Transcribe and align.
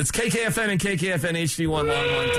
It's 0.00 0.10
KKFN 0.10 0.68
and 0.70 0.80
KKFN 0.80 1.36
HD1 1.42 1.84
Longmont. 1.84 2.32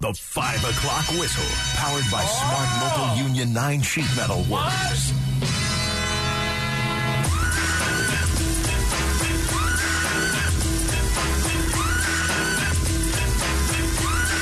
The 0.00 0.12
5 0.12 0.64
o'clock 0.64 1.06
whistle, 1.20 1.44
powered 1.76 2.02
by 2.10 2.26
oh. 2.26 2.34
Smart 2.34 2.68
Local 2.98 3.28
Union 3.28 3.52
9 3.52 3.80
sheet 3.82 4.06
metal 4.16 4.38
workers. 4.50 5.12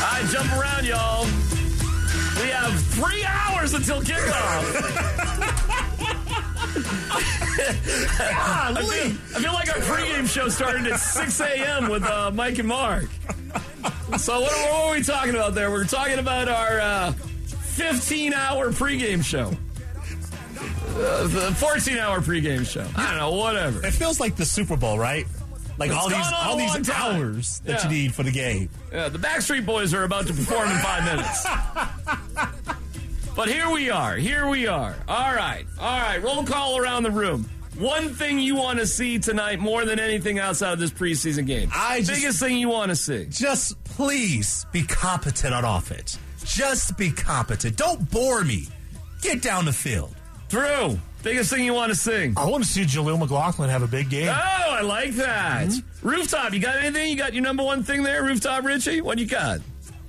Right, 0.01 0.25
jump 0.31 0.51
around, 0.59 0.87
y'all. 0.87 1.27
We 2.41 2.49
have 2.49 2.81
three 2.95 3.27
hours 3.27 3.75
until 3.75 4.01
kickoff. 4.01 5.23
I, 7.59 8.75
feel, 8.79 9.37
I 9.37 9.41
feel 9.41 9.53
like 9.53 9.69
our 9.69 9.81
pregame 9.83 10.29
show 10.29 10.49
started 10.49 10.87
at 10.87 10.99
6 11.01 11.41
a.m. 11.41 11.89
with 11.89 12.03
uh, 12.05 12.31
Mike 12.33 12.59
and 12.59 12.69
Mark. 12.69 13.07
So 14.19 14.41
what, 14.41 14.53
what 14.53 14.87
were 14.91 14.95
we 14.99 15.03
talking 15.03 15.35
about 15.35 15.55
there? 15.55 15.71
We 15.71 15.79
are 15.79 15.85
talking 15.85 16.19
about 16.19 16.49
our 16.49 16.81
uh, 16.81 17.13
15-hour 17.77 18.71
pregame 18.71 19.25
show. 19.25 19.49
Uh, 20.99 21.27
the 21.27 21.51
14-hour 21.59 22.21
pregame 22.21 22.67
show. 22.67 22.87
I 22.97 23.09
don't 23.09 23.17
know, 23.19 23.33
whatever. 23.33 23.85
It 23.87 23.93
feels 23.93 24.19
like 24.21 24.37
the 24.37 24.45
Super 24.47 24.77
Bowl, 24.77 24.99
right? 24.99 25.27
Like 25.79 25.91
It's 25.91 25.99
all 25.99 26.09
these 26.09 26.19
gone 26.19 26.35
all 26.35 26.57
these 26.57 26.73
time. 26.89 27.17
hours 27.17 27.61
that 27.67 27.83
Yeah. 27.85 27.91
you 27.91 27.97
need 28.03 28.15
for 28.15 28.23
the 28.23 28.31
game. 28.31 28.71
Yeah, 28.93 29.09
the 29.11 29.19
Backstreet 29.19 29.67
Boys 29.67 29.93
are 29.93 30.05
about 30.05 30.27
to 30.29 30.33
perform 30.33 30.71
in 30.71 30.79
five 30.79 31.05
minutes. 31.05 31.47
but 33.37 33.49
here 33.49 33.71
we 33.71 33.91
are. 33.91 34.17
Here 34.17 34.49
we 34.49 34.67
are. 34.67 34.97
All 35.07 35.35
right. 35.35 35.65
All 35.79 36.01
right. 36.01 36.23
Roll 36.23 36.43
call 36.45 36.79
around 36.79 37.03
the 37.05 37.11
room. 37.11 37.49
One 37.79 38.15
thing 38.15 38.39
you 38.39 38.57
want 38.57 38.79
to 38.79 38.87
see 38.87 39.19
tonight 39.19 39.59
more 39.61 39.85
than 39.85 40.01
anything 40.01 40.39
outside 40.39 40.73
of 40.73 40.79
this 40.79 40.91
preseason 40.91 41.47
game. 41.47 41.71
I 41.75 41.99
just- 41.99 42.11
Biggest 42.11 42.41
thing 42.41 42.57
you 42.57 42.71
want 42.71 42.89
to 42.91 42.97
see. 42.97 43.27
Just 43.29 43.83
please 43.85 44.65
be 44.73 44.83
competent 44.83 45.53
on 45.53 45.65
offense. 45.65 46.19
Just 46.45 46.97
be 46.97 47.11
competent. 47.11 47.77
Don't 47.77 48.11
bore 48.11 48.43
me. 48.45 48.67
Get 49.21 49.43
down 49.43 49.65
the 49.67 49.73
field. 49.73 50.15
Drew, 50.49 50.99
biggest 51.25 51.51
thing 51.51 51.65
you 51.65 51.75
want 51.75 51.91
to 51.91 51.97
see. 51.99 52.33
I 52.37 52.47
want 52.47 52.63
to 52.65 52.71
see 52.71 52.85
Jaleel 52.85 53.19
McLaughlin 53.19 53.69
have 53.69 53.83
a 53.83 53.89
big 53.89 54.09
game. 54.09 54.29
Oh, 54.29 54.33
I 54.71 54.81
like 54.83 55.11
that. 55.17 55.67
Hmm? 55.67 56.09
Rooftop, 56.09 56.53
you 56.55 56.61
got 56.61 56.77
anything? 56.77 57.11
You 57.11 57.17
got 57.17 57.35
your 57.35 57.43
number 57.43 57.65
one 57.65 57.83
thing 57.83 58.05
there, 58.05 58.23
Rooftop 58.23 58.65
Richie? 58.65 59.01
What 59.01 59.19
you 59.19 59.27
got? 59.27 59.59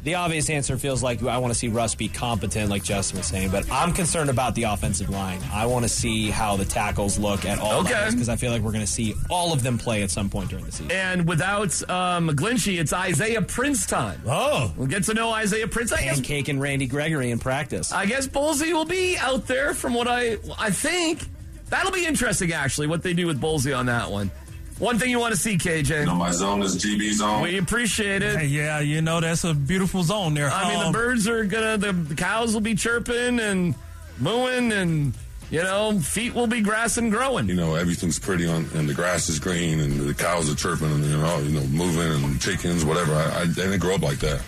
The 0.04 0.16
obvious 0.16 0.50
answer 0.50 0.78
feels 0.78 1.04
like 1.04 1.22
I 1.24 1.38
want 1.40 1.52
to 1.52 1.60
see 1.60 1.68
Russ 1.68 1.94
be 1.96 2.08
competent, 2.08 2.70
like 2.70 2.82
Justin 2.84 3.18
was 3.18 3.28
saying, 3.28 3.50
but 3.50 3.70
I'm 3.70 3.92
concerned 3.92 4.30
about 4.30 4.56
the 4.56 4.64
offensive 4.64 5.10
line. 5.10 5.42
I 5.52 5.66
want 5.66 5.84
to 5.84 5.90
see 5.90 6.30
how 6.30 6.56
the 6.56 6.64
tackles 6.64 7.20
look 7.20 7.44
at 7.44 7.60
all 7.60 7.82
Okay. 7.82 8.08
because 8.12 8.30
I 8.30 8.38
feel 8.38 8.52
like 8.52 8.62
we're 8.62 8.72
going 8.72 8.86
to 8.86 8.92
see 8.92 9.16
all 9.30 9.52
of 9.52 9.64
them 9.64 9.78
play 9.78 10.04
at 10.04 10.10
some 10.12 10.30
point 10.30 10.50
during 10.50 10.64
the 10.66 10.72
season. 10.72 10.92
And 10.92 11.28
without 11.28 11.82
uh, 11.90 12.20
McGlinchey, 12.20 12.80
it's 12.80 12.94
Isaiah 12.94 13.42
Prince 13.42 13.86
time. 13.86 14.22
Oh. 14.26 14.72
We'll 14.78 14.88
get 14.88 15.04
to 15.06 15.14
know 15.14 15.32
Isaiah 15.32 15.68
Prince. 15.68 15.92
I 15.92 16.02
guess 16.04 16.16
Pancake 16.18 16.48
and 16.48 16.62
Randy 16.62 16.88
Gregory 16.88 17.32
in 17.32 17.40
practice. 17.40 17.92
I 17.92 18.06
guess 18.06 18.28
Bolsey 18.28 18.72
will 18.72 18.86
be 18.86 19.18
out 19.18 19.46
there 19.48 19.74
from 19.74 19.94
what 19.94 20.08
I 20.08 20.38
I 20.58 20.70
think. 20.70 21.26
That'll 21.70 21.92
be 21.92 22.06
interesting, 22.06 22.54
actually, 22.54 22.88
what 22.88 23.04
they 23.04 23.14
do 23.14 23.28
with 23.28 23.42
Bolsey 23.42 23.78
on 23.78 23.88
that 23.88 24.10
one. 24.10 24.32
One 24.80 25.00
thing 25.00 25.10
you 25.10 25.20
want 25.20 25.34
to 25.34 25.40
see, 25.40 25.58
KJ. 25.58 26.02
You 26.02 26.06
know, 26.06 26.16
my 26.16 26.32
zone 26.32 26.62
is 26.62 26.76
GB 26.78 27.14
zone. 27.14 27.42
We 27.42 27.58
appreciate 27.58 28.22
it. 28.22 28.38
Hey, 28.38 28.46
yeah, 28.46 28.80
you 28.80 29.02
know 29.02 29.20
that's 29.20 29.44
a 29.44 29.54
beautiful 29.56 30.04
zone 30.04 30.34
there. 30.36 30.50
I 30.52 30.70
mean, 30.70 30.80
the 30.80 30.86
Um, 30.88 30.92
birds 30.94 31.28
are 31.28 31.44
gonna, 31.46 31.78
the, 31.78 31.94
the 31.94 32.14
cows 32.16 32.54
will 32.54 32.62
be 32.62 32.76
chirping 32.76 33.40
and 33.40 33.74
mooing, 34.20 34.72
and 34.72 35.14
you 35.50 35.64
know, 35.64 35.98
feet 36.00 36.36
will 36.36 36.46
be 36.46 36.62
grass 36.62 36.98
and 36.98 37.12
growing. 37.12 37.48
you 37.48 37.56
know, 37.56 37.74
everything's 37.76 38.20
pretty 38.20 38.46
on, 38.48 38.68
and 38.76 38.88
the 38.88 38.94
grass 38.94 39.30
is 39.30 39.40
green, 39.40 39.80
and 39.80 40.00
the 40.00 40.14
cows 40.14 40.52
are 40.52 40.56
chirping, 40.56 40.92
and 40.92 41.04
you 41.06 41.18
know, 41.18 41.40
you 41.40 41.60
know, 41.60 41.66
moving, 41.68 42.24
and 42.24 42.40
chickens, 42.40 42.86
whatever. 42.86 43.14
I, 43.16 43.24
I, 43.24 43.42
I 43.42 43.46
didn't 43.48 43.80
grow 43.80 43.96
up 43.96 44.02
like 44.04 44.20
that. 44.20 44.42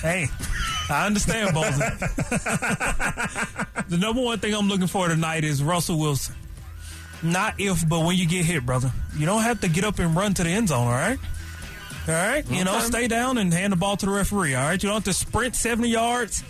Hey, 0.00 0.26
I 0.90 1.06
understand, 1.06 1.54
Bozeman. 1.54 1.98
the 3.88 3.96
number 3.98 4.20
one 4.22 4.38
thing 4.38 4.54
I'm 4.54 4.68
looking 4.68 4.86
for 4.86 5.08
tonight 5.08 5.44
is 5.44 5.62
Russell 5.62 5.98
Wilson. 5.98 6.34
Not 7.24 7.54
if, 7.58 7.88
but 7.88 8.00
when 8.04 8.16
you 8.16 8.26
get 8.26 8.44
hit, 8.44 8.64
brother. 8.66 8.92
You 9.16 9.26
don't 9.26 9.42
have 9.42 9.60
to 9.62 9.68
get 9.68 9.82
up 9.84 9.98
and 9.98 10.14
run 10.14 10.34
to 10.34 10.44
the 10.44 10.50
end 10.50 10.68
zone, 10.68 10.86
all 10.86 10.92
right? 10.92 11.18
All 12.06 12.14
right? 12.14 12.48
You 12.50 12.64
know, 12.64 12.78
stay 12.80 13.08
down 13.08 13.38
and 13.38 13.52
hand 13.52 13.72
the 13.72 13.76
ball 13.76 13.96
to 13.96 14.06
the 14.06 14.12
referee, 14.12 14.54
all 14.54 14.62
right? 14.64 14.82
You 14.82 14.88
don't 14.90 14.96
have 14.96 15.04
to 15.04 15.12
sprint 15.14 15.56
70 15.56 15.88
yards. 15.88 16.44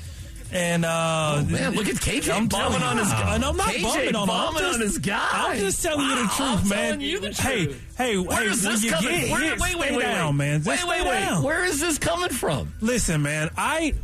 And, 0.53 0.85
uh, 0.85 1.37
Oh, 1.39 1.45
Man, 1.47 1.75
look 1.75 1.89
at 1.89 1.97
KJ 1.97 2.31
I'm 2.33 2.47
bumming 2.49 2.83
on 2.83 2.97
his 2.99 3.09
guy. 3.09 3.35
And 3.35 3.45
I'm 3.45 3.57
not 3.57 3.69
KJ 3.69 3.83
bumming 3.83 4.15
on 4.17 4.29
him. 4.29 4.35
Bumming 4.35 4.61
just- 4.63 4.75
on 4.75 4.81
his 4.81 4.99
guy. 4.99 5.29
I'm 5.33 5.59
just 5.59 5.83
telling 5.83 6.07
you 6.07 6.15
the 6.17 6.29
truth, 6.35 6.41
I'm 6.63 6.69
man. 6.69 7.01
you 7.01 7.21
the 7.21 7.33
hey, 7.33 7.65
truth. 7.67 7.83
hey, 7.97 8.19
Where 8.19 8.41
hey, 8.41 8.47
is 8.47 8.63
this 8.63 8.91
coming? 8.91 9.11
get 9.11 9.31
Where, 9.31 9.41
hit, 9.41 9.61
wait, 9.61 9.77
wait, 9.79 9.93
wait, 9.97 10.03
down, 10.03 10.37
wait. 10.39 10.45
man. 10.47 10.63
Just 10.63 10.87
Wait, 10.87 10.99
wait, 11.03 11.09
wait. 11.09 11.21
down. 11.21 11.43
Where 11.43 11.65
is 11.65 11.81
this 11.81 11.99
coming 11.99 12.29
from? 12.31 12.73
Listen, 12.81 13.23
man, 13.23 13.51
I 13.57 13.95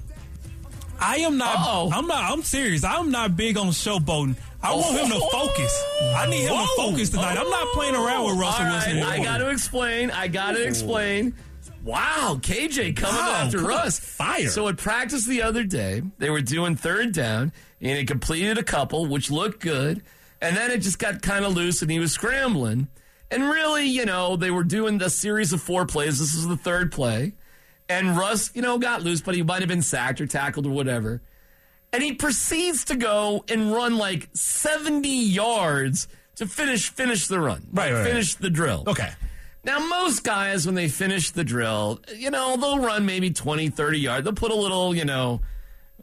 I 1.00 1.16
am 1.18 1.36
not 1.38 1.54
Uh-oh. 1.56 1.90
I'm 1.92 2.06
not 2.06 2.30
I'm 2.32 2.42
serious. 2.42 2.84
I'm 2.84 3.10
not 3.10 3.36
big 3.36 3.56
on 3.56 3.68
showboating. 3.68 4.36
I 4.62 4.74
want 4.74 4.98
him 4.98 5.08
to 5.08 5.20
oh. 5.22 5.28
focus. 5.30 5.84
I 6.16 6.26
need 6.28 6.42
him 6.42 6.56
to 6.56 6.66
focus 6.76 7.10
tonight. 7.10 7.38
I'm 7.38 7.48
not 7.48 7.68
playing 7.68 7.94
around 7.94 8.24
with 8.24 8.34
oh, 8.34 8.40
Russell 8.40 8.66
All 8.66 8.72
Wilson. 8.72 9.00
right, 9.00 9.20
I 9.20 9.24
got 9.24 9.38
to 9.38 9.48
explain. 9.48 10.10
I 10.10 10.28
got 10.28 10.52
to 10.52 10.66
explain. 10.66 11.34
Wow, 11.82 12.38
KJ 12.40 12.96
coming 12.96 13.16
Wow, 13.16 13.42
after 13.44 13.58
come 13.58 13.66
Russ. 13.66 13.98
fire. 13.98 14.48
So 14.48 14.68
at 14.68 14.76
practice 14.76 15.24
the 15.24 15.42
other 15.42 15.64
day, 15.64 16.02
they 16.18 16.28
were 16.28 16.42
doing 16.42 16.76
third 16.76 17.12
down, 17.12 17.52
and 17.80 17.98
he 17.98 18.04
completed 18.04 18.58
a 18.58 18.62
couple, 18.62 19.06
which 19.06 19.30
looked 19.30 19.60
good. 19.60 20.02
And 20.42 20.56
then 20.56 20.70
it 20.70 20.78
just 20.78 20.98
got 20.98 21.22
kind 21.22 21.44
of 21.44 21.54
loose, 21.54 21.80
and 21.80 21.90
he 21.90 21.98
was 21.98 22.12
scrambling. 22.12 22.88
And 23.30 23.44
really, 23.44 23.86
you 23.86 24.04
know, 24.04 24.36
they 24.36 24.50
were 24.50 24.64
doing 24.64 24.98
the 24.98 25.08
series 25.08 25.52
of 25.52 25.62
four 25.62 25.86
plays. 25.86 26.18
This 26.18 26.34
was 26.34 26.48
the 26.48 26.56
third 26.56 26.92
play. 26.92 27.32
And 27.88 28.16
Russ, 28.16 28.50
you 28.54 28.62
know, 28.62 28.78
got 28.78 29.02
loose, 29.02 29.20
but 29.20 29.34
he 29.34 29.42
might 29.42 29.60
have 29.60 29.68
been 29.68 29.82
sacked 29.82 30.20
or 30.20 30.26
tackled 30.26 30.66
or 30.66 30.70
whatever. 30.70 31.22
And 31.92 32.02
he 32.02 32.12
proceeds 32.12 32.84
to 32.86 32.96
go 32.96 33.44
and 33.48 33.72
run 33.72 33.96
like 33.96 34.28
70 34.32 35.08
yards 35.08 36.06
to 36.36 36.46
finish 36.46 36.88
finish 36.88 37.26
the 37.26 37.40
run. 37.40 37.66
Right, 37.72 37.92
right, 37.92 38.06
Finish 38.06 38.36
the 38.36 38.50
drill. 38.50 38.84
Okay. 38.86 39.10
Now, 39.62 39.78
most 39.78 40.24
guys, 40.24 40.64
when 40.64 40.74
they 40.74 40.88
finish 40.88 41.32
the 41.32 41.44
drill, 41.44 42.00
you 42.16 42.30
know, 42.30 42.56
they'll 42.56 42.78
run 42.78 43.04
maybe 43.04 43.30
20, 43.30 43.68
30 43.68 43.98
yards. 43.98 44.24
They'll 44.24 44.32
put 44.32 44.52
a 44.52 44.54
little, 44.54 44.94
you 44.94 45.04
know, 45.04 45.42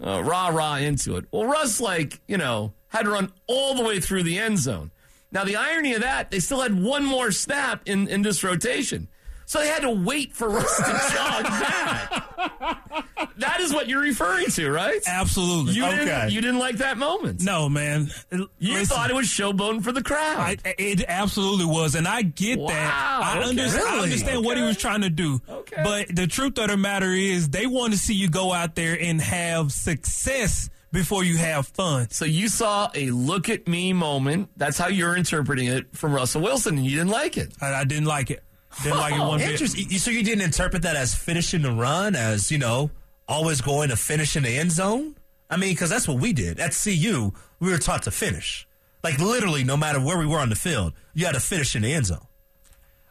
uh, 0.04 0.22
rah 0.24 0.50
rah 0.50 0.76
into 0.76 1.16
it. 1.16 1.26
Well, 1.32 1.46
Russ, 1.46 1.82
like, 1.82 2.22
you 2.28 2.38
know, 2.38 2.74
had 2.90 3.04
to 3.04 3.10
run 3.10 3.32
all 3.48 3.74
the 3.74 3.84
way 3.84 4.00
through 4.00 4.24
the 4.24 4.38
end 4.38 4.60
zone. 4.60 4.92
Now, 5.32 5.44
the 5.44 5.56
irony 5.56 5.94
of 5.94 6.02
that, 6.02 6.30
they 6.30 6.40
still 6.40 6.62
had 6.62 6.82
one 6.82 7.04
more 7.04 7.32
snap 7.32 7.82
in, 7.86 8.08
in 8.08 8.22
this 8.22 8.44
rotation. 8.44 9.08
So 9.50 9.60
they 9.60 9.68
had 9.68 9.82
to 9.84 9.92
wait 9.92 10.34
for 10.34 10.50
Russ 10.50 10.76
to 10.78 10.84
jog 11.16 11.44
back. 11.46 13.06
That 13.38 13.60
is 13.62 13.74
what 13.74 13.88
you're 13.88 14.02
referring 14.02 14.48
to, 14.48 14.70
right? 14.70 15.00
Absolutely. 15.08 15.74
You, 15.74 15.86
Okay. 15.86 15.98
didn't, 16.06 16.32
you 16.32 16.42
didn't 16.42 16.60
like 16.60 16.78
that 16.78 16.98
moment. 16.98 17.42
no, 17.44 17.70
man. 17.70 18.10
You 18.32 18.48
Listen, 18.60 18.86
thought 18.98 19.10
it 19.10 19.16
was 19.16 19.28
showboating 19.28 19.84
for 19.84 19.94
the 19.94 20.04
crowd. 20.04 20.38
I, 20.38 20.58
it 20.78 21.06
absolutely 21.08 21.64
was, 21.66 21.96
and 21.96 22.08
I 22.08 22.24
get 22.24 22.60
Wow, 22.60 22.68
that. 22.68 23.22
I, 23.24 23.40
okay. 23.40 23.50
understand, 23.50 23.84
I 23.88 23.92
Really? 23.92 24.04
understand 24.04 24.44
what 24.46 24.58
he 24.58 24.64
was 24.64 24.76
trying 24.78 25.02
to 25.02 25.10
do. 25.10 25.40
Okay. 25.48 25.82
But 25.82 26.14
the 26.14 26.28
truth 26.28 26.58
of 26.58 26.68
the 26.68 26.76
matter 26.78 27.12
is, 27.14 27.48
they 27.50 27.68
want 27.68 27.94
to 27.94 27.98
see 28.00 28.16
you 28.16 28.30
go 28.30 28.52
out 28.52 28.76
there 28.76 28.98
and 29.00 29.22
have 29.22 29.72
success 29.72 30.70
before 30.92 31.24
you 31.24 31.38
have 31.38 31.68
fun. 31.68 32.10
So 32.10 32.26
you 32.26 32.50
saw 32.50 32.90
a 32.96 33.12
look 33.12 33.50
at 33.50 33.68
me 33.68 33.94
moment. 33.94 34.50
That's 34.58 34.78
how 34.78 34.88
you're 34.88 35.16
interpreting 35.16 35.68
it 35.68 35.96
from 35.96 36.14
Russell 36.14 36.42
Wilson, 36.42 36.78
and 36.78 36.86
you 36.86 36.98
didn't 36.98 37.12
like 37.12 37.38
it. 37.38 37.54
I, 37.62 37.74
I 37.76 37.84
didn't 37.84 38.06
like 38.06 38.32
it. 38.32 38.44
Didn't 38.84 38.98
like 38.98 39.16
it 39.16 39.20
one 39.20 39.40
bit. 39.40 39.52
Interesting. 39.52 39.90
So 39.90 40.12
you 40.12 40.24
didn't 40.24 40.44
interpret 40.44 40.84
that 40.84 40.96
as 40.96 41.16
finishing 41.16 41.62
the 41.62 41.72
run, 41.72 42.16
as 42.16 42.52
you 42.52 42.58
know, 42.58 42.92
always 43.28 43.62
going 43.62 43.90
to 43.90 43.96
finish 43.96 44.36
in 44.36 44.44
the 44.44 44.58
end 44.58 44.72
zone. 44.72 45.16
I 45.50 45.58
mean, 45.58 45.74
because 45.74 45.90
that's 45.90 46.08
what 46.08 46.20
we 46.20 46.34
did 46.34 46.60
at 46.60 46.78
CU. 46.82 47.32
We 47.60 47.72
were 47.72 47.78
taught 47.78 48.04
to 48.04 48.12
finish, 48.12 48.68
like 49.04 49.18
literally, 49.20 49.64
no 49.64 49.78
matter 49.78 50.00
where 50.00 50.18
we 50.18 50.26
were 50.26 50.40
on 50.40 50.50
the 50.50 50.56
field, 50.56 50.94
you 51.14 51.26
had 51.26 51.36
to 51.36 51.40
finish 51.40 51.76
in 51.76 51.82
the 51.82 51.94
end 51.94 52.06
zone. 52.06 52.28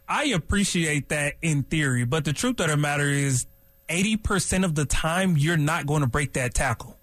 I 0.09 0.27
appreciate 0.27 1.09
that 1.09 1.35
in 1.43 1.65
theory, 1.65 2.05
but 2.05 2.25
the 2.25 2.33
truth 2.33 2.61
of 2.61 2.69
the 2.69 2.77
matter 2.77 3.09
is, 3.09 3.47
eighty 3.89 4.17
percent 4.17 4.65
of 4.65 4.75
the 4.75 4.85
time 4.85 5.37
you're 5.37 5.57
not 5.57 5.87
going 5.87 6.03
to 6.03 6.07
break 6.07 6.35
that 6.35 6.55
tackle. 6.55 6.97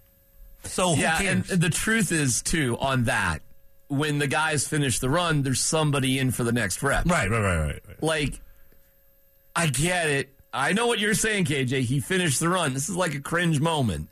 So 0.63 0.95
who 0.95 1.01
yeah, 1.01 1.21
and 1.21 1.43
the 1.43 1.69
truth 1.69 2.11
is 2.11 2.41
too 2.41 2.77
on 2.79 3.05
that. 3.05 3.41
When 3.89 4.17
the 4.17 4.27
guys 4.27 4.67
finish 4.67 4.99
the 4.99 5.09
run, 5.09 5.43
there's 5.43 5.61
somebody 5.61 6.17
in 6.17 6.31
for 6.31 6.43
the 6.43 6.53
next 6.53 6.81
rep. 6.81 7.05
Right, 7.05 7.29
right, 7.29 7.39
right, 7.41 7.57
right. 7.57 7.81
right. 7.87 8.03
Like, 8.03 8.39
I 9.55 9.67
get 9.67 10.09
it. 10.09 10.29
I 10.51 10.73
know 10.73 10.87
what 10.87 10.99
you're 10.99 11.13
saying, 11.15 11.45
KJ. 11.45 11.81
He 11.81 11.99
finished 11.99 12.39
the 12.39 12.49
run. 12.49 12.73
This 12.73 12.89
is 12.89 12.95
like 12.95 13.15
a 13.15 13.19
cringe 13.19 13.59
moment. 13.59 14.09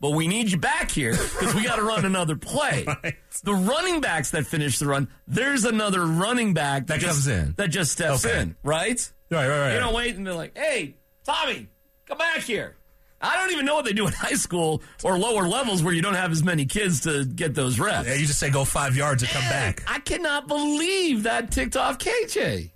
But 0.00 0.10
we 0.10 0.28
need 0.28 0.50
you 0.50 0.58
back 0.58 0.90
here 0.90 1.12
because 1.12 1.54
we 1.54 1.64
got 1.64 1.76
to 1.76 1.82
run 1.82 2.04
another 2.04 2.36
play. 2.36 2.86
The 3.44 3.52
running 3.54 4.00
backs 4.00 4.30
that 4.30 4.46
finish 4.46 4.78
the 4.78 4.86
run, 4.86 5.08
there's 5.28 5.64
another 5.64 6.04
running 6.06 6.54
back 6.54 6.86
That 6.86 7.00
just, 7.00 7.12
comes 7.12 7.26
in. 7.28 7.54
That 7.58 7.68
just 7.68 7.92
steps 7.92 8.24
Okay. 8.24 8.40
in, 8.40 8.56
right? 8.62 8.98
Right, 9.30 9.46
right, 9.46 9.60
right. 9.60 9.74
You 9.74 9.80
don't 9.80 9.94
wait 9.94 10.16
and 10.16 10.26
they're 10.26 10.32
like, 10.34 10.56
hey, 10.56 10.96
Tommy, 11.24 11.68
come 12.06 12.16
back 12.16 12.40
here. 12.40 12.76
I 13.20 13.36
don't 13.36 13.52
even 13.52 13.66
know 13.66 13.74
what 13.74 13.84
they 13.84 13.92
do 13.92 14.06
in 14.06 14.12
high 14.16 14.34
school 14.34 14.82
or 15.04 15.18
lower 15.18 15.46
levels 15.46 15.82
where 15.82 15.92
you 15.92 16.00
don't 16.00 16.14
have 16.14 16.32
as 16.32 16.42
many 16.42 16.64
kids 16.64 17.00
to 17.02 17.24
get 17.26 17.54
those 17.54 17.78
reps. 17.78 18.08
Yeah, 18.08 18.14
you 18.14 18.26
just 18.26 18.38
say 18.38 18.48
go 18.50 18.64
five 18.64 18.96
yards 18.96 19.22
and 19.22 19.30
come 19.30 19.42
back. 19.44 19.82
I 19.86 19.98
cannot 20.00 20.48
believe 20.48 21.24
that 21.24 21.50
ticked 21.50 21.76
off 21.76 21.98
KJ. 21.98 22.70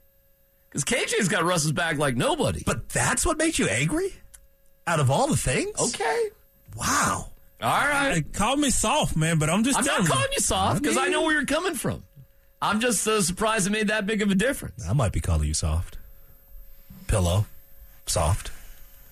Because 0.71 0.85
KJ's 0.85 1.29
got 1.29 1.45
Russ's 1.45 1.73
back 1.73 1.99
like 1.99 2.17
nobody. 2.17 2.63
But 2.65 2.89
that's 2.89 3.27
what 3.27 3.39
makes 3.39 3.59
you 3.59 3.69
angry? 3.69 4.13
Out 4.87 5.01
of 5.01 5.11
all 5.11 5.27
the 5.27 5.37
things? 5.37 5.79
okay. 5.81 6.29
Wow. 6.77 7.31
All 7.63 7.69
right. 7.69 8.15
Hey, 8.15 8.23
call 8.23 8.57
me 8.57 8.71
soft, 8.71 9.17
man, 9.17 9.39
but 9.39 9.51
I'm 9.51 9.65
just 9.65 9.79
I'm 9.79 9.85
telling 9.85 10.05
not 10.05 10.13
calling 10.13 10.29
you 10.33 10.41
soft 10.41 10.83
because 10.83 10.97
I, 10.97 11.09
know 11.09 11.23
where 11.23 11.33
you're 11.35 11.45
coming 11.45 11.75
from. 11.75 12.05
I'm 12.63 12.81
just 12.81 13.07
uh, 13.07 13.21
surprised 13.23 13.67
it 13.67 13.71
made 13.71 13.89
that 13.89 14.07
big 14.07 14.23
of 14.23 14.31
a 14.31 14.35
difference. 14.35 14.89
I 14.89 14.93
might 14.93 15.13
be 15.13 15.21
calling 15.21 15.49
you 15.49 15.55
soft. 15.55 15.99
Pillow. 17.07 17.47
Soft. 18.07 18.51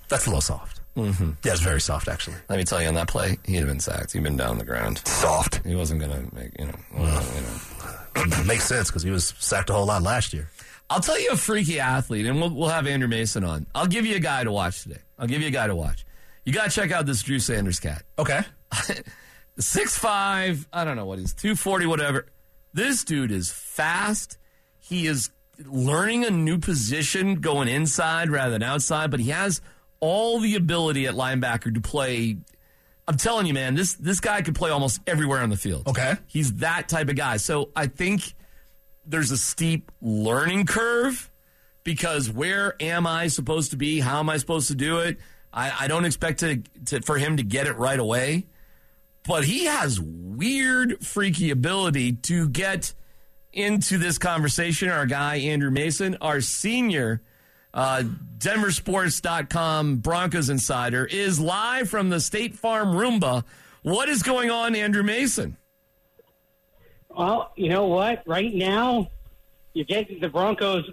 That's 0.09 0.27
a 0.27 0.31
little 0.31 0.41
soft. 0.41 0.81
Mm-hmm. 0.97 1.31
Yeah, 1.45 1.53
it's 1.53 1.61
very 1.61 1.81
soft, 1.81 2.09
actually. 2.09 2.37
Let 2.49 2.59
me 2.59 2.65
tell 2.65 2.81
you, 2.81 2.89
on 2.89 2.95
that 2.95 3.09
play, 3.09 3.39
he'd 3.45 3.57
have 3.57 3.67
been 3.67 3.81
sacked. 3.81 4.13
He'd 4.13 4.23
been 4.23 4.37
down 4.37 4.51
on 4.51 4.59
the 4.59 4.65
ground. 4.65 4.99
Soft. 5.07 5.65
He 5.65 5.75
wasn't 5.75 6.01
going 6.01 6.13
to 6.13 6.35
make, 6.35 6.59
you 6.59 6.67
know, 6.67 6.75
well, 6.97 7.25
you 7.35 7.41
know. 7.43 8.43
Makes 8.47 8.65
sense 8.65 8.89
because 8.89 9.03
he 9.03 9.11
was 9.11 9.35
sacked 9.39 9.71
a 9.71 9.75
whole 9.75 9.87
lot 9.87 10.03
last 10.03 10.33
year. 10.33 10.49
I'll 10.91 11.01
tell 11.01 11.21
you 11.21 11.31
a 11.33 11.37
freaky 11.37 11.81
athlete, 11.81 12.27
and 12.27 12.41
we'll, 12.41 12.51
we'll 12.51 12.69
have 12.69 12.87
Andrew 12.87 13.09
Mason 13.09 13.45
on. 13.45 13.67
I'll 13.75 13.87
give 13.87 14.07
you 14.07 14.17
a 14.17 14.21
guy 14.21 14.45
to 14.45 14.51
watch 14.51 14.83
today. 14.83 15.01
I'll 15.19 15.27
give 15.27 15.43
you 15.43 15.49
a 15.49 15.53
guy 15.53 15.67
to 15.67 15.75
watch. 15.75 16.07
You 16.45 16.53
got 16.53 16.71
to 16.71 16.71
check 16.71 16.93
out 16.93 17.05
this 17.05 17.23
Drew 17.23 17.39
Sanders 17.39 17.79
cat. 17.79 18.05
Okay. 18.19 18.41
Six 19.59 19.99
five, 19.99 20.67
I 20.73 20.85
don't 20.85 20.97
know 20.97 21.05
what 21.05 21.19
he's, 21.19 21.35
240, 21.35 21.87
whatever. 21.87 22.27
This 22.73 23.05
dude 23.05 23.33
is 23.33 23.51
fast. 23.51 24.39
He 24.79 25.07
is 25.07 25.31
learning 25.67 26.25
a 26.25 26.31
new 26.31 26.59
position 26.59 27.41
going 27.41 27.69
inside 27.69 28.31
rather 28.31 28.53
than 28.53 28.63
outside, 28.63 29.11
but 29.11 29.21
he 29.21 29.31
has 29.31 29.61
all 30.01 30.39
the 30.39 30.55
ability 30.55 31.07
at 31.07 31.15
linebacker 31.15 31.75
to 31.75 31.81
play. 31.81 32.37
I'm 33.07 33.17
telling 33.17 33.47
you, 33.47 33.55
man, 33.55 33.75
this 33.75 33.95
this 33.95 34.21
guy 34.21 34.43
could 34.43 34.55
play 34.55 34.71
almost 34.71 35.01
everywhere 35.07 35.41
on 35.41 35.51
the 35.51 35.57
field. 35.57 35.89
Okay. 35.89 36.15
He's 36.27 36.55
that 36.55 36.89
type 36.89 37.09
of 37.09 37.17
guy. 37.17 37.39
So 37.39 37.71
I 37.75 37.89
think 37.89 38.35
there's 39.09 39.31
a 39.31 39.39
steep 39.39 39.91
learning 40.01 40.67
curve 40.67 41.31
because 41.83 42.31
where 42.31 42.75
am 42.81 43.07
I 43.07 43.29
supposed 43.29 43.71
to 43.71 43.77
be? 43.77 44.01
How 44.01 44.21
am 44.21 44.29
I 44.29 44.37
supposed 44.37 44.69
to 44.69 44.75
do 44.75 44.99
it? 44.99 45.19
I, 45.53 45.73
I 45.81 45.89
don't 45.89 46.05
expect 46.05 46.41
to, 46.41 46.63
to 46.87 47.01
for 47.01 47.17
him 47.17 47.39
to 47.39 47.43
get 47.43 47.67
it 47.67 47.77
right 47.77 47.99
away, 47.99 48.47
but 49.27 49.45
he 49.45 49.65
has 49.65 49.99
weird, 50.01 51.05
freaky 51.05 51.51
ability 51.51 52.13
to 52.13 52.49
get 52.49 52.93
into 53.53 53.97
this 53.99 54.19
conversation. 54.19 54.91
Our 54.91 55.07
guy 55.07 55.37
Andrew 55.37 55.71
Mason, 55.71 56.19
our 56.21 56.41
senior 56.41 57.23
uh, 57.73 58.03
DenverSports.com 58.39 59.97
Broncos 59.97 60.51
insider, 60.51 61.07
is 61.07 61.41
live 61.41 61.89
from 61.89 62.11
the 62.11 62.21
State 62.21 62.55
Farm 62.55 62.89
Roomba. 62.89 63.45
What 63.83 64.09
is 64.11 64.23
going 64.23 64.51
on, 64.51 64.75
Andrew 64.75 65.03
Mason? 65.03 65.57
Well, 67.19 67.51
you 67.57 67.69
know 67.69 67.87
what? 67.87 68.23
Right 68.29 68.55
now, 68.55 69.11
you 69.73 69.85
get 69.85 70.21
the 70.21 70.29
Broncos. 70.29 70.89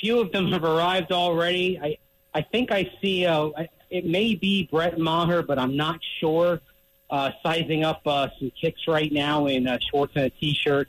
Few 0.00 0.18
of 0.18 0.32
them 0.32 0.50
have 0.50 0.64
arrived 0.64 1.12
already. 1.12 1.78
I, 1.78 1.98
I 2.32 2.40
think 2.40 2.72
I 2.72 2.90
see. 3.02 3.26
Uh, 3.26 3.50
it 3.90 4.06
may 4.06 4.34
be 4.34 4.66
Brett 4.72 4.98
Maher, 4.98 5.42
but 5.42 5.58
I'm 5.58 5.76
not 5.76 6.00
sure. 6.20 6.62
Uh, 7.10 7.32
sizing 7.42 7.84
up 7.84 8.00
uh, 8.06 8.28
some 8.38 8.50
kicks 8.58 8.88
right 8.88 9.12
now 9.12 9.46
in 9.46 9.66
uh, 9.66 9.78
shorts 9.90 10.12
and 10.16 10.24
a 10.24 10.30
t-shirt, 10.30 10.88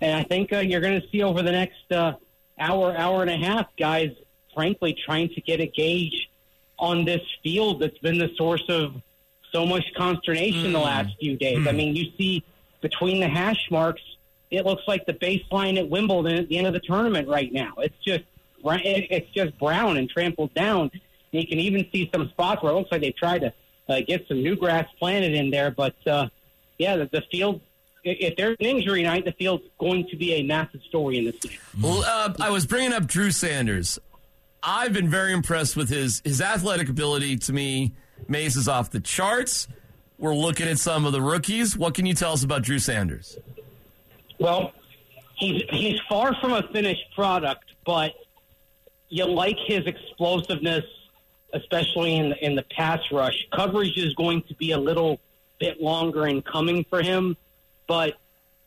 and 0.00 0.14
I 0.14 0.22
think 0.22 0.52
uh, 0.52 0.58
you're 0.58 0.80
going 0.80 1.00
to 1.00 1.08
see 1.08 1.24
over 1.24 1.42
the 1.42 1.50
next 1.50 1.90
uh, 1.90 2.12
hour, 2.56 2.96
hour 2.96 3.22
and 3.22 3.30
a 3.30 3.36
half, 3.36 3.66
guys. 3.76 4.10
Frankly, 4.54 4.96
trying 5.04 5.28
to 5.30 5.40
get 5.40 5.60
a 5.60 5.66
gauge 5.66 6.30
on 6.78 7.04
this 7.04 7.22
field 7.42 7.80
that's 7.80 7.98
been 7.98 8.18
the 8.18 8.30
source 8.36 8.64
of 8.68 8.94
so 9.52 9.66
much 9.66 9.84
consternation 9.96 10.72
the 10.72 10.78
last 10.78 11.10
few 11.18 11.36
days. 11.36 11.66
I 11.66 11.72
mean, 11.72 11.96
you 11.96 12.12
see 12.16 12.44
between 12.80 13.18
the 13.18 13.28
hash 13.28 13.68
marks, 13.70 14.02
it 14.50 14.64
looks 14.64 14.82
like 14.86 15.06
the 15.06 15.12
baseline 15.12 15.78
at 15.78 15.88
Wimbledon 15.88 16.36
at 16.38 16.48
the 16.48 16.58
end 16.58 16.66
of 16.66 16.72
the 16.72 16.80
tournament 16.80 17.28
right 17.28 17.52
now. 17.52 17.74
It's 17.78 17.96
just 18.04 18.24
it's 18.64 19.30
just 19.30 19.58
brown 19.58 19.96
and 19.96 20.08
trampled 20.08 20.52
down. 20.54 20.90
And 21.32 21.42
you 21.42 21.46
can 21.46 21.58
even 21.58 21.86
see 21.92 22.10
some 22.12 22.28
spots 22.30 22.62
where 22.62 22.72
it 22.72 22.76
looks 22.76 22.90
like 22.90 23.00
they've 23.00 23.16
tried 23.16 23.40
to 23.42 23.52
uh, 23.88 24.00
get 24.06 24.26
some 24.28 24.42
new 24.42 24.56
grass 24.56 24.88
planted 24.98 25.34
in 25.34 25.50
there. 25.50 25.70
But 25.70 25.94
uh, 26.06 26.28
yeah, 26.78 26.96
the, 26.96 27.08
the 27.12 27.22
field. 27.30 27.60
If 28.08 28.36
there's 28.36 28.56
an 28.60 28.66
injury 28.66 29.02
night, 29.02 29.24
the 29.24 29.32
field's 29.32 29.64
going 29.80 30.06
to 30.10 30.16
be 30.16 30.34
a 30.34 30.42
massive 30.44 30.80
story 30.88 31.18
in 31.18 31.24
this 31.24 31.36
game. 31.38 31.58
Well, 31.82 32.04
uh, 32.06 32.34
I 32.40 32.50
was 32.50 32.64
bringing 32.64 32.92
up 32.92 33.06
Drew 33.06 33.32
Sanders. 33.32 33.98
I've 34.62 34.92
been 34.92 35.08
very 35.08 35.32
impressed 35.32 35.76
with 35.76 35.88
his 35.88 36.22
his 36.24 36.40
athletic 36.40 36.88
ability. 36.88 37.36
To 37.38 37.52
me, 37.52 37.94
Mase 38.28 38.54
is 38.54 38.68
off 38.68 38.90
the 38.90 39.00
charts. 39.00 39.66
We're 40.18 40.36
looking 40.36 40.68
at 40.68 40.78
some 40.78 41.04
of 41.04 41.12
the 41.12 41.20
rookies. 41.20 41.76
What 41.76 41.94
can 41.94 42.06
you 42.06 42.14
tell 42.14 42.32
us 42.32 42.44
about 42.44 42.62
Drew 42.62 42.78
Sanders? 42.78 43.38
Well, 44.38 44.72
he's 45.36 45.62
he's 45.70 46.00
far 46.08 46.34
from 46.40 46.52
a 46.52 46.62
finished 46.72 47.04
product, 47.14 47.64
but 47.84 48.12
you 49.08 49.26
like 49.26 49.56
his 49.66 49.86
explosiveness, 49.86 50.84
especially 51.52 52.16
in 52.16 52.30
the, 52.30 52.44
in 52.44 52.54
the 52.54 52.64
pass 52.64 53.00
rush. 53.12 53.46
Coverage 53.54 53.96
is 53.96 54.14
going 54.14 54.42
to 54.42 54.54
be 54.54 54.72
a 54.72 54.78
little 54.78 55.20
bit 55.58 55.80
longer 55.80 56.26
in 56.26 56.42
coming 56.42 56.84
for 56.90 57.02
him, 57.02 57.36
but 57.86 58.14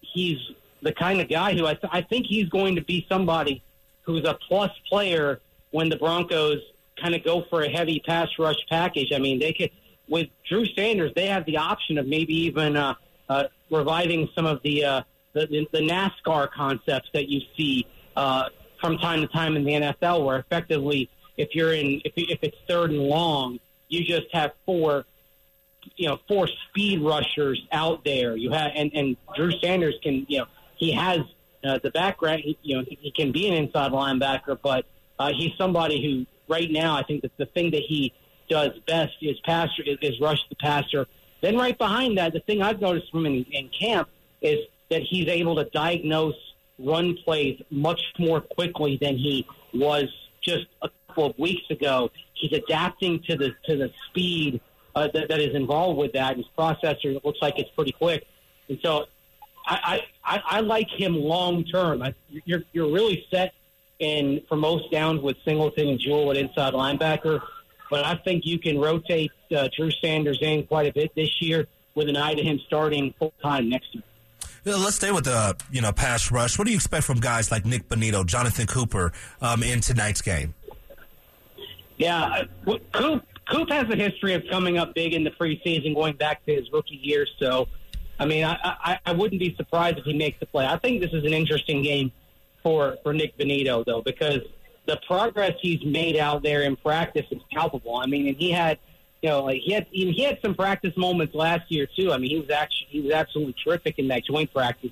he's 0.01 0.37
the 0.81 0.93
kind 0.93 1.19
of 1.19 1.29
guy 1.29 1.53
who 1.53 1.65
I, 1.65 1.73
th- 1.73 1.91
I 1.91 2.01
think 2.01 2.25
he's 2.25 2.47
going 2.49 2.75
to 2.75 2.81
be 2.81 3.05
somebody 3.09 3.61
who's 4.03 4.25
a 4.25 4.37
plus 4.47 4.71
player 4.87 5.41
when 5.71 5.89
the 5.89 5.97
Broncos 5.97 6.59
kind 6.99 7.13
of 7.13 7.23
go 7.23 7.43
for 7.49 7.61
a 7.61 7.69
heavy 7.69 8.01
pass 8.05 8.27
rush 8.39 8.57
package. 8.69 9.11
I 9.13 9.19
mean, 9.19 9.39
they 9.39 9.53
could 9.53 9.71
with 10.09 10.27
Drew 10.47 10.65
Sanders, 10.65 11.11
they 11.15 11.27
have 11.27 11.45
the 11.45 11.57
option 11.57 11.97
of 11.97 12.07
maybe 12.07 12.33
even 12.33 12.75
uh, 12.75 12.95
uh, 13.29 13.43
reviving 13.69 14.27
some 14.35 14.45
of 14.45 14.61
the, 14.63 14.83
uh, 14.83 15.01
the 15.33 15.67
the 15.71 15.79
NASCAR 15.79 16.51
concepts 16.51 17.09
that 17.13 17.29
you 17.29 17.41
see 17.57 17.87
uh, 18.15 18.45
from 18.81 18.97
time 18.97 19.21
to 19.21 19.27
time 19.27 19.55
in 19.55 19.63
the 19.63 19.73
NFL, 19.73 20.25
where 20.25 20.39
effectively, 20.39 21.09
if 21.37 21.53
you're 21.53 21.73
in 21.73 22.01
if, 22.05 22.13
if 22.15 22.39
it's 22.41 22.57
third 22.67 22.91
and 22.91 22.99
long, 22.99 23.59
you 23.87 24.03
just 24.03 24.27
have 24.33 24.51
four 24.65 25.05
you 25.95 26.07
know 26.07 26.19
four 26.27 26.47
speed 26.69 27.01
rushers 27.01 27.61
out 27.71 28.03
there. 28.03 28.35
You 28.35 28.51
have 28.51 28.71
and, 28.75 28.91
and 28.93 29.17
Drew 29.35 29.51
Sanders 29.59 29.95
can 30.01 30.25
you 30.27 30.39
know 30.39 30.45
he 30.75 30.91
has 30.91 31.19
uh, 31.63 31.79
the 31.81 31.91
background. 31.91 32.41
He, 32.43 32.57
you 32.61 32.77
know 32.77 32.83
he, 32.87 33.11
can 33.11 33.31
be 33.31 33.47
an 33.47 33.53
inside 33.53 33.91
linebacker, 33.91 34.57
but 34.61 34.85
uh, 35.17 35.31
he's 35.35 35.51
somebody 35.57 36.01
who 36.03 36.53
right 36.53 36.69
now 36.71 36.95
I 36.95 37.03
think 37.03 37.21
that 37.21 37.35
the 37.37 37.45
thing 37.47 37.71
that 37.71 37.83
he 37.87 38.13
does 38.49 38.71
best 38.87 39.13
is 39.21 39.39
pass 39.41 39.69
is, 39.85 39.97
is 40.01 40.19
rush 40.19 40.39
the 40.49 40.55
passer. 40.55 41.07
Then 41.41 41.55
right 41.55 41.77
behind 41.77 42.17
that, 42.17 42.33
the 42.33 42.41
thing 42.41 42.61
I've 42.61 42.81
noticed 42.81 43.11
from 43.11 43.25
in, 43.25 43.45
in 43.51 43.69
camp 43.69 44.09
is 44.41 44.59
that 44.89 45.01
he's 45.03 45.27
able 45.27 45.55
to 45.55 45.65
diagnose 45.65 46.35
run 46.79 47.17
plays 47.25 47.61
much 47.69 48.01
more 48.17 48.41
quickly 48.41 48.97
than 49.01 49.17
he 49.17 49.45
was 49.73 50.05
just 50.41 50.65
a 50.81 50.89
couple 51.07 51.25
of 51.25 51.37
weeks 51.37 51.69
ago. 51.69 52.09
He's 52.33 52.53
adapting 52.53 53.21
to 53.23 53.35
the 53.35 53.53
to 53.65 53.75
the 53.75 53.91
speed 54.07 54.61
uh, 54.95 55.09
that, 55.13 55.29
that 55.29 55.39
is 55.39 55.55
involved 55.55 55.97
with 55.97 56.13
that. 56.13 56.37
His 56.37 56.45
processor 56.57 57.23
looks 57.23 57.39
like 57.41 57.59
it's 57.59 57.69
pretty 57.71 57.91
quick, 57.91 58.25
and 58.69 58.79
so 58.81 59.05
I 59.65 60.01
I, 60.23 60.41
I, 60.45 60.59
like 60.61 60.89
him 60.89 61.15
long 61.15 61.63
term. 61.65 62.03
You're 62.45 62.63
you're 62.71 62.91
really 62.91 63.25
set 63.29 63.53
in 63.99 64.41
for 64.47 64.55
most 64.55 64.91
downs 64.91 65.21
with 65.21 65.35
Singleton 65.43 65.89
and 65.89 65.99
Jewell 65.99 66.31
at 66.31 66.37
inside 66.37 66.73
linebacker, 66.73 67.41
but 67.91 68.05
I 68.05 68.15
think 68.15 68.45
you 68.45 68.57
can 68.57 68.79
rotate 68.79 69.31
uh, 69.55 69.67
Drew 69.75 69.91
Sanders 69.91 70.39
in 70.41 70.65
quite 70.65 70.87
a 70.87 70.93
bit 70.93 71.13
this 71.15 71.41
year 71.41 71.67
with 71.95 72.07
an 72.07 72.15
eye 72.15 72.33
to 72.33 72.41
him 72.41 72.59
starting 72.65 73.13
full 73.19 73.33
time 73.41 73.67
next 73.69 73.93
year. 73.93 74.03
Let's 74.65 74.95
stay 74.95 75.11
with 75.11 75.25
the 75.25 75.55
you 75.71 75.81
know 75.81 75.91
pass 75.91 76.31
rush. 76.31 76.57
What 76.57 76.65
do 76.65 76.71
you 76.71 76.77
expect 76.77 77.05
from 77.05 77.19
guys 77.19 77.51
like 77.51 77.65
Nik 77.65 77.87
Bonitto, 77.87 78.25
Jonathan 78.25 78.67
Cooper 78.67 79.11
um, 79.41 79.63
in 79.63 79.81
tonight's 79.81 80.21
game? 80.21 80.53
Yeah, 81.97 82.45
uh, 82.67 82.77
Coop 82.93 83.25
Coop 83.49 83.69
has 83.71 83.89
a 83.89 83.95
history 83.95 84.33
of 84.33 84.43
coming 84.49 84.77
up 84.77 84.93
big 84.93 85.13
in 85.13 85.23
the 85.23 85.31
preseason, 85.31 85.95
going 85.95 86.15
back 86.15 86.45
to 86.45 86.55
his 86.55 86.71
rookie 86.71 86.99
year. 87.01 87.25
So, 87.39 87.67
I 88.19 88.25
mean, 88.25 88.43
I, 88.43 88.57
I, 88.63 88.99
I 89.05 89.11
wouldn't 89.11 89.39
be 89.39 89.55
surprised 89.55 89.97
if 89.97 90.05
he 90.05 90.13
makes 90.13 90.39
the 90.39 90.45
play. 90.45 90.65
I 90.65 90.77
think 90.77 91.01
this 91.01 91.11
is 91.13 91.23
an 91.23 91.33
interesting 91.33 91.81
game 91.81 92.11
for 92.63 92.97
for 93.03 93.13
Nik 93.13 93.37
Bonitto 93.37 93.85
though, 93.85 94.01
because 94.01 94.41
the 94.85 94.99
progress 95.07 95.53
he's 95.61 95.83
made 95.85 96.17
out 96.17 96.43
there 96.43 96.63
in 96.63 96.75
practice 96.75 97.25
is 97.31 97.41
palpable. 97.53 97.97
I 97.97 98.07
mean, 98.07 98.27
and 98.27 98.37
he 98.37 98.51
had, 98.51 98.79
you 99.21 99.29
know, 99.29 99.43
like 99.43 99.61
he 99.61 99.73
had 99.73 99.87
he 99.91 100.23
had 100.23 100.39
some 100.41 100.55
practice 100.55 100.95
moments 100.95 101.35
last 101.35 101.69
year 101.69 101.87
too. 101.97 102.11
I 102.11 102.17
mean, 102.17 102.29
he 102.29 102.39
was 102.39 102.49
actually 102.49 102.87
he 102.89 103.01
was 103.01 103.11
absolutely 103.11 103.55
terrific 103.63 103.99
in 103.99 104.07
that 104.09 104.23
joint 104.25 104.51
practice 104.53 104.91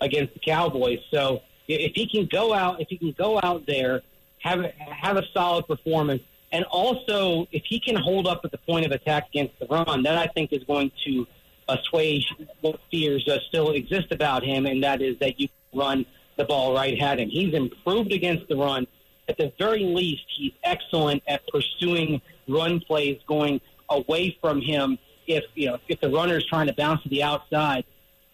against 0.00 0.34
the 0.34 0.40
Cowboys. 0.40 1.00
So 1.10 1.42
if 1.66 1.92
he 1.94 2.06
can 2.06 2.26
go 2.26 2.52
out, 2.52 2.80
if 2.80 2.88
he 2.88 2.98
can 2.98 3.12
go 3.12 3.40
out 3.42 3.66
there, 3.66 4.02
have 4.38 4.60
a, 4.60 4.72
have 4.78 5.16
a 5.16 5.22
solid 5.32 5.66
performance, 5.66 6.22
and 6.52 6.64
also 6.66 7.46
if 7.50 7.64
he 7.64 7.80
can 7.80 7.96
hold 7.96 8.26
up 8.26 8.42
at 8.44 8.52
the 8.52 8.58
point 8.58 8.86
of 8.86 8.92
attack 8.92 9.28
against 9.28 9.58
the 9.58 9.66
run, 9.66 10.02
that 10.04 10.18
I 10.18 10.26
think 10.28 10.52
is 10.52 10.62
going 10.64 10.92
to 11.06 11.26
assuage 11.68 12.32
what 12.60 12.78
fears 12.90 13.26
uh, 13.28 13.38
still 13.48 13.70
exist 13.70 14.12
about 14.12 14.44
him, 14.44 14.66
and 14.66 14.84
that 14.84 15.02
is 15.02 15.18
that 15.18 15.40
you 15.40 15.48
run 15.74 16.06
the 16.36 16.44
ball 16.44 16.74
right 16.74 16.98
at 17.00 17.18
him. 17.18 17.28
He's 17.28 17.54
improved 17.54 18.12
against 18.12 18.48
the 18.48 18.56
run. 18.56 18.86
At 19.28 19.38
the 19.38 19.52
very 19.58 19.84
least, 19.84 20.24
he's 20.36 20.52
excellent 20.62 21.22
at 21.26 21.46
pursuing 21.48 22.20
run 22.48 22.80
plays 22.80 23.18
going 23.26 23.60
away 23.88 24.36
from 24.40 24.60
him 24.60 24.98
if 25.26 25.44
you 25.54 25.66
know 25.66 25.78
if 25.88 26.00
the 26.00 26.10
runner 26.10 26.36
is 26.36 26.44
trying 26.46 26.66
to 26.66 26.74
bounce 26.74 27.02
to 27.02 27.08
the 27.08 27.22
outside. 27.22 27.84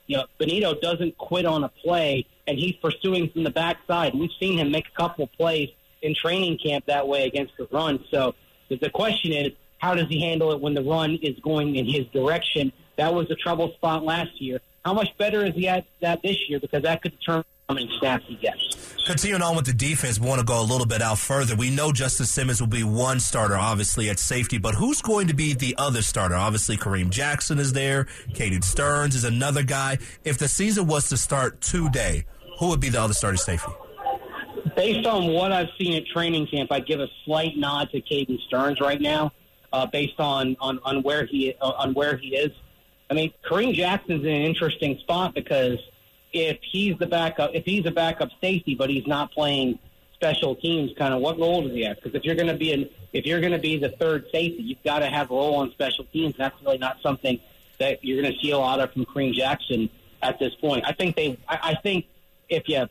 You 0.07 0.17
know, 0.17 0.25
Bonitto 0.41 0.81
doesn't 0.81 1.17
quit 1.19 1.47
on 1.47 1.63
a 1.63 1.69
play, 1.69 2.27
and 2.49 2.59
he's 2.59 2.75
pursuing 2.77 3.31
from 3.31 3.45
the 3.45 3.51
backside. 3.51 4.13
We've 4.13 4.31
seen 4.41 4.59
him 4.59 4.73
make 4.73 4.87
a 4.89 4.97
couple 5.01 5.29
plays 5.29 5.69
in 6.03 6.17
training 6.17 6.59
camp 6.59 6.87
that 6.87 7.07
way 7.07 7.27
against 7.27 7.53
the 7.57 7.69
run. 7.71 8.05
So 8.11 8.35
the- 8.69 8.91
question 8.91 9.33
is, 9.33 9.53
how 9.79 9.95
does 9.95 10.09
he 10.09 10.21
handle 10.21 10.51
it 10.51 10.61
when 10.61 10.75
the 10.75 10.83
run 10.83 11.17
is 11.23 11.39
going 11.41 11.77
in 11.77 11.87
his 11.87 12.07
direction? 12.07 12.73
That 12.97 13.15
was 13.15 13.31
a 13.31 13.37
trouble 13.37 13.73
spot 13.75 14.05
last 14.05 14.41
year. 14.41 14.61
How 14.85 14.95
much 14.95 15.17
better 15.17 15.45
is 15.45 15.55
he 15.55 15.69
at 15.69 15.85
that 16.01 16.23
this 16.23 16.49
year? 16.49 16.59
Because 16.59 16.83
that 16.83 17.03
could 17.03 17.19
determine 17.19 17.45
many 17.73 17.91
snaps 17.99 18.25
he 18.27 18.37
gets. 18.37 18.81
Continuing 19.07 19.43
on 19.43 19.57
with 19.57 19.67
the 19.67 19.73
defense, 19.73 20.21
we 20.21 20.29
want 20.29 20.41
to 20.41 20.45
go 20.45 20.61
a 20.61 20.63
little 20.63 20.87
bit 20.87 21.03
out 21.03 21.19
further. 21.19 21.57
We 21.57 21.71
know 21.71 21.91
Justin 21.91 22.27
Simmons 22.27 22.61
will 22.61 22.69
be 22.69 22.85
one 22.85 23.19
starter, 23.19 23.57
obviously, 23.57 24.11
at 24.11 24.19
safety, 24.19 24.59
but 24.59 24.75
who's 24.75 25.03
going 25.03 25.29
to 25.29 25.35
be 25.35 25.55
the 25.55 25.75
other 25.79 26.03
starter? 26.03 26.35
Obviously, 26.35 26.77
Kareem 26.77 27.11
Jackson 27.11 27.59
is 27.59 27.73
there. 27.73 28.05
Caden 28.35 28.63
Sterns 28.63 29.15
is 29.15 29.25
another 29.25 29.63
guy. 29.63 29.99
If 30.23 30.39
the 30.39 30.49
season 30.49 30.87
was 30.87 31.09
to 31.09 31.17
start 31.17 31.61
today, 31.61 32.25
who 32.59 32.69
would 32.69 32.81
be 32.81 32.91
the 32.91 33.01
other 33.01 33.15
starter 33.15 33.39
safety? 33.39 33.73
Based 34.77 35.07
on 35.07 35.33
what 35.33 35.51
I've 35.51 35.71
seen 35.79 35.95
at 35.95 36.07
training 36.07 36.47
camp, 36.47 36.71
I'd 36.71 36.87
give 36.87 37.01
a 37.01 37.09
slight 37.25 37.57
nod 37.57 37.91
to 37.91 38.01
Caden 38.03 38.39
Sterns 38.47 38.81
right 38.81 39.01
now, 39.01 39.33
uh, 39.73 39.87
based 39.87 40.21
on, 40.21 40.57
on, 40.61 40.79
on 40.85 41.03
where 41.03 41.27
he 41.27 41.55
uh, 41.61 41.71
on 41.71 41.95
where 41.95 42.17
he 42.17 42.37
is. 42.37 42.53
I 43.11 43.15
mean, 43.15 43.33
Kareem 43.45 43.75
Jackson's 43.75 44.23
in 44.23 44.31
an 44.31 44.43
interesting 44.43 44.99
spot 45.01 45.35
because 45.35 45.79
if 46.33 46.59
he's 46.63 46.99
the 46.99 47.07
backup, 47.07 47.51
if 47.55 47.65
he's 47.65 47.87
a 47.87 47.91
backup 47.91 48.31
safety, 48.41 48.75
but 48.75 48.91
he's 48.91 49.07
not 49.07 49.33
playing 49.33 49.79
special 50.15 50.55
teams, 50.55 50.93
kind 50.99 51.15
of 51.15 51.21
what 51.21 51.39
role 51.39 51.63
does 51.63 51.73
he 51.73 51.83
have? 51.85 51.97
Because 51.97 52.15
if 52.15 52.25
you're 52.25 52.35
going 52.35 52.49
to 52.49 52.57
be 52.57 52.73
an, 52.73 52.89
if 53.13 53.27
you're 53.27 53.41
going 53.41 53.53
to 53.53 53.59
be 53.59 53.79
the 53.79 53.89
third 53.89 54.27
safety, 54.31 54.63
you've 54.63 54.83
got 54.85 55.01
to 55.01 55.07
have 55.07 55.31
a 55.31 55.35
role 55.35 55.57
on 55.57 55.71
special 55.73 56.05
teams. 56.05 56.35
That's 56.37 56.55
really 56.63 56.79
not 56.79 56.99
something 57.03 57.41
that 57.79 58.05
you're 58.05 58.21
going 58.21 58.33
to 58.33 58.39
see 58.39 58.51
a 58.51 58.59
lot 58.59 58.81
of 58.81 58.93
from 58.93 59.07
Kareem 59.07 59.33
Jackson 59.33 59.89
at 60.23 60.39
this 60.39 60.55
point. 60.57 60.85
I 60.87 60.93
think 60.93 61.17
they, 61.17 61.39
I, 61.49 61.59
I 61.63 61.75
think 61.83 62.07
if 62.49 62.69
you 62.69 62.87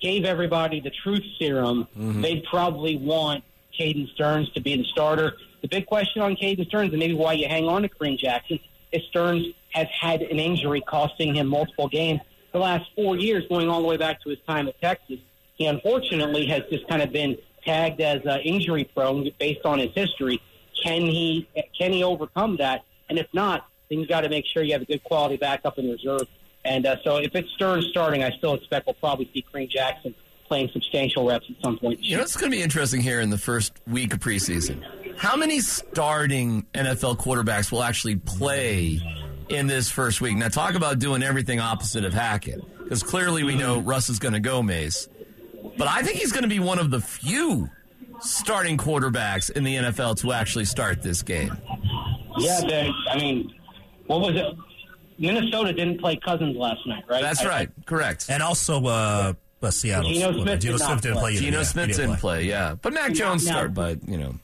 gave 0.00 0.24
everybody 0.24 0.80
the 0.80 0.90
truth 0.90 1.24
serum, 1.38 1.88
mm-hmm. 1.96 2.20
they'd 2.20 2.44
probably 2.44 2.96
want 2.96 3.42
Caden 3.78 4.12
Sterns 4.12 4.50
to 4.52 4.60
be 4.60 4.76
the 4.76 4.84
starter. 4.84 5.36
The 5.62 5.68
big 5.68 5.86
question 5.86 6.22
on 6.22 6.36
Caden 6.36 6.66
Sterns, 6.66 6.90
and 6.90 6.98
maybe 6.98 7.14
why 7.14 7.32
you 7.32 7.48
hang 7.48 7.66
on 7.66 7.82
to 7.82 7.88
Kareem 7.88 8.18
Jackson, 8.18 8.60
is 8.92 9.02
Sterns 9.08 9.46
has 9.70 9.88
had 9.88 10.22
an 10.22 10.38
injury 10.38 10.82
costing 10.82 11.34
him 11.34 11.46
multiple 11.48 11.88
games 11.88 12.20
the 12.52 12.58
last 12.58 12.90
four 12.94 13.16
years, 13.16 13.44
going 13.48 13.68
all 13.68 13.82
the 13.82 13.88
way 13.88 13.96
back 13.96 14.22
to 14.22 14.30
his 14.30 14.38
time 14.46 14.68
at 14.68 14.80
Texas. 14.80 15.18
He 15.54 15.66
unfortunately 15.66 16.46
has 16.46 16.62
just 16.70 16.86
kind 16.88 17.02
of 17.02 17.12
been 17.12 17.36
tagged 17.64 18.00
as 18.00 18.24
uh, 18.26 18.38
injury 18.44 18.84
prone 18.94 19.28
based 19.38 19.64
on 19.64 19.78
his 19.78 19.90
history. 19.94 20.40
Can 20.82 21.02
he 21.02 21.48
can 21.78 21.92
he 21.92 22.04
overcome 22.04 22.56
that? 22.58 22.84
And 23.08 23.18
if 23.18 23.26
not, 23.32 23.66
then 23.88 24.00
you've 24.00 24.08
got 24.08 24.22
to 24.22 24.28
make 24.28 24.44
sure 24.46 24.62
you 24.62 24.72
have 24.72 24.82
a 24.82 24.86
good 24.86 25.02
quality 25.04 25.36
backup 25.36 25.78
in 25.78 25.90
reserve. 25.90 26.26
And 26.64 26.86
uh, 26.86 26.96
so 27.04 27.16
if 27.16 27.34
it's 27.34 27.50
Sterns 27.52 27.86
starting, 27.90 28.24
I 28.24 28.30
still 28.32 28.54
expect 28.54 28.86
we'll 28.86 28.94
probably 28.94 29.30
see 29.32 29.44
Kareem 29.52 29.70
Jackson 29.70 30.14
playing 30.48 30.70
substantial 30.72 31.26
reps 31.26 31.46
at 31.48 31.56
some 31.64 31.78
point. 31.78 32.02
You 32.02 32.16
know, 32.16 32.22
it's 32.22 32.36
going 32.36 32.50
to 32.50 32.56
be 32.56 32.62
interesting 32.62 33.00
here 33.00 33.20
in 33.20 33.30
the 33.30 33.38
first 33.38 33.72
week 33.86 34.12
of 34.12 34.20
preseason. 34.20 34.84
How 35.16 35.36
many 35.36 35.60
starting 35.60 36.66
NFL 36.74 37.18
quarterbacks 37.18 37.72
will 37.72 37.82
actually 37.82 38.16
play 38.16 39.00
in 39.48 39.66
this 39.66 39.90
first 39.90 40.20
week? 40.20 40.36
Now, 40.36 40.48
talk 40.48 40.74
about 40.74 40.98
doing 40.98 41.22
everything 41.22 41.60
opposite 41.60 42.04
of 42.04 42.12
Hackett, 42.12 42.60
because 42.78 43.02
clearly 43.02 43.44
we 43.44 43.54
know 43.56 43.78
Russ 43.80 44.08
is 44.08 44.18
going 44.18 44.34
to 44.34 44.40
go 44.40 44.62
Mase. 44.62 45.08
But 45.76 45.88
I 45.88 46.02
think 46.02 46.18
he's 46.18 46.32
going 46.32 46.42
to 46.44 46.48
be 46.48 46.58
one 46.60 46.78
of 46.78 46.90
the 46.90 47.00
few 47.00 47.68
starting 48.20 48.76
quarterbacks 48.78 49.50
in 49.50 49.64
the 49.64 49.76
NFL 49.76 50.16
to 50.20 50.32
actually 50.32 50.64
start 50.64 51.02
this 51.02 51.22
game. 51.22 51.56
Yeah, 52.38 52.60
they, 52.66 52.90
I 53.10 53.16
mean, 53.18 53.54
what 54.06 54.20
was 54.20 54.36
it? 54.36 54.54
Minnesota 55.18 55.72
didn't 55.72 56.00
play 56.00 56.16
Cousins 56.16 56.56
last 56.56 56.86
night, 56.86 57.04
right? 57.08 57.22
That's 57.22 57.40
I- 57.42 57.48
right. 57.48 57.70
Correct. 57.86 58.26
And 58.28 58.42
also, 58.42 58.84
uh, 58.86 59.32
uh, 59.62 59.70
Seattle. 59.70 60.12
Geno 60.12 60.32
Smith 60.32 60.60
Geno 60.60 60.76
did 60.76 60.80
not 60.80 60.80
Smith 60.90 61.02
didn't 61.02 61.18
play. 61.18 61.32
play. 61.32 61.34
Geno 61.40 61.58
Yeah, 61.58 61.62
Smith 61.64 61.96
didn't 61.96 62.16
play, 62.18 62.44
yeah. 62.44 62.74
But 62.80 62.92
Mac 62.92 63.12
Jones 63.14 63.44
Now- 63.46 63.52
start, 63.52 63.74
but, 63.74 64.06
you 64.08 64.16
know. 64.16 64.34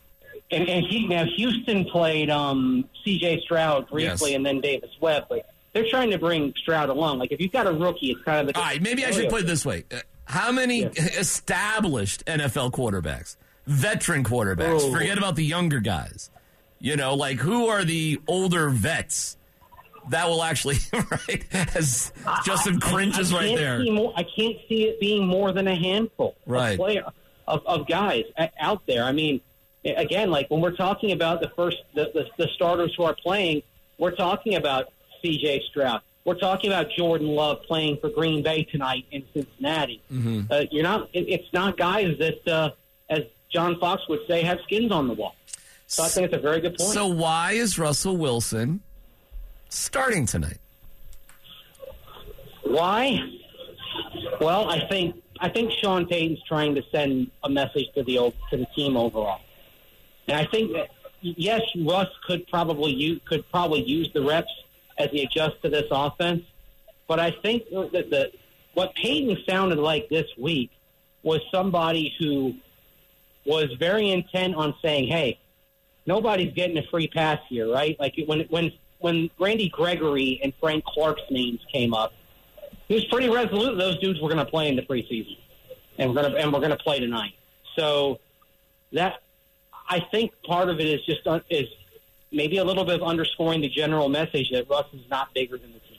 And, 0.53 0.69
and 0.69 0.85
he, 0.87 1.07
now 1.09 1.25
Houston 1.37 1.85
played 1.87 2.29
um, 2.31 2.85
C.J. 3.05 3.41
Stroud 3.41 3.89
briefly, 3.89 4.31
Yes. 4.31 4.37
and 4.37 4.45
then 4.47 4.61
Davis 4.61 4.91
Webb. 5.01 5.25
But 5.29 5.49
they're 5.73 5.89
trying 5.89 6.11
to 6.11 6.19
bring 6.19 6.53
Stroud 6.59 6.91
along. 6.91 7.19
Like 7.19 7.33
if 7.33 7.41
you've 7.41 7.53
got 7.53 7.67
a 7.67 7.73
rookie, 7.73 8.11
it's 8.11 8.23
kind 8.23 8.47
of 8.47 8.53
the 8.55 8.59
All 8.61 8.65
right, 8.67 8.81
maybe 8.83 9.05
I 9.05 9.11
should 9.11 9.31
put 9.31 9.41
it 9.41 9.47
this 9.47 9.65
way. 9.65 9.85
Uh, 9.91 10.01
How 10.27 10.53
many 10.53 10.83
established 11.43 12.25
NFL 12.27 12.73
quarterbacks, 12.73 13.37
veteran 13.67 14.25
quarterbacks, 14.25 14.93
forget 14.93 15.19
about 15.19 15.37
the 15.37 15.45
younger 15.45 15.81
guys, 15.81 16.31
you 16.79 16.97
know, 16.97 17.15
like 17.15 17.39
who 17.39 17.69
are 17.69 17.85
the 17.85 18.21
older 18.27 18.69
vets 18.71 19.37
that 20.11 20.29
will 20.29 20.43
actually, 20.43 20.77
right, 20.93 21.45
as 21.75 22.13
Justin 22.45 22.81
Cringe 22.81 23.19
is 23.19 23.33
I 23.33 23.37
right 23.39 23.57
there. 23.57 23.83
More, 23.85 24.13
I 24.17 24.25
can't 24.25 24.57
see 24.69 24.85
it 24.85 25.01
being 25.01 25.27
more 25.27 25.53
than 25.53 25.69
a 25.69 25.77
handful 25.77 26.35
Right. 26.45 26.73
of, 26.73 26.77
player, 26.79 27.05
of, 27.47 27.65
of 27.67 27.87
guys 27.87 28.25
out 28.61 28.83
there. 28.87 29.05
I 29.05 29.13
mean, 29.13 29.41
again, 29.85 30.31
like 30.31 30.51
when 30.51 30.61
we're 30.61 30.77
talking 30.77 31.13
about 31.13 31.41
the 31.41 31.51
first 31.57 31.79
the, 31.95 32.11
the, 32.15 32.27
the 32.45 32.49
starters 32.55 32.95
who 32.97 33.05
are 33.05 33.15
playing, 33.15 33.63
we're 33.99 34.15
talking 34.15 34.55
about 34.55 34.93
C.J. 35.21 35.65
Stroud. 35.71 36.01
We're 36.25 36.39
talking 36.39 36.71
about 36.71 36.91
Jordan 36.97 37.29
Love 37.29 37.63
playing 37.67 37.99
for 38.01 38.09
Green 38.09 38.43
Bay 38.43 38.63
tonight 38.63 39.07
in 39.11 39.25
Cincinnati. 39.35 40.01
Mm-hmm. 40.13 40.53
Uh, 40.53 40.65
you're 40.71 40.85
not. 40.85 41.09
It, 41.13 41.29
it's 41.29 41.53
not 41.53 41.77
guys 41.77 42.17
that, 42.19 42.49
uh, 42.49 42.71
as 43.11 43.21
John 43.53 43.79
Fox 43.81 44.03
would 44.09 44.21
say, 44.29 44.43
have 44.43 44.59
skins 44.65 44.93
on 44.93 45.09
the 45.09 45.15
wall. 45.15 45.35
So 45.89 46.05
I 46.05 46.09
think 46.09 46.27
it's 46.27 46.35
a 46.35 46.41
very 46.41 46.61
good 46.61 46.77
point. 46.77 46.93
So 46.93 47.07
why 47.07 47.53
is 47.53 47.79
Russell 47.79 48.17
Wilson 48.17 48.81
starting 49.69 50.27
tonight? 50.27 50.59
Why? 52.63 53.19
Well, 54.41 54.71
I 54.71 54.87
think 54.89 55.23
I 55.41 55.49
think 55.49 55.73
Sean 55.83 56.07
Payton's 56.07 56.43
trying 56.47 56.75
to 56.77 56.83
send 56.93 57.31
a 57.43 57.51
message 57.51 57.87
to 57.95 58.03
the 58.03 58.33
to 58.51 58.57
the 58.57 58.67
team 58.75 58.97
overall, 58.97 59.41
and 60.29 60.37
I 60.39 60.47
think 60.47 60.73
that 60.73 60.89
yes, 61.21 61.63
Russ 61.85 62.09
could 62.27 62.47
probably 62.49 62.93
use, 62.93 63.21
could 63.27 63.49
probably 63.51 63.83
use 63.83 64.11
the 64.13 64.23
reps 64.23 64.51
as 64.99 65.11
he 65.11 65.23
adjusts 65.23 65.61
to 65.63 65.69
this 65.69 65.87
offense, 65.91 66.43
but 67.09 67.19
I 67.19 67.31
think 67.43 67.65
that 67.71 68.11
the 68.11 68.33
what 68.75 68.95
Payton 68.95 69.39
sounded 69.49 69.79
like 69.79 70.09
this 70.09 70.27
week 70.39 70.71
was 71.23 71.41
somebody 71.51 72.15
who 72.19 72.55
was 73.45 73.67
very 73.79 74.11
intent 74.11 74.55
on 74.55 74.75
saying, 74.83 75.09
"Hey, 75.09 75.39
nobody's 76.07 76.53
getting 76.55 76.79
a 76.79 76.83
free 76.91 77.09
pass 77.09 77.39
here, 77.49 77.71
right?" 77.71 77.97
Like 77.99 78.15
when 78.27 78.41
when 78.51 78.73
when 78.99 79.31
Randy 79.39 79.69
Gregory 79.69 80.41
and 80.43 80.53
Frank 80.61 80.85
Clark's 80.85 81.23
names 81.31 81.61
came 81.73 81.93
up, 81.93 82.13
he 82.89 82.95
was 82.95 83.05
pretty 83.07 83.29
resolute. 83.29 83.77
Those 83.77 83.99
dudes 83.99 84.21
were 84.21 84.29
going 84.29 84.45
to 84.45 84.51
play 84.51 84.69
in 84.69 84.77
the 84.77 84.83
preseason, 84.83 85.37
and 85.99 86.11
we're 86.11 86.23
going 86.23 86.33
to 86.33 86.39
and 86.39 86.53
we're 86.53 86.61
going 86.61 86.71
to 86.71 86.77
play 86.77 87.01
tonight. 87.01 87.33
So 87.77 88.21
that 88.93 89.23
I 89.93 90.01
think 90.11 90.33
part 90.43 90.71
of 90.71 90.81
it 90.81 90.87
is 90.87 91.05
just 91.05 91.27
uh, 91.27 91.41
is 91.51 91.69
maybe 92.31 92.57
a 92.57 92.65
little 92.65 92.87
bit 92.87 92.95
of 92.95 93.07
underscoring 93.07 93.61
the 93.61 93.69
general 93.69 94.09
message 94.09 94.51
that 94.51 94.67
Russ 94.67 94.87
is 94.95 95.03
not 95.11 95.35
bigger 95.35 95.59
than 95.59 95.71
the 95.71 95.81
team. 95.81 95.99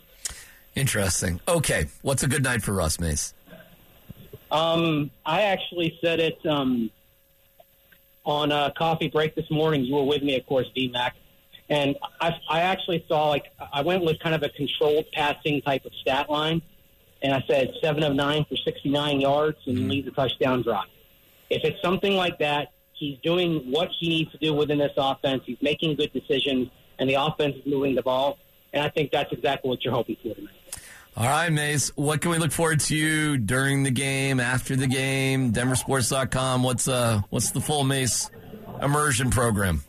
Interesting. 0.73 1.39
Okay, 1.47 1.85
what's 2.01 2.23
a 2.23 2.27
good 2.27 2.41
night 2.41 2.63
for 2.63 2.73
Russ 2.73 2.99
Mase? 2.99 3.35
Um, 4.49 5.11
I 5.27 5.43
actually 5.43 5.95
said 6.03 6.19
it 6.19 6.43
um, 6.43 6.89
on 8.25 8.51
a 8.51 8.73
coffee 8.75 9.09
break 9.09 9.35
this 9.35 9.51
morning. 9.51 9.83
You 9.83 9.93
were 9.93 10.05
with 10.05 10.23
me, 10.23 10.39
of 10.39 10.45
course, 10.47 10.65
DMAC. 10.75 11.11
And 11.69 11.95
I, 12.19 12.31
I 12.49 12.61
actually 12.61 13.05
saw, 13.07 13.29
like, 13.29 13.45
I 13.71 13.83
went 13.83 14.03
with 14.03 14.19
kind 14.19 14.33
of 14.33 14.41
a 14.41 14.49
controlled 14.49 15.05
passing 15.13 15.61
type 15.61 15.85
of 15.85 15.93
stat 16.01 16.31
line. 16.31 16.63
And 17.21 17.31
I 17.31 17.43
said 17.47 17.71
seven 17.79 18.01
of 18.01 18.15
nine 18.15 18.43
for 18.49 18.55
69 18.55 19.21
yards 19.21 19.59
and 19.67 19.87
leads 19.87 20.07
a 20.07 20.11
touchdown 20.11 20.63
drive. 20.63 20.87
If 21.51 21.63
it's 21.63 21.79
something 21.83 22.15
like 22.15 22.39
that, 22.39 22.69
he's 23.03 23.19
doing 23.19 23.71
what 23.71 23.89
he 23.99 24.09
needs 24.09 24.31
to 24.31 24.37
do 24.37 24.53
within 24.53 24.77
this 24.77 24.93
offense. 24.97 25.43
He's 25.45 25.61
making 25.61 25.95
good 25.95 26.13
decisions, 26.13 26.69
and 26.99 27.09
the 27.09 27.15
offense 27.15 27.55
is 27.55 27.65
moving 27.65 27.95
the 27.95 28.01
ball. 28.01 28.37
And 28.71 28.83
I 28.83 28.89
think 28.89 29.11
that's 29.11 29.31
exactly 29.31 29.69
what 29.69 29.83
you're 29.83 29.93
hoping 29.93 30.15
for 30.23 30.33
tonight. 30.33 30.53
All 31.15 31.27
right, 31.27 31.51
Mase. 31.51 31.91
What 31.95 32.21
can 32.21 32.31
we 32.31 32.39
look 32.39 32.51
forward 32.51 32.79
to 32.81 33.37
during 33.37 33.83
the 33.83 33.91
game, 33.91 34.39
after 34.39 34.75
the 34.75 34.87
game? 34.87 35.51
DenverSports.com. 35.51 36.63
What's 36.63 36.87
uh, 36.87 37.21
what's 37.29 37.51
the 37.51 37.61
full 37.61 37.83
Mase 37.83 38.31
immersion 38.81 39.29
program? 39.29 39.83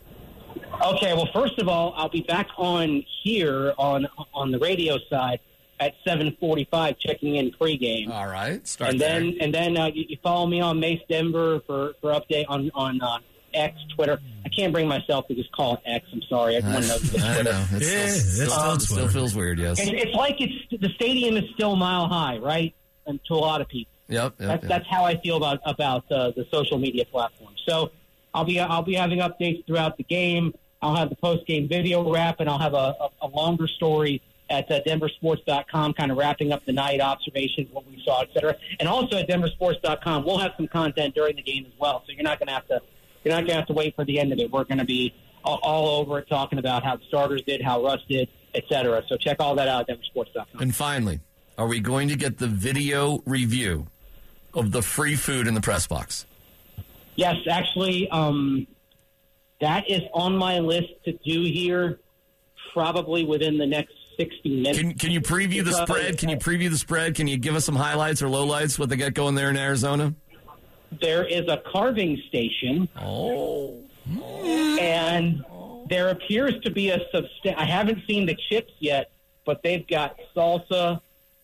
Okay, 0.85 1.14
well, 1.14 1.28
first 1.33 1.59
of 1.59 1.68
all, 1.68 1.94
I'll 1.97 2.11
be 2.11 2.23
back 2.23 2.49
on 2.59 3.04
here 3.23 3.73
on 3.78 4.06
on 4.35 4.50
the 4.50 4.59
radio 4.59 4.99
side 5.09 5.40
at 5.81 5.95
7:45, 6.07 6.99
checking 6.99 7.37
in 7.37 7.50
pregame, 7.50 8.11
All 8.11 8.26
right, 8.26 8.66
start 8.66 8.93
and 8.93 9.00
there. 9.00 9.21
then 9.21 9.37
and 9.40 9.54
then 9.54 9.76
uh, 9.76 9.87
you, 9.87 10.04
you 10.09 10.16
follow 10.23 10.47
me 10.47 10.61
on 10.61 10.81
Mase 10.81 11.00
Denver 11.09 11.61
for 11.66 11.95
for 12.00 12.12
update 12.12 12.45
on 12.49 12.71
on 12.75 13.00
uh, 13.00 13.19
X 13.52 13.76
Twitter. 13.95 14.21
I 14.45 14.49
can't 14.49 14.73
bring 14.73 14.87
myself 14.88 15.26
to 15.28 15.35
just 15.35 15.50
call 15.52 15.75
it 15.75 15.81
X. 15.87 16.07
I'm 16.12 16.23
sorry, 16.23 16.57
everyone 16.57 16.87
knows 16.87 17.02
it's 17.14 17.23
I 17.23 17.35
Twitter. 17.35 17.52
know. 17.52 17.64
It's 17.73 17.93
Yeah, 17.93 18.07
still, 18.09 18.09
it's 18.09 18.35
still, 18.35 18.49
still 18.49 18.78
still 18.81 19.09
feels 19.09 19.35
weird. 19.35 19.59
Yes. 19.59 19.81
It's, 19.81 19.90
it's 19.90 20.14
like 20.14 20.37
it's 20.40 20.54
the 20.83 20.88
stadium 20.90 21.37
is 21.37 21.45
still 21.54 21.76
mile 21.76 22.07
high, 22.09 22.38
right? 22.38 22.75
And 23.07 23.21
to 23.26 23.35
a 23.35 23.37
lot 23.37 23.61
of 23.61 23.69
people. 23.69 23.90
Yep. 24.09 24.23
yep, 24.23 24.37
That's, 24.38 24.62
yep. 24.62 24.69
that's 24.69 24.87
how 24.88 25.04
I 25.04 25.16
feel 25.21 25.37
about 25.38 25.61
about 25.64 26.11
uh, 26.12 26.31
the 26.33 26.47
social 26.52 26.78
media 26.78 27.04
platform. 27.07 27.54
So 27.66 27.90
I'll 28.33 28.45
be 28.45 28.61
I'll 28.61 28.83
be 28.83 28.95
having 28.95 29.19
updates 29.21 29.66
throughout 29.66 29.97
the 29.97 30.04
game. 30.04 30.54
I'll 30.83 30.97
have 30.97 31.09
the 31.09 31.16
post 31.16 31.47
game 31.47 31.66
video 31.69 32.11
wrap, 32.12 32.40
and 32.40 32.49
I'll 32.50 32.59
have 32.59 32.75
a, 32.75 32.95
a, 33.00 33.09
a 33.23 33.26
longer 33.28 33.66
story 33.66 34.21
at 34.51 34.71
uh, 34.71 34.81
denversports.com, 34.87 35.95
kind 35.95 36.11
of 36.11 36.19
wrapping 36.19 36.53
up 36.53 36.65
the 36.67 36.73
night 36.73 37.01
observations, 37.01 37.69
what 37.73 37.87
we 37.87 38.01
saw, 38.05 38.23
et 38.23 38.29
cetera. 38.35 38.55
And 38.79 38.89
also 38.89 39.17
at 39.17 39.29
denversports.com, 39.29 40.25
we'll 40.25 40.39
have 40.39 40.53
some 40.57 40.69
content 40.69 41.15
during 41.15 41.37
the 41.37 41.43
game 41.43 41.65
as 41.67 41.73
well. 41.79 42.03
So 42.07 42.13
you're 42.13 42.23
not 42.25 42.39
going 42.39 42.49
to 42.49 42.55
have 42.55 42.67
to 42.69 42.81
you're 43.25 43.33
not 43.33 43.41
going 43.41 43.51
to 43.51 43.57
have 43.57 43.67
to 43.69 43.73
wait 43.73 43.97
for 43.97 44.05
the 44.05 44.19
end 44.21 44.33
of 44.33 44.39
it. 44.39 44.51
We're 44.51 44.65
going 44.65 44.79
to 44.79 44.85
be 44.85 45.15
all, 45.45 45.59
all 45.63 46.01
over 46.01 46.19
it, 46.19 46.29
talking 46.29 46.59
about 46.59 46.85
how 46.85 46.97
the 46.97 47.05
starters 47.09 47.43
did, 47.43 47.63
how 47.63 47.83
Russ 47.83 48.01
did, 48.09 48.29
et 48.55 48.65
cetera. 48.69 49.03
So 49.09 49.17
check 49.17 49.39
all 49.41 49.55
that 49.55 49.67
out 49.67 49.89
at 49.89 49.99
denversports.com. 49.99 50.61
And 50.61 50.75
finally, 50.77 51.21
are 51.57 51.67
we 51.67 51.81
going 51.81 52.09
to 52.09 52.17
get 52.17 52.39
the 52.39 52.47
video 52.47 53.23
review 53.25 53.87
of 54.53 54.73
the 54.73 54.83
free 54.83 55.17
food 55.17 55.47
in 55.47 55.55
the 55.55 55.61
press 55.61 55.87
box? 55.87 56.27
Yes, 57.17 57.37
actually, 57.51 58.09
um, 58.11 58.67
that 59.61 59.91
is 59.91 60.03
on 60.13 60.37
my 60.37 60.59
list 60.59 60.89
to 61.05 61.13
do 61.13 61.43
here, 61.45 62.01
probably 62.73 63.25
within 63.25 63.57
the 63.57 63.67
next 63.67 63.95
sixty 64.16 64.56
minutes. 64.56 64.78
Can 64.78 64.94
Can 64.94 65.11
you 65.11 65.21
preview 65.21 65.64
the 65.64 65.73
spread? 65.73 66.18
Can 66.18 66.28
you 66.28 66.37
preview 66.37 66.71
the 66.71 66.78
spread? 66.78 67.14
Can 67.14 67.26
you 67.26 67.37
give 67.37 67.54
us 67.54 67.64
some 67.64 67.76
highlights 67.76 68.23
or 68.23 68.26
lowlights 68.26 68.78
what 68.78 68.88
they 68.88 68.97
got 68.97 69.14
going 69.14 69.35
there 69.35 69.50
in 69.50 69.56
Arizona? 69.56 70.14
There 71.00 71.25
is 71.25 71.49
a 71.49 71.61
carving 71.73 72.21
station, 72.28 72.88
Oh, 73.00 73.78
and 74.78 75.44
there 75.88 76.11
appears 76.11 76.54
to 76.62 76.71
be 76.71 76.90
a 76.90 77.00
substan 77.12 77.56
I 77.56 77.64
haven't 77.64 78.06
seen 78.06 78.26
the 78.26 78.37
chips 78.49 78.73
yet, 78.78 79.11
but 79.44 79.62
they've 79.62 79.87
got 79.87 80.16
salsa 80.37 81.00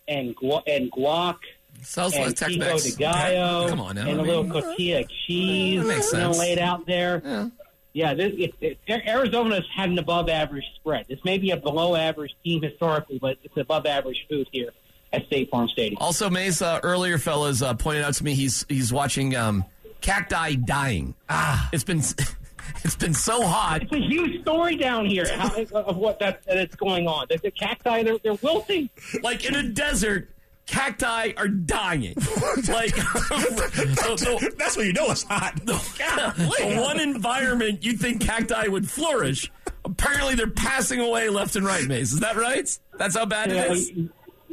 and 0.09 0.35
gu- 0.37 0.61
and 0.67 0.91
guac. 0.93 1.37
Sounds 1.83 2.15
and 2.15 2.37
Tex-Mex. 2.37 2.85
de 2.93 2.97
gallo, 2.99 3.69
Come 3.69 3.81
on 3.81 3.95
now, 3.95 4.03
and 4.03 4.11
I 4.11 4.13
a 4.13 4.17
mean, 4.19 4.27
little 4.27 4.49
tortilla 4.63 5.03
cheese 5.27 5.81
that 5.81 5.87
makes 5.89 6.13
you 6.13 6.19
know, 6.19 6.31
laid 6.33 6.59
out 6.59 6.87
there. 6.87 7.23
Yeah. 7.25 7.49
Yeah, 7.93 8.15
this, 8.15 8.33
it, 8.37 8.55
it, 8.61 8.79
Arizona's 9.07 9.67
had 9.75 9.91
an 9.91 9.99
above 9.99 10.29
average 10.29 10.65
spread. 10.77 11.07
This 11.09 11.19
may 11.25 11.39
be 11.39 11.51
a 11.51 11.57
below 11.57 11.97
average 11.97 12.35
team 12.45 12.63
historically, 12.63 13.19
but 13.19 13.39
it's 13.43 13.57
above 13.57 13.87
average 13.87 14.27
food 14.29 14.49
here 14.53 14.71
at 15.13 15.27
State 15.27 15.51
Farm 15.51 15.69
Stadium. 15.69 15.99
Also, 16.01 16.31
Mase, 16.31 16.63
uh, 16.63 16.81
earlier 16.83 17.19
fellas 17.19 17.63
uh, 17.63 17.75
pointed 17.75 18.05
out 18.05 18.15
to 18.15 18.25
me 18.25 18.35
he's 18.35 18.65
he's 18.69 18.93
watching 18.93 19.35
um, 19.35 19.65
cacti 20.01 20.55
dying. 20.55 21.15
Ah, 21.29 21.69
it's 21.73 21.85
been 21.85 21.99
it's 22.85 22.97
been 22.97 23.15
so 23.15 23.43
hot. 23.43 23.83
It's 23.83 23.93
a 23.93 23.99
huge 23.99 24.43
story 24.43 24.77
down 24.77 25.07
here 25.07 25.27
how, 25.37 25.51
of 25.73 25.97
what 25.97 26.19
that, 26.21 26.45
that 26.45 26.59
is 26.59 26.75
going 26.77 27.07
on. 27.07 27.27
The, 27.29 27.39
the 27.39 27.51
cacti, 27.51 28.03
they're, 28.03 28.19
they're 28.19 28.35
wilting. 28.35 28.89
Like 29.23 29.45
in 29.45 29.55
a 29.55 29.63
desert, 29.63 30.31
cacti 30.71 31.33
are 31.37 31.49
dying. 31.49 32.15
like 32.69 32.97
so, 32.97 34.17
so, 34.17 34.39
That's 34.57 34.77
what 34.77 34.87
you 34.87 34.93
know 34.93 35.11
it's 35.11 35.25
hot. 35.25 35.55
the 35.65 36.81
one 36.81 37.01
environment 37.01 37.85
you 37.85 37.95
think 37.95 38.21
cacti 38.21 38.69
would 38.69 38.89
flourish, 38.89 39.51
apparently 39.85 40.35
they're 40.37 40.47
passing 40.51 41.01
away 41.01 41.29
left 41.29 41.57
and 41.57 41.67
right. 41.67 41.87
Mase, 41.87 42.13
is 42.13 42.21
that 42.21 42.37
right? 42.37 42.79
That's 42.99 43.17
how 43.17 43.27
bad 43.27 43.51
Yeah, 43.51 43.65
it 43.65 43.71
is. 43.73 43.93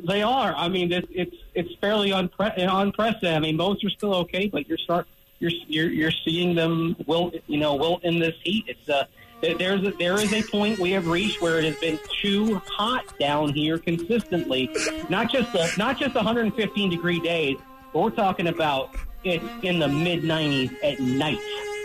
they 0.08 0.24
are. 0.24 0.54
I 0.56 0.68
mean, 0.68 0.92
it's 0.92 1.08
it's, 1.12 1.36
it's 1.54 1.70
fairly 1.80 2.10
unpre- 2.10 2.54
unprecedented. 2.58 3.36
I 3.36 3.40
mean, 3.40 3.56
most 3.58 3.84
are 3.84 3.90
still 3.90 4.16
okay, 4.16 4.48
but 4.48 4.68
you're 4.68 4.78
start 4.80 5.08
you're 5.40 5.52
you're, 5.68 5.90
you're 5.90 6.12
seeing 6.26 6.56
them 6.56 6.96
wilt, 7.06 7.36
you 7.46 7.60
know, 7.60 7.76
wilt 7.76 8.04
in 8.04 8.20
this 8.20 8.34
heat. 8.44 8.66
It's 8.68 8.90
uh, 8.90 8.94
there- 8.94 9.08
there's 9.42 9.86
a, 9.86 9.92
there 9.92 10.16
is 10.20 10.34
a 10.34 10.42
point 10.44 10.80
we 10.80 10.92
have 10.92 11.08
reached 11.08 11.42
where 11.42 11.60
it 11.60 11.66
has 11.66 11.76
been 11.78 12.00
too 12.22 12.56
hot 12.66 13.04
down 13.20 13.54
here 13.54 13.78
consistently. 13.78 14.70
Not 15.10 15.32
just 15.32 15.52
the 15.54 15.72
not 15.78 16.00
just 16.00 16.16
115 16.16 16.90
degree 16.90 17.20
days, 17.20 17.58
but 17.94 18.00
we're 18.02 18.10
talking 18.10 18.48
about 18.48 18.96
it's 19.24 19.44
in 19.64 19.80
the 19.80 19.88
mid 19.88 20.24
90s 20.24 20.76
at 20.84 21.00
night. 21.00 21.40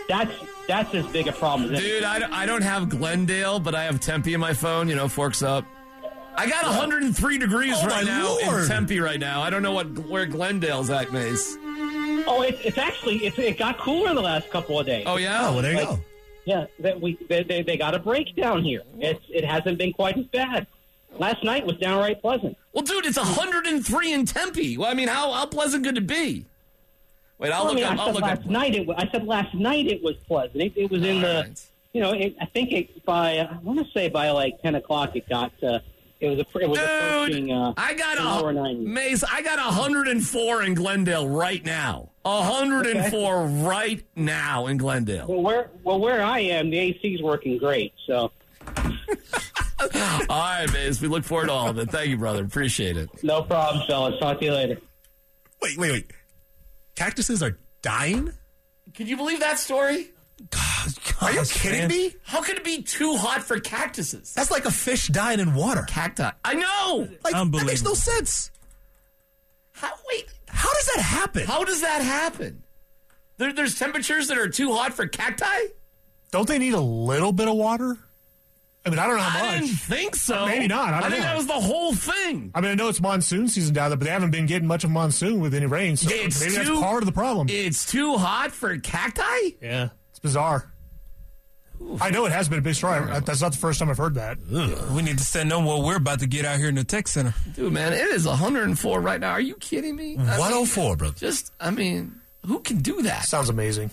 That's 0.09 0.31
that's 0.67 0.93
as 0.95 1.05
big 1.07 1.27
a 1.27 1.31
problem 1.31 1.73
as. 1.73 1.79
Dude, 1.81 2.03
I, 2.03 2.19
don't- 2.19 2.31
I 2.33 2.45
don't 2.45 2.61
have 2.61 2.87
Glendale, 2.89 3.59
but 3.59 3.75
I 3.75 3.83
have 3.83 3.99
Tempe 3.99 4.33
in 4.33 4.39
my 4.39 4.53
phone. 4.53 4.87
You 4.89 4.95
know, 4.95 5.07
forks 5.07 5.41
up. 5.43 5.65
I 6.35 6.49
got 6.49 6.63
103 6.65 7.37
degrees 7.37 7.75
Oh, 7.77 7.85
right 7.87 8.03
my 8.05 8.09
now 8.09 8.37
in 8.61 8.67
Tempe 8.67 8.99
right 8.99 9.19
now. 9.19 9.41
I 9.43 9.49
don't 9.51 9.61
know 9.61 9.73
what 9.73 9.87
where 10.07 10.25
Glendale's 10.25 10.89
at, 10.89 11.11
Mase. 11.13 11.57
Oh, 12.25 12.41
it's, 12.47 12.59
it's 12.61 12.77
actually 12.77 13.17
it's, 13.25 13.37
it 13.37 13.57
got 13.59 13.77
cooler 13.77 14.13
the 14.15 14.21
last 14.21 14.49
couple 14.49 14.79
of 14.79 14.85
days. 14.87 15.03
Oh 15.05 15.17
yeah. 15.17 15.47
Oh, 15.49 15.53
well, 15.53 15.61
there 15.61 15.73
you 15.73 15.77
Like- 15.79 15.87
go. 15.89 15.99
Yeah, 16.45 16.65
that 16.79 16.99
we 16.99 17.17
they, 17.29 17.43
they, 17.43 17.61
they 17.61 17.77
got 17.77 17.95
a 17.95 17.99
break 17.99 18.35
down 18.35 18.63
here. 18.63 18.81
It's 18.99 19.23
it 19.29 19.45
hasn't 19.45 19.77
been 19.77 19.93
quite 19.93 20.17
as 20.17 20.25
bad. 20.27 20.67
Last 21.17 21.43
night 21.43 21.65
was 21.65 21.77
downright 21.77 22.21
pleasant. 22.21 22.57
Well, 22.73 22.83
dude, 22.83 23.05
it's 23.05 23.17
103 23.17 24.13
in 24.13 24.25
Tempe. 24.25 24.77
Well, 24.77 24.89
I 24.89 24.93
mean, 24.93 25.07
how 25.07 25.31
how 25.31 25.45
pleasant 25.45 25.85
could 25.85 25.97
it 25.97 26.07
be? 26.07 26.45
Wait, 27.39 27.51
I'll 27.51 27.63
Well, 27.65 27.65
I 27.65 27.67
look 27.67 27.75
mean, 27.75 27.83
up. 27.85 27.99
I 27.99 28.03
I'll 28.03 28.13
look 28.13 28.21
last 28.23 28.39
up. 28.41 28.45
night 28.47 28.75
it. 28.75 28.87
I 28.97 29.07
said 29.11 29.25
last 29.25 29.53
night 29.53 29.87
it 29.87 30.03
was 30.03 30.15
pleasant. 30.27 30.61
It, 30.61 30.73
it 30.75 30.91
was 30.91 31.03
in 31.03 31.21
the, 31.21 31.49
you 31.93 32.01
know, 32.01 32.11
it, 32.13 32.35
I 32.41 32.45
think 32.45 32.71
it 32.71 33.05
by 33.05 33.39
I 33.39 33.57
want 33.63 33.79
to 33.79 33.85
say 33.93 34.09
by 34.09 34.29
like 34.31 34.61
ten 34.61 34.75
o'clock 34.75 35.15
it 35.15 35.27
got. 35.29 35.51
Uh, 35.63 35.79
it 36.23 36.29
was 36.29 36.39
a, 36.39 36.59
it 36.59 36.69
was 36.69 36.79
approaching. 36.79 37.45
Dude, 37.47 37.55
Uh, 37.57 37.73
I 37.77 37.93
got 37.93 38.17
an 38.17 38.57
a 38.57 38.61
90. 38.61 38.85
Mase. 38.85 39.23
I 39.23 39.41
got 39.41 39.57
104 39.59 40.63
in 40.63 40.73
Glendale 40.73 41.27
right 41.27 41.63
now. 41.65 42.09
104 42.23 43.45
right 43.45 44.03
now 44.15 44.67
in 44.67 44.77
Glendale. 44.77 45.27
well, 45.27 45.41
where 45.41 45.69
well 45.83 45.99
where 45.99 46.23
I 46.23 46.39
am, 46.39 46.69
the 46.69 46.79
AC's 46.79 47.21
working 47.21 47.57
great. 47.57 47.93
So 48.07 48.31
All 49.79 49.89
right, 50.29 50.71
Mase. 50.71 51.01
We 51.01 51.07
look 51.09 51.25
forward 51.25 51.47
to 51.47 51.51
all 51.51 51.69
of 51.69 51.77
it. 51.77 51.91
Thank 51.91 52.09
you, 52.09 52.17
brother. 52.17 52.43
Appreciate 52.45 52.95
it. 52.95 53.09
no 53.23 53.41
problem, 53.43 53.85
fellas. 53.85 54.17
Talk 54.19 54.39
to 54.39 54.45
you 54.45 54.53
later. 54.53 54.77
Wait, 55.61 55.77
wait, 55.77 55.91
wait. 55.91 56.11
Cactuses 56.95 57.43
are 57.43 57.57
dying? 57.81 58.31
Can 58.93 59.07
you 59.07 59.17
believe 59.17 59.39
that 59.41 59.59
story? 59.59 60.11
Are 61.21 61.31
you 61.31 61.43
kidding 61.45 61.87
me? 61.87 62.13
How 62.23 62.41
could 62.41 62.57
it 62.57 62.63
be 62.63 62.81
too 62.83 63.15
hot 63.15 63.43
for 63.43 63.59
cactuses? 63.59 64.33
That's 64.33 64.51
like 64.51 64.65
a 64.65 64.71
fish 64.71 65.07
dying 65.07 65.39
in 65.39 65.53
water. 65.55 65.83
Cacti. 65.87 66.29
I 66.43 66.53
know. 66.55 67.07
Like 67.23 67.33
that 67.33 67.65
makes 67.65 67.83
no 67.83 67.93
sense. 67.93 68.51
How, 69.71 69.91
wait, 70.09 70.25
How 70.47 70.71
does 70.73 70.85
that 70.95 71.01
happen? 71.01 71.45
how 71.45 71.63
does 71.63 71.81
that 71.81 72.01
happen? 72.01 72.63
There, 73.37 73.51
there's 73.53 73.77
temperatures 73.79 74.27
that 74.27 74.37
are 74.37 74.49
too 74.49 74.73
hot 74.73 74.93
for 74.93 75.07
cacti? 75.07 75.45
Don't 76.31 76.47
they 76.47 76.59
need 76.59 76.73
a 76.73 76.79
little 76.79 77.31
bit 77.31 77.47
of 77.47 77.55
water? 77.55 77.97
I 78.85 78.89
mean, 78.89 78.99
I 78.99 79.07
don't 79.07 79.15
know 79.15 79.23
how 79.23 79.39
much. 79.39 79.49
I 79.49 79.51
much. 79.59 79.61
didn't 79.69 79.77
think 79.79 80.15
so. 80.15 80.45
Maybe 80.45 80.67
not. 80.67 80.93
I 80.93 80.99
don't 81.01 81.11
think 81.11 81.21
know. 81.23 81.27
that 81.29 81.37
was 81.37 81.47
the 81.47 81.53
whole 81.53 81.93
thing. 81.93 82.51
I 82.53 82.59
mean, 82.59 82.71
I 82.71 82.75
know 82.75 82.89
it's 82.89 82.99
monsoon 82.99 83.47
season 83.47 83.73
down 83.73 83.89
there, 83.89 83.97
but 83.97 84.03
they 84.05 84.11
haven't 84.11 84.31
been 84.31 84.45
getting 84.45 84.67
much 84.67 84.83
of 84.83 84.91
monsoon 84.91 85.39
with 85.39 85.53
any 85.53 85.65
rain. 85.67 85.95
So 85.95 86.09
It's 86.11 86.39
maybe 86.41 86.51
too- 86.53 86.63
that's 86.65 86.79
part 86.81 87.01
of 87.01 87.05
the 87.05 87.13
problem. 87.13 87.47
It's 87.49 87.85
too 87.89 88.17
hot 88.17 88.51
for 88.51 88.77
cacti? 88.77 89.23
yeah, 89.61 89.89
it's 90.09 90.19
bizarre. 90.19 90.69
I 92.01 92.09
know 92.09 92.25
it 92.25 92.31
has 92.31 92.49
been 92.49 92.59
a 92.59 92.61
big 92.61 92.75
story. 92.75 92.97
I- 92.99 93.19
That's 93.19 93.41
not 93.41 93.51
the 93.51 93.57
first 93.57 93.79
time 93.79 93.89
I've 93.89 93.97
heard 93.97 94.15
that. 94.15 94.37
We 94.91 95.01
need 95.01 95.17
to 95.19 95.23
send 95.23 95.51
them 95.51 95.65
what 95.65 95.83
we're 95.83 95.97
about 95.97 96.19
to 96.19 96.27
get 96.27 96.45
out 96.45 96.57
here 96.57 96.69
in 96.69 96.75
the 96.75 96.83
tech 96.83 97.07
center. 97.07 97.33
Dude, 97.55 97.71
man, 97.73 97.93
it 97.93 97.99
is 98.07 98.25
104 98.25 98.99
right 99.01 99.19
now. 99.19 99.31
Are 99.31 99.41
you 99.41 99.55
kidding 99.55 99.95
me? 99.95 100.15
I 100.15 100.17
mean, 100.17 100.27
104, 100.27 100.95
brother. 100.95 101.15
just, 101.17 101.51
I 101.59 101.69
mean, 101.71 102.15
who 102.45 102.59
can 102.59 102.79
do 102.79 103.01
that? 103.03 103.25
Sounds 103.25 103.49
amazing. 103.49 103.91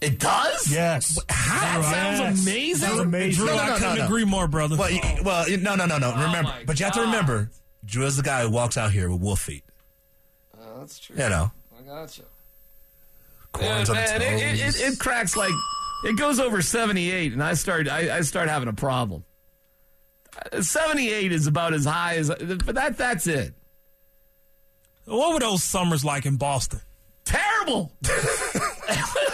It 0.00 0.18
does? 0.18 0.70
Yes. 0.72 1.16
That 1.28 1.84
sounds 1.84 2.18
Yes. 2.18 2.42
amazing. 2.42 2.88
Sounds 2.88 3.00
amazing. 3.00 3.44
Drew, 3.44 3.54
No, 3.54 3.56
no, 3.56 3.62
I 3.62 3.66
couldn't 3.78 3.82
no, 3.82 3.94
no. 4.00 4.04
agree 4.06 4.24
more, 4.24 4.48
brother. 4.48 4.76
Well, 4.76 4.90
you, 4.90 5.00
well, 5.24 5.48
you- 5.48 5.58
no, 5.58 5.74
no, 5.76 5.86
no, 5.86 5.98
no. 5.98 6.08
Oh 6.16 6.20
remember, 6.22 6.42
my 6.50 6.64
but 6.66 6.78
you 6.80 6.84
have 6.86 6.94
to 6.94 7.00
God. 7.00 7.06
remember, 7.06 7.50
Drew 7.84 8.04
is 8.06 8.16
the 8.16 8.22
guy 8.22 8.42
who 8.42 8.50
walks 8.50 8.76
out 8.76 8.90
here 8.92 9.10
with 9.10 9.20
wolf 9.20 9.40
feet. 9.40 9.64
Oh, 10.60 10.80
that's 10.80 10.98
true. 10.98 11.14
You 11.16 11.28
know, 11.28 11.52
I 11.78 11.82
gotcha. 11.82 12.22
corns 13.52 13.90
on 13.90 13.96
man, 13.96 14.18
the 14.18 14.26
it, 14.26 14.32
it, 14.40 14.60
toes. 14.64 14.80
it, 14.80 14.92
it 14.94 14.98
cracks 14.98 15.36
like 15.36 15.52
it 16.04 16.16
goes 16.18 16.38
over 16.40 16.60
78 16.62 17.32
and 17.32 17.42
i 17.42 17.54
start 17.54 17.88
I, 17.88 18.18
I 18.18 18.20
start 18.22 18.48
having 18.48 18.68
a 18.68 18.72
problem 18.72 19.24
Uh, 20.52 20.62
78 20.62 21.32
is 21.32 21.46
about 21.46 21.74
as 21.74 21.84
high 21.84 22.16
as 22.16 22.28
but 22.28 22.74
that 22.74 22.96
that's 22.98 23.26
it 23.26 23.54
what 25.04 25.34
were 25.34 25.40
those 25.40 25.62
summers 25.64 26.04
like 26.04 26.26
in 26.26 26.36
Boston? 26.36 26.80
terrible 27.24 27.92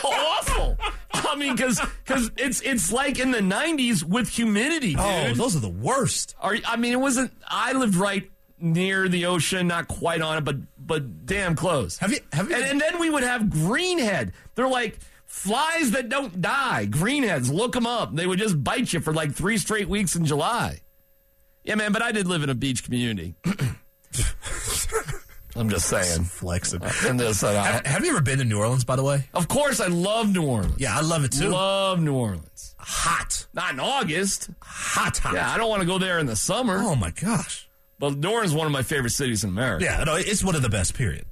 awful 0.04 0.76
i 1.12 1.34
mean 1.36 1.54
because 1.56 1.80
because 2.04 2.30
it's 2.36 2.60
it's 2.62 2.92
like 2.92 3.18
in 3.18 3.30
the 3.30 3.38
90s 3.40 4.02
with 4.04 4.28
humidity 4.28 4.90
dude. 4.94 5.00
oh, 5.00 5.34
those 5.34 5.56
are 5.56 5.60
the 5.60 5.68
worst. 5.68 6.34
Are, 6.40 6.56
I 6.66 6.76
mean, 6.76 6.92
it 6.92 7.00
wasn't. 7.00 7.32
I 7.46 7.72
lived 7.72 7.94
right 7.96 8.30
near 8.60 9.08
the 9.08 9.26
ocean, 9.26 9.66
not 9.66 9.88
quite 9.88 10.20
on 10.20 10.38
it, 10.38 10.44
but 10.44 10.56
but 10.78 11.26
damn 11.26 11.54
close. 11.54 11.98
Have 11.98 12.12
you- 12.12 12.20
have 12.32 12.48
you- 12.50 12.56
And, 12.56 12.64
and 12.64 12.80
then 12.80 12.98
we 12.98 13.10
would 13.10 13.22
have 13.24 13.42
greenhead. 13.42 14.32
They're 14.54 14.68
like 14.68 14.98
flies 15.38 15.92
that 15.92 16.08
don't 16.08 16.40
die. 16.40 16.86
Greenheads. 16.90 17.52
Look 17.52 17.72
them 17.72 17.86
up. 17.86 18.14
They 18.14 18.26
would 18.26 18.38
just 18.38 18.62
bite 18.62 18.92
you 18.92 19.00
for 19.00 19.12
like 19.12 19.32
three 19.32 19.58
straight 19.58 19.88
weeks 19.88 20.16
in 20.16 20.24
July. 20.24 20.80
Yeah, 21.64 21.74
man. 21.76 21.92
But 21.92 22.02
I 22.02 22.12
did 22.12 22.26
live 22.26 22.42
in 22.42 22.50
a 22.50 22.54
beach 22.54 22.84
community. 22.84 23.34
I'm 25.56 25.68
just 25.70 25.88
saying. 25.88 26.24
Flexing. 26.24 26.82
And 27.06 27.18
this, 27.18 27.40
Have, 27.40 27.84
have 27.84 28.04
you 28.04 28.10
ever 28.10 28.20
been 28.20 28.38
to 28.38 28.44
New 28.44 28.58
Orleans, 28.58 28.84
by 28.84 28.94
the 28.96 29.02
way? 29.02 29.24
of 29.34 29.48
course, 29.48 29.80
I 29.80 29.88
love 29.88 30.32
New 30.32 30.46
Orleans. 30.46 30.74
Yeah, 30.78 30.96
I 30.96 31.00
love 31.00 31.24
it 31.24 31.32
too. 31.32 31.48
Love 31.48 32.00
New 32.00 32.14
Orleans. 32.14 32.74
hot, 32.78 33.46
Not 33.54 33.72
in 33.72 33.80
August. 33.80 34.50
hot, 34.62 35.18
hot. 35.18 35.34
Yeah, 35.34 35.50
I 35.50 35.56
don't 35.56 35.68
want 35.68 35.80
to 35.82 35.86
go 35.86 35.98
there 35.98 36.18
in 36.20 36.26
the 36.26 36.36
summer. 36.36 36.78
Oh 36.80 36.94
my 36.94 37.10
gosh. 37.10 37.68
But 37.98 38.18
New 38.18 38.28
Orleans 38.30 38.52
is 38.52 38.56
one 38.56 38.66
of 38.66 38.72
my 38.72 38.82
favorite 38.82 39.10
cities 39.10 39.42
in 39.42 39.50
America. 39.50 39.84
Yeah, 39.84 40.04
no, 40.04 40.14
it's 40.14 40.44
one 40.44 40.54
of 40.54 40.62
the 40.62 40.68
best. 40.68 40.94
Period. 40.94 41.24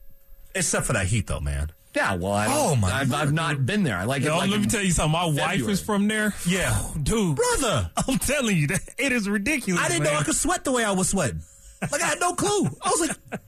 Except 0.57 0.87
for 0.87 0.95
that 0.95 1.07
heat, 1.07 1.29
though, 1.29 1.38
man. 1.40 1.71
Yeah, 1.96 2.14
well, 2.16 2.32
I 2.35 2.46
Oh, 2.50 2.76
my 2.76 2.92
I've, 2.92 3.12
I've 3.14 3.32
not 3.32 3.64
been 3.64 3.82
there. 3.82 3.96
I 3.96 4.04
like 4.04 4.20
it. 4.20 4.26
Yo, 4.26 4.37
Like 4.37 4.50
let 4.50 4.61
me 4.61 4.66
tell 4.66 4.82
you 4.82 4.92
something. 4.92 5.12
My 5.12 5.24
wife 5.24 5.66
is 5.66 5.80
from 5.80 6.06
there. 6.09 6.35
Yeah. 6.46 6.78
Dude, 7.02 7.37
Brother, 7.37 7.90
I'm 8.06 8.18
telling 8.18 8.56
you, 8.56 8.66
that 8.68 8.80
it 8.98 9.12
is 9.12 9.28
ridiculous. 9.28 9.82
I 9.82 9.88
didn't 9.88 10.04
man. 10.04 10.12
know 10.12 10.18
I 10.20 10.22
could 10.22 10.37
sweat 10.37 10.62
the 10.64 10.72
way 10.72 10.85
I 10.85 10.92
was 10.92 11.09
sweating. 11.09 11.40
Like 11.90 12.02
I 12.02 12.06
had 12.06 12.20
no 12.20 12.35
clue. 12.35 12.66
I 12.82 12.90
was 12.90 13.00
like, 13.09 13.40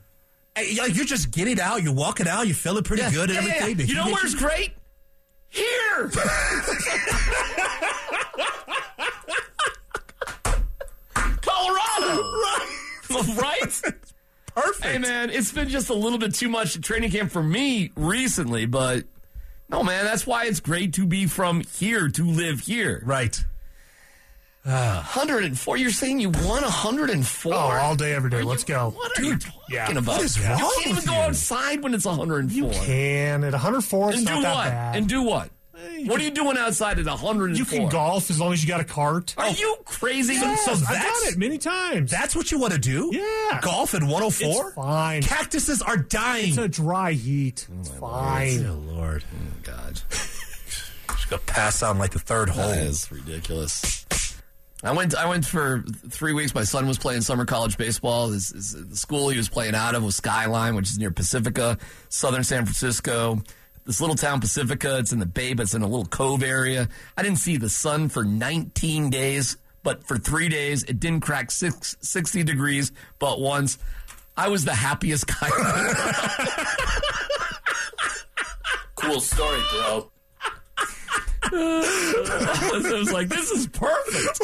like 0.77 0.95
you're 0.95 1.05
just 1.05 1.29
getting 1.31 1.59
out, 1.59 1.83
you're 1.83 1.93
walking 1.93 2.27
out, 2.27 2.47
you're 2.47 2.55
feeling 2.55 2.83
pretty 2.83 3.03
Yeah, 3.03 3.11
good 3.11 3.29
and 3.29 3.45
yeah, 3.47 3.53
everything. 3.57 3.85
yeah. 3.85 3.85
You 3.85 3.93
know 3.95 4.05
where's 4.13 4.33
you. 4.33 4.39
great? 4.39 4.71
Here. 5.49 6.11
Colorado. 11.41 12.21
Right. 12.21 12.69
right? 13.37 13.93
Perfect? 14.61 14.85
Hey, 14.85 14.97
man, 14.97 15.29
it's 15.29 15.51
been 15.51 15.69
just 15.69 15.89
a 15.89 15.93
little 15.93 16.17
bit 16.19 16.33
too 16.35 16.49
much 16.49 16.79
training 16.81 17.11
camp 17.11 17.31
for 17.31 17.43
me 17.43 17.91
recently, 17.95 18.65
but 18.65 19.03
no, 19.69 19.83
man, 19.83 20.05
that's 20.05 20.25
why 20.27 20.45
it's 20.45 20.59
great 20.59 20.93
to 20.93 21.05
be 21.05 21.25
from 21.27 21.61
here, 21.77 22.09
to 22.09 22.23
live 22.25 22.61
here. 22.61 23.01
Right. 23.05 23.43
104. 24.63 25.77
You're 25.77 25.89
saying 25.91 26.19
you 26.19 26.29
won 26.29 26.61
104? 26.63 27.53
Oh, 27.53 27.57
all 27.57 27.95
day, 27.95 28.13
every 28.13 28.29
day. 28.29 28.37
Are 28.39 28.43
Let's 28.45 28.63
you- 28.67 28.75
go. 28.75 28.89
What 28.91 29.17
are 29.17 29.23
you 29.23 29.31
Dude, 29.33 29.41
talking 29.41 29.61
yeah. 29.69 29.89
about? 29.91 30.05
What 30.07 30.21
is 30.21 30.37
you 30.37 30.43
wrong 30.47 30.57
can't 30.59 30.87
even 30.87 31.05
go 31.05 31.13
you? 31.13 31.17
outside 31.19 31.81
when 31.81 31.93
it's 31.93 32.05
104. 32.05 32.55
You 32.55 32.69
can. 32.85 33.43
At 33.43 33.53
104, 33.53 34.09
it's 34.09 34.17
And 34.17 34.25
not 34.25 34.35
do 34.35 34.41
that 34.41 34.53
what? 34.55 34.63
bad. 34.65 34.95
And 34.97 35.07
do 35.09 35.23
what? 35.23 35.49
You 35.97 36.07
What 36.07 36.19
are 36.19 36.23
you 36.23 36.31
doing 36.31 36.57
outside 36.57 36.99
at 36.99 37.05
104? 37.05 37.57
you 37.57 37.65
can 37.65 37.89
golf 37.89 38.29
as 38.29 38.39
long 38.39 38.53
as 38.53 38.63
you 38.63 38.67
got 38.67 38.79
a 38.79 38.85
cart. 38.85 39.33
Are 39.37 39.45
oh. 39.47 39.55
you 39.57 39.77
crazy? 39.85 40.33
Yes, 40.33 40.65
so 40.65 40.71
I've 40.71 40.81
that's- 40.81 41.21
done 41.23 41.33
it 41.33 41.37
many 41.37 41.57
times. 41.57 42.11
That's 42.11 42.35
what 42.35 42.51
you 42.51 42.59
want 42.59 42.73
to 42.73 42.79
do? 42.79 43.09
Yeah. 43.13 43.59
Golf 43.61 43.93
at 43.93 44.01
104? 44.01 44.65
It's 44.67 44.75
fine. 44.75 45.21
Cactuses 45.23 45.81
are 45.81 45.97
dying. 45.97 46.49
It's 46.49 46.57
a 46.57 46.67
dry 46.67 47.13
heat. 47.13 47.67
Oh, 47.69 47.79
it's 47.79 47.89
fine. 47.89 48.65
oh, 48.65 48.93
Lord. 48.93 49.23
God, 49.63 50.01
Just 50.09 51.29
gonna 51.29 51.41
pass 51.45 51.83
out 51.83 51.91
in 51.91 51.99
like 51.99 52.11
the 52.11 52.19
third 52.19 52.49
hole. 52.49 52.69
that 52.69 52.77
is 52.77 53.11
ridiculous. 53.11 54.05
I 54.83 54.93
went. 54.93 55.13
I 55.15 55.27
went 55.27 55.45
for 55.45 55.83
three 56.09 56.31
weeks. 56.31 56.55
My 56.55 56.63
son 56.63 56.87
was 56.87 56.97
playing 56.97 57.21
summer 57.21 57.45
college 57.45 57.77
baseball. 57.77 58.29
His, 58.29 58.49
his, 58.49 58.87
the 58.87 58.95
school 58.95 59.27
he 59.27 59.37
was 59.37 59.49
playing 59.49 59.75
out 59.75 59.93
of 59.93 60.03
was 60.03 60.15
Skyline, 60.15 60.75
which 60.75 60.89
is 60.89 60.97
near 60.97 61.11
Pacifica, 61.11 61.77
southern 62.07 62.43
San 62.45 62.63
Francisco. 62.63 63.41
This 63.85 64.01
little 64.01 64.15
town, 64.15 64.39
Pacifica. 64.39 64.99
It's 64.99 65.11
in 65.11 65.19
the 65.19 65.25
Bay, 65.25 65.53
but 65.53 65.63
it's 65.63 65.73
in 65.73 65.81
a 65.81 65.87
little 65.87 66.05
cove 66.05 66.43
area. 66.43 66.89
I 67.17 67.23
didn't 67.23 67.39
see 67.39 67.57
the 67.57 67.69
sun 67.69 68.09
for 68.09 68.23
19 68.23 69.09
days, 69.09 69.57
but 69.83 70.05
for 70.05 70.17
three 70.17 70.49
days, 70.49 70.83
it 70.83 70.99
didn't 70.99 71.21
crack 71.21 71.51
six, 71.51 71.97
60 72.01 72.43
degrees. 72.43 72.91
But 73.17 73.39
once, 73.39 73.77
I 74.37 74.49
was 74.49 74.65
the 74.65 74.75
happiest 74.75 75.27
guy. 75.27 75.49
cool 78.95 79.19
story, 79.19 79.61
bro. 79.71 80.11
I 81.43 82.93
was 82.93 83.11
like, 83.11 83.29
this 83.29 83.51
is 83.51 83.67
perfect. 83.67 84.39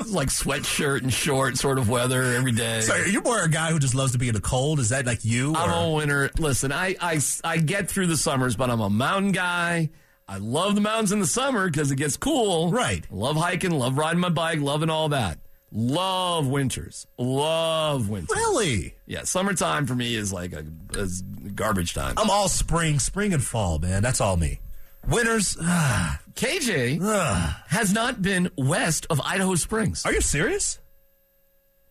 It's 0.00 0.12
like 0.12 0.28
sweatshirt 0.28 1.02
and 1.02 1.12
short 1.12 1.56
sort 1.56 1.78
of 1.78 1.88
weather 1.88 2.22
every 2.22 2.52
day. 2.52 2.80
So 2.80 2.94
are 2.94 3.06
you 3.06 3.20
more 3.22 3.42
a 3.42 3.48
guy 3.48 3.70
who 3.70 3.78
just 3.78 3.94
loves 3.94 4.12
to 4.12 4.18
be 4.18 4.28
in 4.28 4.34
the 4.34 4.40
cold? 4.40 4.80
Is 4.80 4.88
that 4.90 5.06
like 5.06 5.24
you? 5.24 5.54
I'm 5.54 5.70
or- 5.70 5.90
a 5.92 5.94
winter. 5.96 6.30
Listen, 6.38 6.72
I, 6.72 6.96
I, 7.00 7.20
I 7.44 7.58
get 7.58 7.88
through 7.88 8.06
the 8.06 8.16
summers, 8.16 8.56
but 8.56 8.70
I'm 8.70 8.80
a 8.80 8.90
mountain 8.90 9.32
guy. 9.32 9.90
I 10.28 10.38
love 10.38 10.74
the 10.74 10.80
mountains 10.80 11.12
in 11.12 11.20
the 11.20 11.26
summer 11.26 11.66
because 11.68 11.90
it 11.90 11.96
gets 11.96 12.16
cool. 12.16 12.70
Right. 12.70 13.04
I 13.10 13.14
love 13.14 13.36
hiking, 13.36 13.72
love 13.72 13.98
riding 13.98 14.20
my 14.20 14.28
bike, 14.28 14.60
loving 14.60 14.88
all 14.90 15.08
that. 15.10 15.38
Love 15.72 16.48
winters. 16.48 17.06
Love 17.18 18.08
winters. 18.08 18.36
Really? 18.36 18.94
Yeah, 19.06 19.22
summertime 19.24 19.86
for 19.86 19.94
me 19.94 20.14
is 20.16 20.32
like 20.32 20.52
a 20.52 20.64
is 20.94 21.22
garbage 21.54 21.94
time. 21.94 22.14
I'm 22.16 22.30
all 22.30 22.48
spring, 22.48 22.98
spring 22.98 23.32
and 23.32 23.42
fall, 23.42 23.78
man. 23.78 24.02
That's 24.02 24.20
all 24.20 24.36
me. 24.36 24.60
Winters. 25.08 25.56
ah, 25.60 26.20
KJ 26.34 27.00
has 27.68 27.92
not 27.92 28.22
been 28.22 28.50
west 28.56 29.06
of 29.10 29.20
Idaho 29.20 29.54
Springs. 29.54 30.04
Are 30.06 30.12
you 30.12 30.20
serious? 30.20 30.78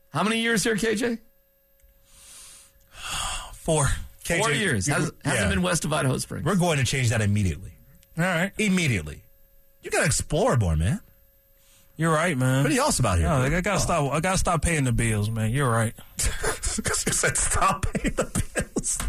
How 0.10 0.24
many 0.24 0.40
years 0.42 0.64
here, 0.64 0.76
KJ? 0.76 1.20
Four. 3.54 3.90
Four 4.24 4.52
years. 4.52 4.86
Has, 4.88 5.12
hasn't 5.24 5.24
yeah. 5.26 5.50
been 5.50 5.62
west 5.64 5.86
of 5.86 5.94
Idaho 5.94 6.18
Springs. 6.20 6.46
We're 6.46 6.56
going 6.56 6.78
to 6.78 6.86
change 6.86 7.10
that 7.10 7.22
immediately. 7.22 7.72
All 8.18 8.24
right. 8.24 8.52
Immediately. 8.58 9.24
You 9.82 9.90
gotta 9.92 10.06
explore 10.06 10.58
more, 10.58 10.76
man. 10.76 11.00
You're 11.96 12.14
right, 12.14 12.38
man. 12.38 12.64
What 12.64 12.72
are 12.72 12.76
y'all 12.76 12.92
about 12.98 13.18
here? 13.18 13.28
No, 13.28 13.40
man? 13.40 13.54
I 13.54 13.62
gotta 13.62 13.80
stop. 13.80 14.12
I 14.12 14.20
gotta 14.20 14.38
stop 14.38 14.62
paying 14.62 14.84
the 14.84 14.92
bills, 14.92 15.30
man. 15.30 15.52
You're 15.52 15.70
right. 15.70 15.94
Because 16.76 17.06
you 17.06 17.12
said 17.12 17.36
stop 17.36 17.86
paying 17.92 18.16
the 18.16 18.24
bills. 18.56 19.00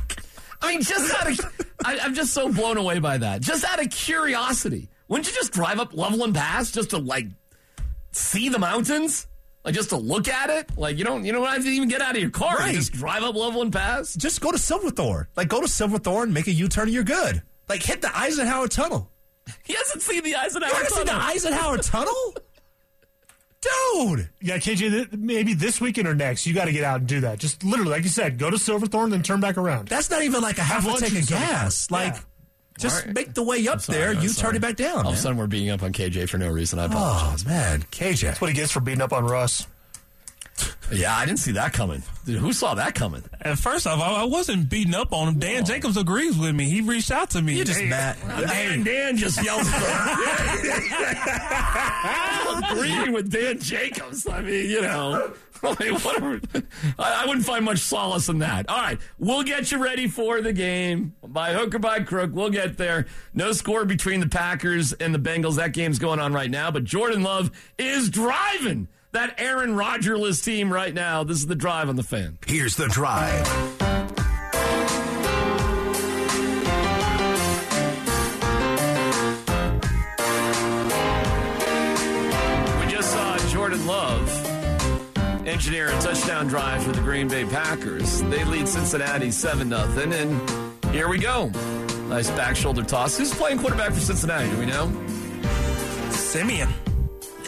I 0.60 0.72
mean, 0.72 0.82
just 0.82 1.14
out 1.14 1.30
of, 1.30 1.38
I, 1.84 1.98
I'm 2.00 2.14
just 2.14 2.32
so 2.32 2.52
blown 2.52 2.76
away 2.76 2.98
by 2.98 3.18
that. 3.18 3.40
Just 3.40 3.64
out 3.64 3.80
of 3.80 3.90
curiosity, 3.90 4.90
wouldn't 5.08 5.26
you 5.28 5.34
just 5.34 5.52
drive 5.52 5.78
up 5.78 5.94
Loveland 5.94 6.34
Pass 6.34 6.70
just 6.70 6.90
to 6.90 6.98
like 6.98 7.26
see 8.12 8.48
the 8.48 8.58
mountains, 8.58 9.26
like 9.64 9.74
just 9.74 9.90
to 9.90 9.96
look 9.96 10.28
at 10.28 10.50
it? 10.50 10.76
Like 10.76 10.98
you 10.98 11.04
don't, 11.04 11.24
you 11.24 11.32
don't 11.32 11.46
have 11.46 11.62
to 11.62 11.68
even 11.68 11.88
get 11.88 12.00
out 12.00 12.16
of 12.16 12.20
your 12.20 12.30
car. 12.30 12.56
Right. 12.56 12.72
You 12.72 12.78
just 12.78 12.92
drive 12.92 13.22
up 13.22 13.34
Loveland 13.34 13.72
Pass. 13.72 14.14
Just 14.14 14.40
go 14.40 14.50
to 14.52 14.58
Silverthorne. 14.58 15.26
Like, 15.36 15.48
go 15.48 15.60
to 15.60 15.68
Silverthorne, 15.68 16.32
make 16.32 16.46
a 16.46 16.52
U 16.52 16.68
turn, 16.68 16.84
and 16.84 16.92
you're 16.94 17.04
good. 17.04 17.42
Like, 17.68 17.82
hit 17.82 18.02
the 18.02 18.16
Eisenhower 18.16 18.68
Tunnel. 18.68 19.10
He 19.64 19.74
hasn't 19.74 20.02
seen 20.02 20.22
the 20.22 20.36
Eisenhower 20.36 20.70
Tunnel. 20.70 20.78
You 20.78 20.84
haven't 20.84 20.96
seen 20.96 21.06
the 21.06 21.24
Eisenhower 21.24 21.78
Tunnel? 21.78 22.34
Dude! 23.62 24.30
Yeah, 24.40 24.56
KJ, 24.56 25.12
maybe 25.18 25.52
this 25.54 25.80
weekend 25.80 26.08
or 26.08 26.14
next, 26.14 26.46
you 26.46 26.54
got 26.54 26.64
to 26.66 26.72
get 26.72 26.84
out 26.84 27.00
and 27.00 27.06
do 27.08 27.20
that. 27.20 27.38
Just 27.38 27.62
literally, 27.62 27.90
like 27.90 28.02
you 28.04 28.08
said, 28.08 28.38
go 28.38 28.50
to 28.50 28.58
Silverthorne, 28.58 29.10
then 29.10 29.22
turn 29.22 29.40
back 29.40 29.58
around. 29.58 29.88
That's 29.88 30.08
not 30.10 30.22
even 30.22 30.40
like 30.42 30.56
a 30.58 30.62
half 30.62 30.84
a 30.84 30.88
lunch 30.88 31.00
tank 31.00 31.12
in 31.12 31.18
of 31.20 31.28
gas. 31.28 31.90
Like, 31.90 32.14
Yeah. 32.14 32.20
just 32.78 33.00
All 33.02 33.06
right. 33.06 33.14
make 33.14 33.34
the 33.34 33.42
way 33.42 33.68
up 33.68 33.82
Sorry, 33.82 33.98
there, 33.98 34.10
I'm 34.12 34.22
you 34.22 34.28
sorry. 34.30 34.48
turn 34.52 34.56
it 34.56 34.60
back 34.62 34.76
down. 34.76 35.04
All 35.04 35.12
of 35.12 35.18
a 35.18 35.20
sudden, 35.20 35.36
we're 35.36 35.46
beating 35.46 35.68
up 35.70 35.82
on 35.82 35.92
KJ 35.92 36.28
for 36.28 36.38
no 36.38 36.48
reason. 36.48 36.78
I 36.78 36.86
Oh, 36.90 37.36
man. 37.46 37.82
KJ. 37.90 38.22
That's 38.22 38.40
what 38.40 38.48
he 38.48 38.54
gets 38.56 38.72
for 38.72 38.80
beating 38.80 39.02
up 39.02 39.12
on 39.12 39.24
Russ. 39.26 39.66
Yeah, 40.92 41.16
I 41.16 41.24
didn't 41.24 41.38
see 41.38 41.52
that 41.52 41.72
coming. 41.72 42.02
Dude, 42.24 42.40
who 42.40 42.52
saw 42.52 42.74
that 42.74 42.94
coming? 42.94 43.22
And 43.40 43.58
first 43.58 43.86
off, 43.86 44.00
I, 44.00 44.22
I 44.22 44.24
wasn't 44.24 44.68
beating 44.68 44.94
up 44.94 45.12
on 45.12 45.28
him. 45.28 45.38
Dan 45.38 45.64
Jacobs 45.64 45.96
agrees 45.96 46.36
with 46.36 46.54
me. 46.54 46.68
He 46.68 46.80
reached 46.80 47.10
out 47.10 47.30
to 47.30 47.42
me. 47.42 47.56
You 47.56 47.64
just 47.64 47.82
mad. 47.84 48.16
Dan, 48.26 48.82
Dan 48.82 49.16
just 49.16 49.42
yells. 49.42 49.66
Agreeing 52.72 53.12
with 53.12 53.30
Dan 53.30 53.58
Jacobs. 53.60 54.28
I 54.28 54.40
mean, 54.40 54.68
you 54.68 54.82
know, 54.82 55.32
I 55.62 55.76
mean, 55.82 55.94
whatever. 55.94 56.40
I, 56.98 57.22
I 57.22 57.26
wouldn't 57.26 57.46
find 57.46 57.64
much 57.64 57.78
solace 57.78 58.28
in 58.28 58.38
that. 58.40 58.68
All 58.68 58.78
right, 58.78 58.98
we'll 59.18 59.42
get 59.42 59.70
you 59.70 59.78
ready 59.78 60.08
for 60.08 60.40
the 60.40 60.52
game 60.52 61.14
by 61.26 61.52
hook 61.52 61.74
or 61.74 61.78
by 61.78 62.00
crook. 62.00 62.30
We'll 62.32 62.50
get 62.50 62.76
there. 62.76 63.06
No 63.34 63.52
score 63.52 63.84
between 63.84 64.20
the 64.20 64.28
Packers 64.28 64.92
and 64.92 65.14
the 65.14 65.18
Bengals. 65.18 65.56
That 65.56 65.72
game's 65.72 65.98
going 65.98 66.18
on 66.18 66.32
right 66.32 66.50
now. 66.50 66.70
But 66.70 66.84
Jordan 66.84 67.22
Love 67.22 67.50
is 67.78 68.10
driving 68.10 68.88
that 69.12 69.34
Aaron 69.38 69.70
Rodgerless 69.70 70.44
team 70.44 70.72
right 70.72 70.94
now. 70.94 71.24
This 71.24 71.38
is 71.38 71.46
the 71.46 71.54
drive 71.54 71.88
on 71.88 71.96
the 71.96 72.02
fan. 72.02 72.38
Here's 72.46 72.76
the 72.76 72.88
drive. 72.88 73.46
We 82.80 82.90
just 82.90 83.12
saw 83.12 83.36
Jordan 83.48 83.86
Love 83.86 84.46
engineer 85.46 85.88
a 85.88 86.00
touchdown 86.00 86.46
drive 86.46 86.82
for 86.82 86.92
the 86.92 87.00
Green 87.00 87.28
Bay 87.28 87.44
Packers. 87.44 88.22
They 88.22 88.44
lead 88.44 88.68
Cincinnati 88.68 89.30
7 89.30 89.68
0. 89.68 89.80
And 90.12 90.90
here 90.94 91.08
we 91.08 91.18
go. 91.18 91.48
Nice 92.08 92.30
back 92.30 92.56
shoulder 92.56 92.82
toss. 92.82 93.16
Who's 93.18 93.34
playing 93.34 93.58
quarterback 93.58 93.92
for 93.92 94.00
Cincinnati? 94.00 94.50
Do 94.50 94.58
we 94.58 94.66
know? 94.66 94.90
Siemian. 96.10 96.68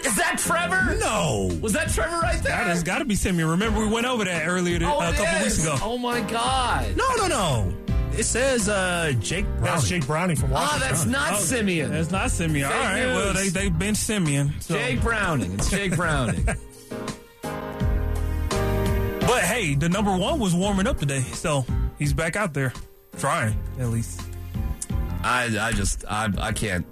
Is 0.05 0.17
that 0.17 0.39
Trevor? 0.39 0.97
No. 0.99 1.51
Was 1.61 1.73
that 1.75 1.91
Trevor 1.91 2.19
right 2.21 2.43
there? 2.43 2.53
That 2.57 2.67
has 2.67 2.83
got 2.83 2.99
to 2.99 3.05
be 3.05 3.15
Siemian. 3.15 3.49
Remember, 3.51 3.81
we 3.81 3.89
went 3.89 4.07
over 4.07 4.25
that 4.25 4.47
earlier 4.49 4.79
th- 4.79 4.91
Oh, 4.91 5.01
a 5.01 5.13
couple 5.13 5.25
is. 5.47 5.59
weeks 5.59 5.63
ago. 5.65 5.77
Oh 5.83 5.97
my 5.99 6.21
God. 6.23 6.97
No, 6.97 7.05
no, 7.17 7.27
no. 7.29 7.75
It 8.17 8.25
says 8.25 8.69
uh, 8.69 9.13
Jake 9.21 9.47
Brown. 9.47 9.63
That's 9.63 9.89
Jake 9.89 10.07
Browning 10.07 10.37
from 10.37 10.53
Ah, 10.53 10.57
Washington. 10.57 10.89
that's 10.89 11.07
not 11.07 11.39
Siemian. 11.41 11.91
That's 11.93 12.11
not 12.11 12.31
Siemian. 12.31 12.69
Fake 12.69 12.77
All 12.77 12.83
right. 12.85 13.07
Well, 13.07 13.33
they 13.33 13.43
news. 13.45 13.53
they 13.55 13.69
bench 13.71 13.97
Siemian. 13.97 14.53
So. 14.61 14.75
Jake 14.75 15.01
Browning. 15.01 15.55
It's 15.55 15.71
Jake 15.71 15.97
Browning. 15.97 16.47
But 19.21 19.45
hey, 19.45 19.75
the 19.75 19.89
number 19.89 20.15
one 20.17 20.39
was 20.39 20.55
warming 20.55 20.87
up 20.87 20.99
today, 20.99 21.21
so 21.21 21.65
he's 21.99 22.13
back 22.13 22.37
out 22.37 22.53
there 22.55 22.73
trying 23.19 23.57
at 23.79 23.89
least. 23.89 24.21
I 25.23 25.45
I 25.59 25.73
just 25.73 26.05
I 26.11 26.29
I 26.39 26.53
can't 26.53 26.85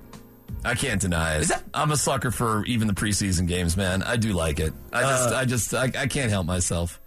I 0.65 0.75
can't 0.75 1.01
deny 1.01 1.37
it. 1.37 1.51
I'm 1.73 1.91
a 1.91 1.97
sucker 1.97 2.31
for 2.31 2.65
even 2.67 2.87
the 2.87 2.95
preseason 2.95 3.47
games, 3.47 3.77
man. 3.77 4.03
I 4.03 4.17
do 4.17 4.33
like 4.33 4.61
it. 4.61 4.73
I 4.93 5.03
just 5.03 5.35
I 5.35 5.45
just 5.45 5.75
I, 5.75 5.85
I 6.03 6.07
can't 6.07 6.31
help 6.31 6.47
myself. 6.47 7.01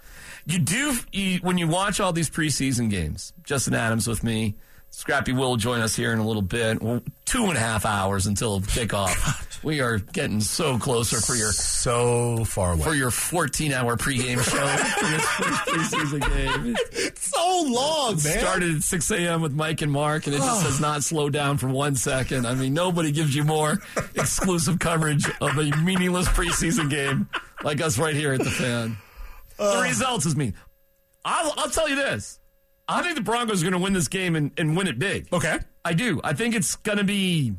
You 0.45 0.59
do 0.59 0.97
you, 1.11 1.39
when 1.39 1.57
you 1.57 1.67
watch 1.67 1.99
all 1.99 2.13
these 2.13 2.29
preseason 2.29 2.89
games. 2.89 3.33
Justin 3.43 3.75
Adams 3.75 4.07
with 4.07 4.23
me. 4.23 4.55
Scrappy 4.89 5.33
will 5.33 5.55
join 5.55 5.81
us 5.81 5.95
here 5.95 6.13
in 6.13 6.19
a 6.19 6.27
little 6.27 6.43
bit. 6.43 6.81
Well, 6.81 7.01
two 7.25 7.45
and 7.45 7.57
a 7.57 7.59
half 7.59 7.83
hours 7.83 8.27
until 8.27 8.59
kickoff. 8.61 9.49
we 9.63 9.79
are 9.81 9.97
getting 9.99 10.41
so 10.41 10.77
closer 10.77 11.19
for 11.21 11.35
your 11.35 11.51
So 11.51 12.43
far 12.45 12.73
away. 12.73 12.83
for 12.83 12.93
your 12.93 13.11
14 13.11 13.71
hour 13.71 13.95
pregame 13.97 14.41
show 14.43 14.67
for 14.67 15.05
this 15.05 15.25
first 15.25 15.91
preseason 15.91 16.63
game. 16.63 16.75
so 17.15 17.63
long, 17.67 18.13
It 18.15 18.19
started 18.19 18.75
at 18.75 18.83
6 18.83 19.11
a.m. 19.11 19.41
with 19.41 19.53
Mike 19.53 19.81
and 19.81 19.91
Mark, 19.91 20.25
and 20.27 20.35
it 20.35 20.39
just 20.39 20.63
has 20.65 20.79
not 20.79 21.03
slowed 21.03 21.33
down 21.33 21.57
for 21.57 21.67
one 21.69 21.95
second. 21.95 22.45
I 22.45 22.53
mean, 22.55 22.73
nobody 22.73 23.11
gives 23.11 23.35
you 23.35 23.43
more 23.43 23.77
exclusive 24.15 24.79
coverage 24.79 25.25
of 25.41 25.57
a 25.57 25.71
meaningless 25.83 26.27
preseason 26.29 26.89
game 26.89 27.29
like 27.63 27.81
us 27.81 27.97
right 27.97 28.15
here 28.15 28.33
at 28.33 28.39
the 28.43 28.51
fan. 28.51 28.97
the 29.57 29.81
results 29.83 30.25
is 30.25 30.35
mean. 30.35 30.53
I'll, 31.25 31.53
I'll 31.57 31.69
tell 31.69 31.87
you 31.87 31.95
this. 31.95 32.39
I 32.87 33.01
think 33.01 33.15
the 33.15 33.21
Broncos 33.21 33.61
are 33.61 33.65
going 33.69 33.79
to 33.79 33.83
win 33.83 33.93
this 33.93 34.09
game 34.09 34.35
and, 34.35 34.51
and 34.57 34.75
win 34.75 34.87
it 34.87 34.99
big. 34.99 35.31
Okay. 35.31 35.57
I 35.85 35.93
do. 35.93 36.19
I 36.21 36.33
think 36.33 36.53
it's 36.53 36.75
going 36.75 36.97
to 36.97 37.03
be 37.05 37.53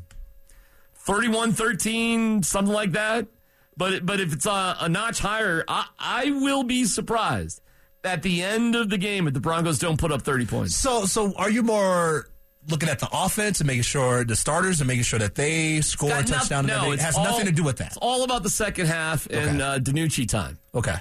31 1.05 1.53
13, 1.53 2.43
something 2.43 2.73
like 2.73 2.91
that. 2.93 3.27
But 3.77 4.05
but 4.05 4.19
if 4.19 4.33
it's 4.33 4.45
a, 4.45 4.77
a 4.81 4.89
notch 4.89 5.19
higher, 5.19 5.63
I, 5.67 5.87
I 5.99 6.31
will 6.31 6.63
be 6.63 6.85
surprised 6.85 7.61
at 8.03 8.21
the 8.23 8.41
end 8.41 8.75
of 8.75 8.89
the 8.89 8.97
game 8.97 9.27
if 9.27 9.33
the 9.33 9.39
Broncos 9.39 9.79
don't 9.79 9.99
put 9.99 10.11
up 10.11 10.21
30 10.21 10.45
points. 10.45 10.75
So, 10.75 11.05
so 11.05 11.33
are 11.37 11.49
you 11.49 11.63
more 11.63 12.29
looking 12.69 12.87
at 12.89 12.99
the 12.99 13.09
offense 13.11 13.59
and 13.59 13.67
making 13.67 13.81
sure 13.83 14.23
the 14.23 14.35
starters 14.35 14.79
and 14.79 14.87
making 14.87 15.03
sure 15.03 15.19
that 15.19 15.35
they 15.35 15.81
score 15.81 16.11
a 16.17 16.23
touchdown? 16.23 16.65
no, 16.67 16.91
it 16.91 16.99
has 16.99 17.17
all- 17.17 17.23
nothing 17.25 17.45
to 17.47 17.51
do 17.51 17.63
with 17.63 17.77
that. 17.77 17.87
It's 17.87 17.97
all 17.97 18.23
about 18.23 18.43
the 18.43 18.49
second 18.49 18.85
half 18.87 19.27
and 19.29 19.61
Okay. 19.61 19.63
uh, 19.63 19.79
DiNucci 19.79 20.27
time. 20.29 20.57
Okay. 20.73 20.95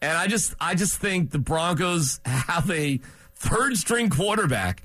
And 0.00 0.16
I 0.16 0.28
just 0.28 0.54
I 0.60 0.74
just 0.76 0.96
think 0.98 1.30
the 1.32 1.38
Broncos 1.40 2.20
have 2.24 2.70
a 2.70 3.00
third 3.34 3.76
string 3.76 4.08
quarterback 4.10 4.82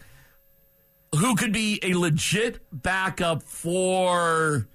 who 1.17 1.35
could 1.35 1.51
be 1.53 1.79
a 1.83 1.93
legit 1.93 2.59
backup 2.71 3.43
for 3.43 4.67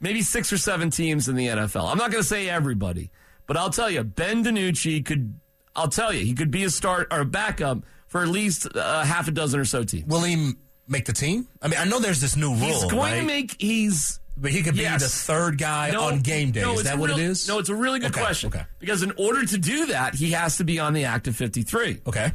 maybe 0.00 0.22
six 0.22 0.52
or 0.52 0.58
seven 0.58 0.90
teams 0.90 1.28
in 1.28 1.36
the 1.36 1.46
NFL. 1.48 1.90
I'm 1.90 1.98
not 1.98 2.10
going 2.10 2.22
to 2.22 2.28
say 2.28 2.48
everybody, 2.48 3.10
but 3.46 3.56
I'll 3.56 3.70
tell 3.70 3.90
you, 3.90 4.02
Ben 4.04 4.44
DiNucci 4.44 5.04
could. 5.04 5.38
I'll 5.76 5.88
tell 5.88 6.12
you, 6.12 6.24
he 6.24 6.34
could 6.34 6.50
be 6.50 6.64
a 6.64 6.70
start 6.70 7.08
or 7.12 7.20
a 7.20 7.24
backup 7.24 7.84
for 8.08 8.22
at 8.22 8.28
least 8.28 8.66
uh, 8.74 9.04
half 9.04 9.28
a 9.28 9.30
dozen 9.30 9.60
or 9.60 9.64
so 9.64 9.84
teams. 9.84 10.04
Will 10.06 10.22
he 10.22 10.52
make 10.88 11.04
the 11.04 11.12
team? 11.12 11.46
I 11.62 11.68
mean, 11.68 11.78
I 11.78 11.84
know 11.84 12.00
there's 12.00 12.20
this 12.20 12.34
new 12.36 12.48
rule. 12.50 12.58
He's 12.58 12.84
going 12.84 12.96
right? 12.98 13.20
to 13.20 13.26
make. 13.26 13.56
He's 13.60 14.18
but 14.36 14.50
he 14.52 14.62
could 14.62 14.74
be 14.74 14.80
Yes. 14.82 15.02
the 15.02 15.08
third 15.08 15.58
guy 15.58 15.94
on 15.94 16.20
game 16.20 16.50
day. 16.50 16.62
no, 16.62 16.74
is 16.74 16.84
that 16.84 16.98
what 16.98 17.10
real- 17.10 17.18
it 17.18 17.24
is? 17.24 17.46
No, 17.46 17.58
it's 17.58 17.68
a 17.68 17.74
really 17.74 17.98
good 18.00 18.10
Okay, 18.10 18.20
question. 18.22 18.48
okay. 18.48 18.64
Because 18.78 19.02
in 19.02 19.12
order 19.18 19.44
to 19.44 19.58
do 19.58 19.86
that, 19.86 20.14
he 20.14 20.30
has 20.32 20.56
to 20.56 20.64
be 20.64 20.78
on 20.78 20.92
the 20.94 21.04
active 21.04 21.36
53. 21.36 22.00
okay. 22.06 22.32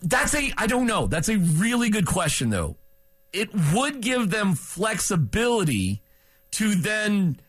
That's 0.00 0.34
a 0.34 0.52
I 0.56 0.66
don't 0.66 0.86
know. 0.86 1.06
That's 1.06 1.28
a 1.28 1.38
really 1.38 1.90
good 1.90 2.06
question 2.06 2.50
though. 2.50 2.76
It 3.32 3.50
would 3.74 4.00
give 4.00 4.30
them 4.30 4.54
flexibility 4.54 6.02
to 6.52 6.74
then 6.74 7.40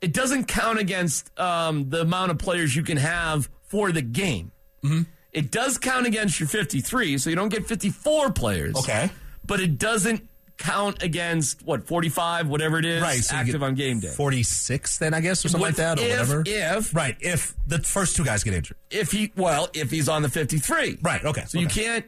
it 0.00 0.12
doesn't 0.12 0.44
count 0.44 0.78
against 0.78 1.38
um, 1.38 1.88
the 1.90 2.02
amount 2.02 2.30
of 2.30 2.38
players 2.38 2.76
you 2.76 2.82
can 2.82 2.98
have 2.98 3.48
for 3.62 3.90
the 3.90 4.02
game. 4.02 4.52
Mm-hmm. 4.84 5.02
It 5.32 5.50
does 5.50 5.78
count 5.78 6.06
against 6.06 6.38
your 6.40 6.48
53, 6.48 7.18
so 7.18 7.30
you 7.30 7.36
don't 7.36 7.48
get 7.48 7.66
54 7.66 8.32
players. 8.32 8.76
Okay. 8.76 9.10
But 9.44 9.60
it 9.60 9.78
doesn't 9.78 10.28
count 10.58 11.02
against 11.02 11.62
what 11.66 11.86
45, 11.86 12.48
whatever 12.48 12.78
it 12.78 12.84
is, 12.84 13.02
Right. 13.02 13.18
So 13.22 13.36
active 13.36 13.62
on 13.62 13.74
game 13.74 14.00
day. 14.00 14.08
46 14.08 14.98
then, 14.98 15.12
I 15.14 15.20
guess, 15.20 15.44
or 15.44 15.48
something 15.48 15.66
like 15.66 15.76
that, 15.76 15.98
or 15.98 16.02
if- 16.02 16.10
whatever. 16.10 16.42
if- 16.46 16.94
Right. 16.94 17.16
If 17.20 17.54
the 17.66 17.78
first 17.80 18.16
two 18.16 18.24
guys 18.24 18.42
get 18.42 18.54
injured. 18.54 18.76
if 18.90 19.12
he 19.12 19.32
well, 19.36 19.68
if 19.74 19.90
he's 19.90 20.08
on 20.08 20.22
the 20.22 20.28
53. 20.30 20.98
Right, 21.02 21.24
okay, 21.24 21.44
So 21.46 21.58
you 21.58 21.66
can't 21.66 22.04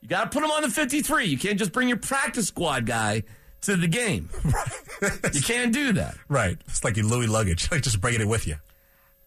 you 0.00 0.08
got 0.08 0.30
to 0.30 0.30
put 0.38 0.44
him 0.44 0.50
on 0.52 0.62
the 0.62 0.70
53. 0.70 1.26
You 1.26 1.38
can't 1.38 1.58
just 1.58 1.72
bring 1.72 1.88
your 1.88 1.96
practice 1.98 2.46
squad 2.48 2.86
guy 2.86 3.24
to 3.62 3.74
the 3.76 3.88
game. 3.88 4.28
you 5.32 5.40
can't 5.42 5.72
do 5.72 5.92
that. 5.94 6.16
Right. 6.28 6.56
It's 6.66 6.84
like 6.84 6.96
your 6.96 7.06
Louis 7.06 7.26
luggage. 7.26 7.68
Like 7.72 7.82
just 7.82 8.00
bringing 8.00 8.20
it 8.20 8.28
with 8.28 8.46
you. 8.46 8.56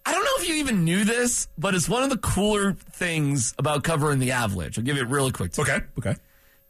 I 0.05 0.13
don't 0.13 0.23
know 0.23 0.31
if 0.37 0.47
you 0.49 0.55
even 0.55 0.83
knew 0.83 1.03
this, 1.03 1.47
but 1.57 1.75
it's 1.75 1.87
one 1.87 2.03
of 2.03 2.09
the 2.09 2.17
cooler 2.17 2.73
things 2.73 3.53
about 3.59 3.83
covering 3.83 4.19
the 4.19 4.31
Avalanche. 4.31 4.77
I'll 4.77 4.83
give 4.83 4.95
you 4.95 5.03
it 5.03 5.09
really 5.09 5.31
quick. 5.31 5.57
Okay. 5.59 5.79
Okay. 5.99 6.15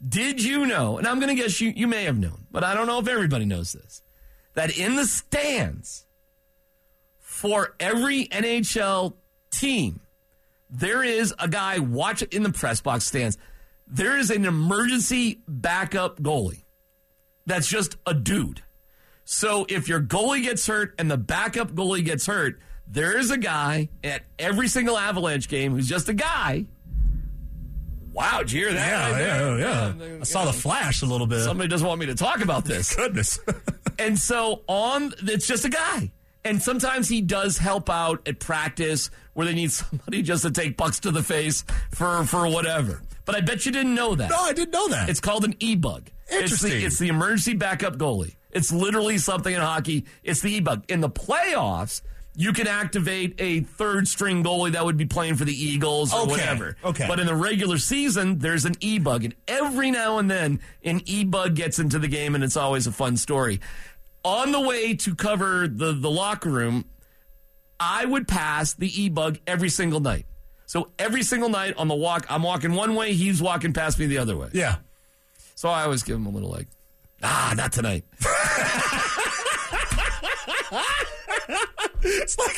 Did 0.08 0.44
you 0.44 0.66
know, 0.66 0.98
and 0.98 1.08
I'm 1.08 1.20
going 1.20 1.36
to 1.36 1.42
guess 1.42 1.62
you, 1.62 1.72
you 1.76 1.88
may 1.88 2.06
have 2.06 2.18
known, 2.18 2.48
but 2.52 2.64
I 2.64 2.74
don't 2.74 2.88
know 2.88 3.00
if 3.00 3.08
everybody 3.08 3.46
knows 3.46 3.74
this, 3.74 4.02
that 4.56 4.78
in 4.78 4.96
the 4.96 5.06
stands 5.06 6.06
for 7.20 7.76
every 7.80 8.26
NHL 8.28 9.14
team, 9.52 10.02
there 10.70 11.04
is 11.04 11.34
a 11.38 11.48
guy 11.48 11.80
watch 11.80 12.22
in 12.24 12.44
the 12.44 12.52
press 12.52 12.82
box 12.82 13.06
stands. 13.06 13.38
There 13.88 14.18
is 14.18 14.32
an 14.32 14.46
emergency 14.46 15.42
backup 15.48 16.20
goalie. 16.22 16.64
That's 17.46 17.68
just 17.68 17.98
a 18.06 18.14
dude. 18.14 18.64
So 19.26 19.66
if 19.70 19.88
your 19.88 20.02
goalie 20.02 20.44
gets 20.44 20.66
hurt 20.66 20.96
and 20.98 21.12
the 21.12 21.18
backup 21.18 21.72
goalie 21.72 22.04
gets 22.04 22.26
hurt, 22.26 22.60
there 22.88 23.18
is 23.18 23.32
a 23.32 23.38
guy 23.38 23.90
at 24.04 24.24
every 24.40 24.68
single 24.68 24.98
Avalanche 24.98 25.48
game 25.48 25.74
who's 25.74 25.88
just 25.88 26.10
a 26.10 26.14
guy. 26.14 26.66
Wow, 28.14 28.40
did 28.40 28.52
you 28.52 28.60
hear 28.66 28.74
that? 28.74 28.88
Yeah, 28.88 29.12
right 29.12 29.18
there? 29.18 29.60
yeah, 29.60 29.94
oh, 29.98 30.04
yeah. 30.06 30.16
Oh, 30.16 30.20
I 30.22 30.24
saw 30.24 30.46
the 30.46 30.54
flash 30.54 31.02
a 31.02 31.06
little 31.06 31.28
bit. 31.28 31.42
Somebody 31.42 31.70
doesn't 31.70 31.88
want 31.88 32.00
me 32.00 32.08
to 32.08 32.16
talk 32.16 32.42
about 32.42 32.66
this. 32.66 32.96
Goodness. 32.96 33.40
And 34.00 34.18
so 34.18 34.64
on, 34.68 35.14
it's 35.22 35.46
just 35.46 35.64
a 35.64 35.70
guy. 35.70 36.12
And 36.44 36.60
sometimes 36.60 37.08
he 37.08 37.22
does 37.22 37.60
help 37.60 37.88
out 37.88 38.28
at 38.28 38.40
practice 38.40 39.12
where 39.34 39.46
they 39.46 39.54
need 39.54 39.72
somebody 39.72 40.24
just 40.24 40.42
to 40.42 40.50
take 40.50 40.76
bucks 40.76 41.02
to 41.02 41.12
the 41.12 41.22
face 41.22 41.64
for, 41.94 42.24
for 42.24 42.48
whatever. 42.48 43.04
But 43.26 43.36
I 43.36 43.42
bet 43.42 43.64
you 43.68 43.72
didn't 43.72 43.94
know 43.94 44.16
that. 44.16 44.32
no, 44.32 44.38
I 44.40 44.54
didn't 44.54 44.72
know 44.72 44.88
that. 44.88 45.08
It's 45.10 45.20
called 45.20 45.46
an 45.46 45.54
e-bug. 45.60 46.10
It's 46.30 46.42
Interesting. 46.44 46.72
the, 46.72 46.86
it's 46.86 46.98
the 46.98 47.10
emergency 47.10 47.54
backup 47.54 47.98
goalie. 47.98 48.38
It's 48.50 48.72
literally 48.72 49.20
something 49.20 49.54
in 49.54 49.62
hockey. 49.62 50.06
It's 50.24 50.42
the 50.42 50.52
e-bug. 50.52 50.84
In 50.90 51.02
the 51.02 51.10
playoffs, 51.10 52.02
you 52.36 52.54
can 52.54 52.66
activate 52.68 53.36
a 53.40 53.60
third 53.62 54.08
string 54.08 54.44
goalie 54.44 54.72
that 54.72 54.86
would 54.86 54.98
be 54.98 55.06
playing 55.06 55.36
for 55.36 55.44
the 55.46 55.54
Eagles 55.54 56.14
or 56.14 56.22
Okay, 56.22 56.32
whatever. 56.32 56.78
okay. 56.84 57.06
But 57.08 57.20
in 57.20 57.26
the 57.28 57.36
regular 57.36 57.78
season, 57.78 58.40
there's 58.40 58.64
an 58.66 58.76
e-bug. 58.80 59.26
And 59.26 59.36
every 59.48 59.92
now 59.92 60.18
and 60.18 60.32
then, 60.32 60.60
an 60.84 61.02
e-bug 61.06 61.56
gets 61.56 61.78
into 61.80 62.00
the 62.00 62.08
game, 62.08 62.34
and 62.36 62.44
it's 62.44 62.56
always 62.56 62.88
a 62.88 62.92
fun 62.92 63.18
story. 63.18 63.60
On 64.24 64.52
the 64.52 64.62
way 64.62 64.94
to 64.96 65.16
cover 65.16 65.68
the, 65.68 65.92
the 65.94 66.10
locker 66.12 66.50
room, 66.50 66.86
I 67.80 68.06
would 68.06 68.28
pass 68.28 68.74
the 68.76 68.88
e-bug 69.02 69.40
every 69.46 69.70
single 69.70 70.00
night. 70.00 70.26
So 70.68 70.90
every 70.98 71.24
single 71.24 71.50
night 71.50 71.74
on 71.76 71.90
the 71.90 71.96
walk, 71.96 72.26
I'm 72.30 72.44
walking 72.44 72.74
one 72.76 72.96
way, 72.96 73.12
he's 73.14 73.42
walking 73.42 73.74
past 73.74 74.00
me 74.00 74.06
the 74.06 74.20
other 74.20 74.38
way. 74.38 74.50
yeah. 74.54 74.78
So 75.56 75.68
I 75.70 75.84
always 75.84 76.02
give 76.04 76.16
him 76.16 76.26
a 76.26 76.30
little 76.30 76.50
like, 76.50 76.68
ah, 77.22 77.54
not 77.58 77.74
tonight. 77.74 78.06
It's 82.04 82.38
like 82.38 82.56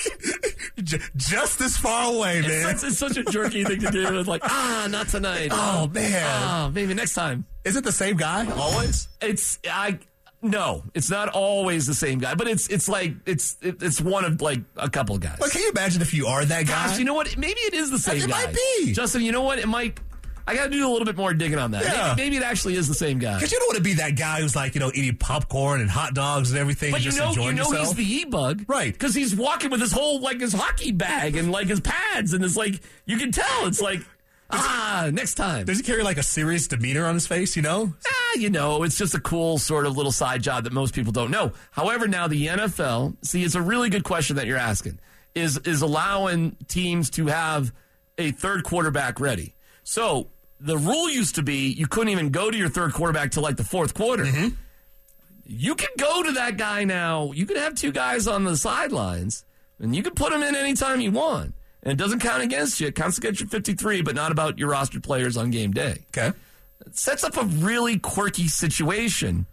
j- 0.84 1.00
just 1.16 1.60
this 1.60 1.78
far 1.78 2.14
away, 2.14 2.40
It's 2.40 2.48
man. 2.48 2.78
such, 2.78 2.90
it's 2.90 2.98
such 2.98 3.18
a 3.18 3.24
jerky 3.24 3.64
thing 3.64 3.80
to 3.82 3.92
do. 3.92 4.20
It's 4.20 4.28
like, 4.28 4.42
ah, 4.44 4.88
not 4.90 5.08
tonight. 5.10 5.50
Oh, 5.52 5.88
man. 5.88 6.22
Ah, 6.26 6.72
maybe 6.74 6.94
next 6.94 7.14
time. 7.14 7.46
Is 7.64 7.76
it 7.76 7.84
the 7.84 7.92
same 7.92 8.18
guy 8.18 8.50
always? 8.52 9.08
It's 9.22 9.60
I. 9.70 10.00
No, 10.42 10.84
it's 10.94 11.10
not 11.10 11.30
always 11.30 11.88
the 11.88 11.94
same 11.94 12.20
guy, 12.20 12.36
but 12.36 12.50
it's 12.50 12.68
it's 12.68 12.90
like 12.90 13.14
it's 13.26 13.56
it, 13.62 13.82
it's 13.82 14.02
one 14.02 14.26
of 14.26 14.42
like 14.42 14.60
a 14.76 14.90
couple 14.90 15.16
of 15.16 15.22
guys. 15.22 15.38
But 15.40 15.52
can 15.52 15.62
you 15.62 15.70
imagine 15.70 16.02
if 16.02 16.14
you 16.14 16.28
are 16.28 16.44
that 16.44 16.68
guy? 16.68 16.88
Gosh, 16.88 17.00
you 17.00 17.06
know 17.06 17.14
what? 17.14 17.38
Maybe 17.38 17.60
it 17.62 17.74
is 17.74 17.90
the 17.92 17.98
same 17.98 18.18
it 18.18 18.28
guy. 18.30 18.46
might 18.48 18.54
be. 18.54 18.92
Justin, 18.92 19.22
you 19.22 19.32
know 19.32 19.44
what? 19.44 19.60
It 19.60 19.68
might. 19.70 19.98
I 20.46 20.56
got 20.56 20.66
to 20.66 20.70
do 20.70 20.86
a 20.88 20.92
little 20.92 21.06
bit 21.06 21.16
more 21.16 21.34
digging 21.34 21.58
on 21.58 21.72
that. 21.72 21.84
Yeah. 21.84 22.14
Maybe, 22.18 22.32
maybe 22.32 22.38
it 22.44 22.48
actually 22.48 22.76
is 22.76 22.88
the 22.88 22.94
same 22.94 23.18
guy. 23.20 23.36
Because 23.36 23.52
you 23.52 23.60
don't 23.60 23.68
want 23.70 23.78
to 23.78 23.84
be 23.84 23.94
that 23.96 24.18
guy 24.18 24.42
who's 24.42 24.56
like, 24.56 24.76
you 24.76 24.80
know, 24.82 24.92
eating 24.94 25.16
popcorn 25.16 25.80
and 25.82 25.90
hot 25.90 26.14
dogs 26.14 26.52
and 26.52 26.60
everything 26.60 26.92
But 26.92 26.98
and 26.98 27.06
you 27.06 27.12
just 27.12 27.18
know, 27.20 27.26
you 27.26 27.50
enjoying 27.50 27.56
know 27.56 27.70
yourself. 27.70 27.96
he's 27.98 28.08
the 28.08 28.14
e-bug, 28.16 28.66
Right. 28.68 28.92
Because 28.92 29.16
he's 29.16 29.36
walking 29.36 29.70
with 29.72 29.80
his 29.82 29.92
whole 29.94 30.20
like 30.20 30.42
his 30.42 30.54
hockey 30.54 30.92
bag 30.92 31.36
and 31.38 31.52
like 31.52 31.68
his 31.68 31.80
pads, 31.80 32.34
and 32.34 32.44
it's 32.44 32.58
like 32.58 32.82
you 33.06 33.18
can 33.18 33.32
tell 33.32 33.68
it's 33.68 33.82
like 33.82 34.02
ah, 34.56 35.10
next 35.12 35.34
time. 35.36 35.66
Does 35.66 35.78
he 35.78 35.84
carry 35.84 36.04
like 36.04 36.18
a 36.18 36.24
serious 36.24 36.68
demeanor 36.68 37.06
on 37.06 37.14
his 37.16 37.26
face, 37.26 37.56
you 37.56 37.62
know? 37.62 37.94
Ah, 38.08 38.36
you 38.38 38.50
know, 38.50 38.84
it's 38.84 38.98
just 38.98 39.16
a 39.16 39.20
cool 39.20 39.58
sort 39.58 39.86
of 39.88 39.96
little 39.98 40.12
side 40.12 40.44
job 40.44 40.66
that 40.66 40.74
most 40.74 40.94
people 40.94 41.12
don't 41.12 41.32
know. 41.32 41.54
However, 41.72 42.08
now 42.08 42.28
the 42.28 42.48
NFL, 42.48 43.16
see, 43.26 43.44
it's 43.44 43.56
a 43.56 43.62
really 43.62 43.90
good 43.90 44.04
question 44.04 44.36
that 44.36 44.46
you're 44.46 44.58
asking. 44.58 45.00
Is 45.34 45.58
is 45.60 45.82
allowing 45.82 46.56
teams 46.68 47.10
to 47.12 47.28
have 47.28 47.74
a 48.18 48.32
third 48.32 48.64
quarterback 48.64 49.20
ready? 49.20 49.56
So 49.84 50.28
the 50.64 50.78
rule 50.78 51.10
used 51.10 51.36
to 51.36 51.44
be 51.44 51.68
you 51.68 51.88
couldn't 51.88 52.10
even 52.10 52.30
go 52.30 52.50
to 52.50 52.58
your 52.58 52.70
third 52.70 52.94
quarterback 52.94 53.32
till 53.32 53.44
like 53.44 53.58
the 53.58 53.66
fourth 53.66 53.94
quarter. 53.94 54.24
Mm-hmm. 54.24 54.56
You 55.46 55.76
can 55.76 55.90
go 56.00 56.24
to 56.24 56.32
that 56.34 56.58
guy 56.58 56.86
now. 56.86 57.34
You 57.34 57.46
can 57.46 57.58
have 57.58 57.76
two 57.76 57.92
guys 57.92 58.28
on 58.28 58.46
the 58.46 58.56
sidelines, 58.56 59.44
and 59.78 59.94
you 59.94 60.02
can 60.02 60.14
put 60.14 60.32
them 60.32 60.42
in 60.42 60.56
anytime 60.56 61.02
you 61.02 61.12
want. 61.12 61.54
And 61.84 61.92
it 61.92 61.98
doesn't 61.98 62.20
count 62.20 62.42
against 62.42 62.80
you. 62.80 62.88
It 62.88 62.96
counts 62.96 63.18
against 63.18 63.42
your 63.42 63.50
53, 63.50 64.04
but 64.04 64.16
not 64.16 64.32
about 64.32 64.58
your 64.58 64.72
rostered 64.72 65.04
players 65.04 65.36
on 65.36 65.52
game 65.52 65.72
day 65.72 65.98
Okay. 66.16 66.32
It 66.86 66.98
sets 66.98 67.26
up 67.26 67.36
a 67.36 67.44
really 67.44 68.00
quirky 68.00 68.48
situation 68.48 69.46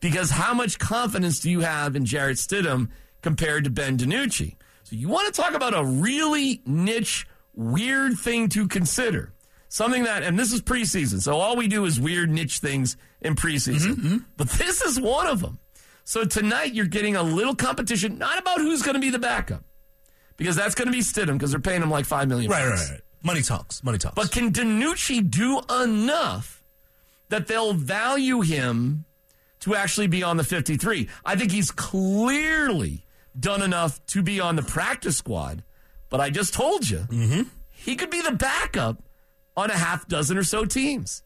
because 0.00 0.30
how 0.30 0.54
much 0.54 0.78
confidence 0.78 1.40
do 1.40 1.50
you 1.50 1.60
have 1.60 1.96
in 1.96 2.06
Jarrett 2.06 2.38
Stidham 2.38 2.88
compared 3.20 3.64
to 3.64 3.70
Ben 3.70 3.98
DiNucci? 3.98 4.56
So 4.84 4.96
you 4.96 5.08
want 5.08 5.32
to 5.32 5.38
talk 5.38 5.52
about 5.52 5.74
a 5.74 5.84
really 5.84 6.62
niche, 6.64 7.26
weird 7.54 8.18
thing 8.18 8.48
to 8.50 8.66
consider. 8.68 9.34
Something 9.78 10.02
that, 10.02 10.24
and 10.24 10.36
this 10.36 10.52
is 10.52 10.60
preseason, 10.60 11.22
so 11.22 11.36
all 11.36 11.54
we 11.54 11.68
do 11.68 11.84
is 11.84 12.00
weird 12.00 12.30
niche 12.30 12.58
things 12.58 12.96
in 13.20 13.36
preseason. 13.36 13.92
Mm-hmm, 13.92 14.06
mm-hmm. 14.06 14.16
But 14.36 14.50
this 14.50 14.82
is 14.82 14.98
one 14.98 15.28
of 15.28 15.40
them. 15.40 15.60
So 16.02 16.24
tonight 16.24 16.74
you're 16.74 16.86
getting 16.86 17.14
a 17.14 17.22
little 17.22 17.54
competition, 17.54 18.18
not 18.18 18.40
about 18.40 18.58
who's 18.58 18.82
going 18.82 18.96
to 18.96 19.00
be 19.00 19.10
the 19.10 19.20
backup, 19.20 19.62
because 20.36 20.56
that's 20.56 20.74
going 20.74 20.86
to 20.86 20.92
be 20.92 20.98
Stidham 20.98 21.34
because 21.34 21.52
they're 21.52 21.60
paying 21.60 21.80
him 21.80 21.92
like 21.92 22.06
five 22.06 22.26
million. 22.26 22.50
Right, 22.50 22.66
right, 22.66 22.90
right. 22.90 23.00
Money 23.22 23.40
talks. 23.40 23.84
Money 23.84 23.98
talks. 23.98 24.16
But 24.16 24.32
can 24.32 24.50
DiNucci 24.50 25.30
do 25.30 25.60
enough 25.72 26.64
that 27.28 27.46
they'll 27.46 27.72
value 27.72 28.40
him 28.40 29.04
to 29.60 29.76
actually 29.76 30.08
be 30.08 30.24
on 30.24 30.38
the 30.38 30.44
53? 30.44 31.08
I 31.24 31.36
think 31.36 31.52
he's 31.52 31.70
clearly 31.70 33.04
done 33.38 33.62
enough 33.62 34.04
to 34.06 34.24
be 34.24 34.40
on 34.40 34.56
the 34.56 34.62
practice 34.62 35.18
squad. 35.18 35.62
But 36.10 36.18
I 36.18 36.30
just 36.30 36.52
told 36.52 36.90
you, 36.90 37.06
mm-hmm. 37.08 37.42
he 37.70 37.94
could 37.94 38.10
be 38.10 38.22
the 38.22 38.32
backup 38.32 39.04
on 39.58 39.70
a 39.70 39.76
half 39.76 40.06
dozen 40.06 40.38
or 40.38 40.44
so 40.44 40.64
teams. 40.64 41.22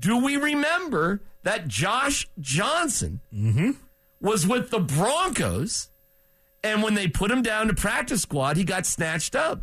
Do 0.00 0.22
we 0.22 0.36
remember 0.36 1.22
that 1.44 1.68
Josh 1.68 2.28
Johnson 2.40 3.20
mm-hmm. 3.32 3.70
was 4.20 4.46
with 4.46 4.70
the 4.70 4.80
Broncos? 4.80 5.88
And 6.64 6.82
when 6.82 6.94
they 6.94 7.06
put 7.06 7.30
him 7.30 7.42
down 7.42 7.68
to 7.68 7.74
practice 7.74 8.22
squad, 8.22 8.56
he 8.56 8.64
got 8.64 8.84
snatched 8.84 9.36
up. 9.36 9.62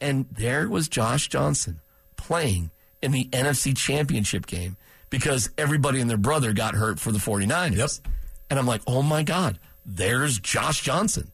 And 0.00 0.26
there 0.30 0.68
was 0.68 0.88
Josh 0.88 1.28
Johnson 1.28 1.80
playing 2.16 2.70
in 3.02 3.10
the 3.10 3.28
NFC 3.30 3.76
Championship 3.76 4.46
game 4.46 4.76
because 5.10 5.50
everybody 5.58 6.00
and 6.00 6.08
their 6.08 6.16
brother 6.16 6.52
got 6.52 6.74
hurt 6.74 7.00
for 7.00 7.10
the 7.10 7.18
49ers. 7.18 7.76
Yep. 7.76 8.12
And 8.48 8.58
I'm 8.58 8.66
like, 8.66 8.82
oh 8.86 9.02
my 9.02 9.24
God, 9.24 9.58
there's 9.84 10.38
Josh 10.38 10.82
Johnson 10.82 11.32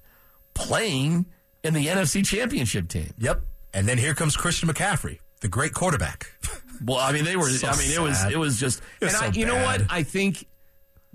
playing 0.55 1.27
in 1.63 1.75
the 1.75 1.87
NFC 1.87 2.25
Championship 2.25 2.89
team. 2.89 3.13
yep. 3.19 3.43
And 3.75 3.87
then 3.87 3.99
here 3.99 4.15
comes 4.15 4.37
Christian 4.37 4.71
McCaffrey, 4.71 5.19
the 5.47 5.51
great 5.51 5.75
quarterback. 5.75 6.33
Well, 6.85 6.99
I 6.99 7.13
mean, 7.13 7.25
they 7.25 7.37
were. 7.37 7.49
So 7.49 7.69
I 7.69 7.77
mean, 7.79 7.91
it 7.91 8.01
was. 8.01 8.23
It 8.25 8.37
was 8.37 8.61
just. 8.61 8.83
It 9.01 9.07
was 9.07 9.15
and 9.15 9.25
I, 9.25 9.31
so 9.31 9.39
you 9.39 9.47
know 9.47 9.63
what? 9.63 9.83
I 9.89 10.03
think 10.03 10.47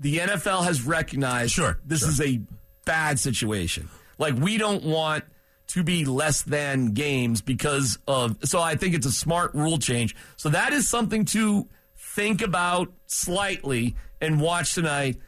the 0.00 0.18
NFL 0.18 0.64
has 0.64 0.82
recognized. 0.82 1.52
Sure, 1.52 1.78
this 1.84 2.00
sure. 2.00 2.08
is 2.08 2.20
a 2.20 2.40
bad 2.84 3.20
situation. 3.20 3.88
Like 4.18 4.34
we 4.34 4.58
don't 4.58 4.82
want 4.82 5.22
to 5.68 5.84
be 5.84 6.04
less 6.04 6.42
than 6.42 6.94
games 6.94 7.42
because 7.42 7.98
of. 8.08 8.38
So 8.42 8.60
I 8.60 8.74
think 8.74 8.96
it's 8.96 9.06
a 9.06 9.12
smart 9.12 9.54
rule 9.54 9.78
change. 9.78 10.16
So 10.36 10.48
that 10.48 10.72
is 10.72 10.88
something 10.88 11.26
to 11.26 11.68
think 11.96 12.42
about 12.42 12.92
slightly 13.06 13.94
and 14.20 14.40
watch 14.40 14.74
tonight. 14.74 15.18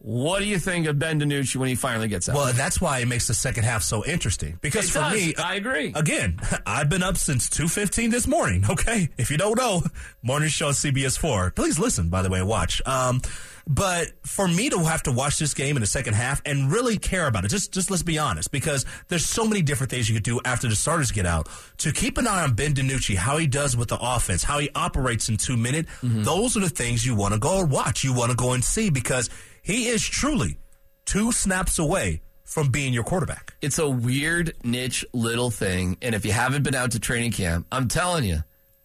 What 0.00 0.38
do 0.38 0.44
you 0.44 0.60
think 0.60 0.86
of 0.86 0.96
Ben 0.98 1.20
DiNucci 1.20 1.56
when 1.56 1.68
he 1.68 1.74
finally 1.74 2.06
gets 2.06 2.28
out? 2.28 2.36
Well, 2.36 2.52
that's 2.52 2.80
why 2.80 3.00
it 3.00 3.08
makes 3.08 3.26
the 3.26 3.34
second 3.34 3.64
half 3.64 3.82
so 3.82 4.04
interesting. 4.04 4.56
Because 4.60 4.86
It 4.88 4.92
for 4.92 5.00
does. 5.00 5.12
me, 5.12 5.34
I 5.36 5.56
agree. 5.56 5.92
Again, 5.94 6.38
I've 6.66 6.88
been 6.88 7.02
up 7.02 7.16
since 7.16 7.48
two 7.50 7.66
fifteen 7.66 8.10
this 8.10 8.26
morning. 8.28 8.64
Okay, 8.70 9.08
if 9.18 9.30
you 9.30 9.36
don't 9.38 9.58
know, 9.58 9.82
morning 10.22 10.50
show 10.50 10.68
on 10.68 10.72
CBS 10.74 11.18
four. 11.18 11.50
Please 11.50 11.78
listen. 11.80 12.10
By 12.10 12.22
the 12.22 12.30
way, 12.30 12.42
watch. 12.42 12.80
Um, 12.86 13.20
but 13.66 14.12
for 14.24 14.46
me 14.48 14.70
to 14.70 14.78
have 14.84 15.02
to 15.02 15.12
watch 15.12 15.38
this 15.38 15.52
game 15.52 15.76
in 15.76 15.80
the 15.80 15.86
second 15.86 16.14
half 16.14 16.40
and 16.46 16.70
really 16.72 16.96
care 16.96 17.26
about 17.26 17.44
it, 17.44 17.48
just 17.48 17.72
just 17.72 17.90
let's 17.90 18.04
be 18.04 18.18
honest, 18.18 18.52
because 18.52 18.86
there's 19.08 19.26
so 19.26 19.44
many 19.46 19.62
different 19.62 19.90
things 19.90 20.08
you 20.08 20.14
could 20.14 20.22
do 20.22 20.40
after 20.44 20.68
the 20.68 20.76
starters 20.76 21.10
get 21.10 21.26
out. 21.26 21.48
To 21.78 21.92
keep 21.92 22.18
an 22.18 22.26
eye 22.28 22.44
on 22.44 22.54
Ben 22.54 22.72
DiNucci, 22.72 23.16
how 23.16 23.36
he 23.36 23.46
does 23.48 23.76
with 23.76 23.88
the 23.88 23.98
offense, 24.00 24.44
how 24.44 24.58
he 24.60 24.70
operates 24.76 25.28
in 25.28 25.38
two 25.38 25.56
minute. 25.56 25.86
Those 26.02 26.56
are 26.56 26.60
the 26.60 26.70
things 26.70 27.04
you 27.04 27.16
want 27.16 27.34
to 27.34 27.40
go 27.40 27.60
and 27.60 27.70
watch. 27.70 28.04
You 28.04 28.14
want 28.14 28.30
to 28.30 28.36
go 28.36 28.52
and 28.52 28.64
see 28.64 28.90
because 28.90 29.28
he 29.68 29.86
is 29.88 30.02
truly 30.04 30.58
two 31.04 31.30
snaps 31.32 31.78
away 31.78 32.20
from 32.44 32.70
being 32.70 32.92
your 32.94 33.04
quarterback. 33.04 33.54
it's 33.60 33.78
a 33.78 33.88
weird 33.88 34.54
niche 34.64 35.04
little 35.12 35.50
thing. 35.50 35.96
And 36.00 36.14
if 36.14 36.24
you 36.24 36.32
haven't 36.32 36.62
been 36.62 36.74
out 36.74 36.92
to 36.92 36.98
training 36.98 37.32
camp, 37.32 37.66
I'm 37.70 37.88
telling 37.88 38.24
you, 38.24 38.38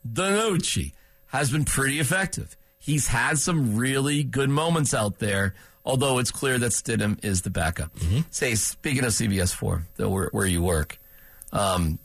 DiNucci 0.08 0.92
has 1.28 1.50
been 1.52 1.64
pretty 1.66 2.00
effective. 2.00 2.58
He's 2.78 3.08
had 3.08 3.40
some 3.40 3.78
really 3.78 4.24
good 4.24 4.50
moments 4.50 4.94
out 4.94 5.20
there, 5.20 5.54
although 5.86 6.20
it's 6.20 6.32
clear 6.32 6.58
that 6.60 6.72
Stidham 6.72 7.24
is 7.24 7.42
the 7.44 7.50
backup. 7.50 7.96
Mm-hmm. 7.96 8.20
Say, 8.32 8.56
speaking 8.56 9.06
of 9.06 9.12
CBS 9.12 9.54
4, 9.54 9.88
though, 9.96 10.10
where, 10.10 10.30
where 10.34 10.46
you 10.46 10.62
work, 10.62 11.00
um, 11.54 12.00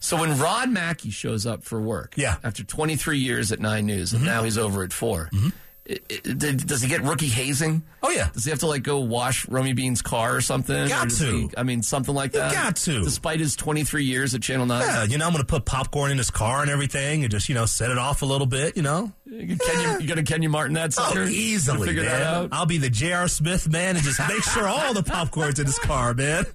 so 0.00 0.18
when 0.20 0.38
Rod 0.38 0.68
Mackey 0.70 1.10
shows 1.10 1.46
up 1.46 1.62
for 1.62 1.80
work, 1.80 2.14
Yeah. 2.16 2.36
after 2.42 2.62
23 2.64 3.18
years 3.18 3.52
at 3.52 3.60
Nine 3.60 3.86
News, 3.86 4.12
and 4.12 4.20
mm-hmm. 4.22 4.30
now 4.34 4.42
he's 4.42 4.58
over 4.58 4.82
at 4.82 4.92
4, 4.92 5.30
i- 5.32 5.36
i- 5.36 5.40
did- 5.40 5.52
does 5.86 6.80
he 6.80 6.88
get 6.88 7.02
rookie 7.02 7.28
hazing? 7.28 7.82
Oh, 8.02 8.08
yeah. 8.10 8.30
Does 8.32 8.44
he 8.44 8.50
have 8.50 8.60
to 8.60 8.66
like 8.66 8.82
go 8.82 9.00
wash 9.00 9.46
Romi 9.48 9.74
Bean's 9.74 10.00
car 10.00 10.34
or 10.34 10.40
something? 10.40 10.88
Got 10.88 11.06
Or 11.06 11.16
to. 11.16 11.24
he- 11.40 11.50
I 11.58 11.62
mean, 11.62 11.82
something 11.82 12.14
like 12.14 12.32
that. 12.32 12.52
got 12.52 12.76
to. 12.76 13.02
Despite 13.02 13.38
his 13.40 13.54
23 13.54 14.04
years 14.04 14.34
at 14.34 14.40
Channel 14.42 14.64
9. 14.66 14.80
Yeah, 14.80 15.04
you 15.04 15.18
know, 15.18 15.26
I'm 15.26 15.32
going 15.32 15.42
to 15.42 15.46
put 15.46 15.66
popcorn 15.66 16.10
in 16.10 16.16
his 16.18 16.30
car 16.30 16.62
and 16.62 16.70
everything 16.70 17.22
and 17.24 17.30
just, 17.30 17.48
you 17.50 17.54
know, 17.54 17.66
set 17.66 17.90
it 17.90 17.98
off 17.98 18.22
a 18.22 18.26
little 18.26 18.46
bit, 18.46 18.76
you 18.76 18.82
know? 18.82 19.12
You 19.26 19.56
Kenya, 19.58 19.98
you 20.00 20.06
gonna 20.08 20.22
Kenyon 20.22 20.52
Martin 20.52 20.74
that 20.74 20.94
oh, 20.98 21.02
sucker? 21.02 21.22
Oh, 21.22 21.26
easily, 21.26 21.88
Figure 21.88 22.02
man. 22.04 22.12
that 22.12 22.22
out. 22.22 22.48
I'll 22.52 22.66
be 22.66 22.78
the 22.78 22.90
J.R. 22.90 23.28
Smith 23.28 23.68
man 23.68 23.96
and 23.96 24.04
just 24.04 24.20
make 24.28 24.42
sure 24.42 24.66
all 24.66 24.94
the 24.94 25.02
popcorn's 25.02 25.58
in 25.58 25.66
his 25.66 25.78
car, 25.78 26.14
man. 26.14 26.46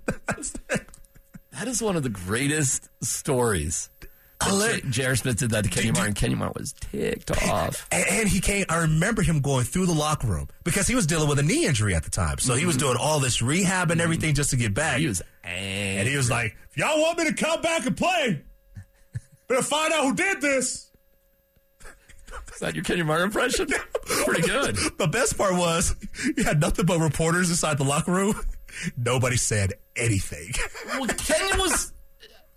That 1.54 1.68
is 1.68 1.82
one 1.82 1.98
of 1.98 2.04
the 2.04 2.10
greatest 2.10 2.88
stories. 3.04 3.90
Hilarious. 4.44 4.82
J- 4.82 4.90
J.R. 4.90 5.16
Smith 5.18 5.38
did 5.38 5.52
that 5.52 5.64
to 5.66 5.70
Kenyon 5.70 5.96
Martin. 5.96 6.14
Kenny 6.14 6.36
Martin 6.36 6.62
was 6.62 6.74
ticked 6.74 7.30
off. 7.32 7.88
And, 7.92 8.06
and 8.08 8.30
he 8.30 8.40
came. 8.40 8.66
I 8.70 8.78
remember 8.82 9.22
him 9.22 9.42
going 9.42 9.66
through 9.66 9.86
the 9.86 9.94
locker 9.94 10.28
room 10.28 10.48
because 10.64 10.88
he 10.88 10.96
was 10.96 11.06
dealing 11.06 11.28
with 11.28 11.40
a 11.40 11.44
knee 11.44 11.66
injury 11.66 11.94
at 11.94 12.04
the 12.04 12.10
time. 12.10 12.38
So 12.38 12.54
he 12.56 12.66
was 12.66 12.78
doing 12.78 12.96
all 12.98 13.20
this 13.20 13.42
rehab 13.42 13.92
and 13.92 14.00
everything 14.00 14.34
just 14.36 14.52
to 14.52 14.56
get 14.56 14.74
back. 14.74 14.94
Mm-hmm. 14.94 15.02
He 15.02 15.08
was 15.08 15.22
angry. 15.44 16.00
and 16.00 16.08
he 16.08 16.16
was 16.16 16.30
like, 16.30 16.56
"If 16.72 16.78
y'all 16.78 17.02
want 17.02 17.18
me 17.18 17.26
to 17.26 17.34
come 17.34 17.62
back 17.62 17.86
and 17.86 17.98
play, 17.98 18.42
better 19.48 19.62
find 19.62 19.92
out 19.94 20.04
who 20.06 20.16
did 20.16 20.40
this." 20.42 20.90
Is 22.54 22.60
that 22.60 22.76
your 22.76 22.84
Kenny 22.84 23.04
Martin 23.04 23.26
impression? 23.26 23.68
Pretty 24.26 24.42
good. 24.44 24.76
The 24.98 25.08
best 25.08 25.38
part 25.38 25.54
was 25.56 25.96
you 26.38 26.44
had 26.44 26.60
nothing 26.62 26.86
but 26.86 27.00
reporters 27.00 27.50
inside 27.50 27.78
the 27.78 27.84
locker 27.84 28.12
room. 28.12 28.40
Nobody 28.96 29.36
said 29.36 29.74
anything. 29.96 30.52
Well, 30.88 31.08
Kenyon 31.08 31.58
was. 31.60 31.92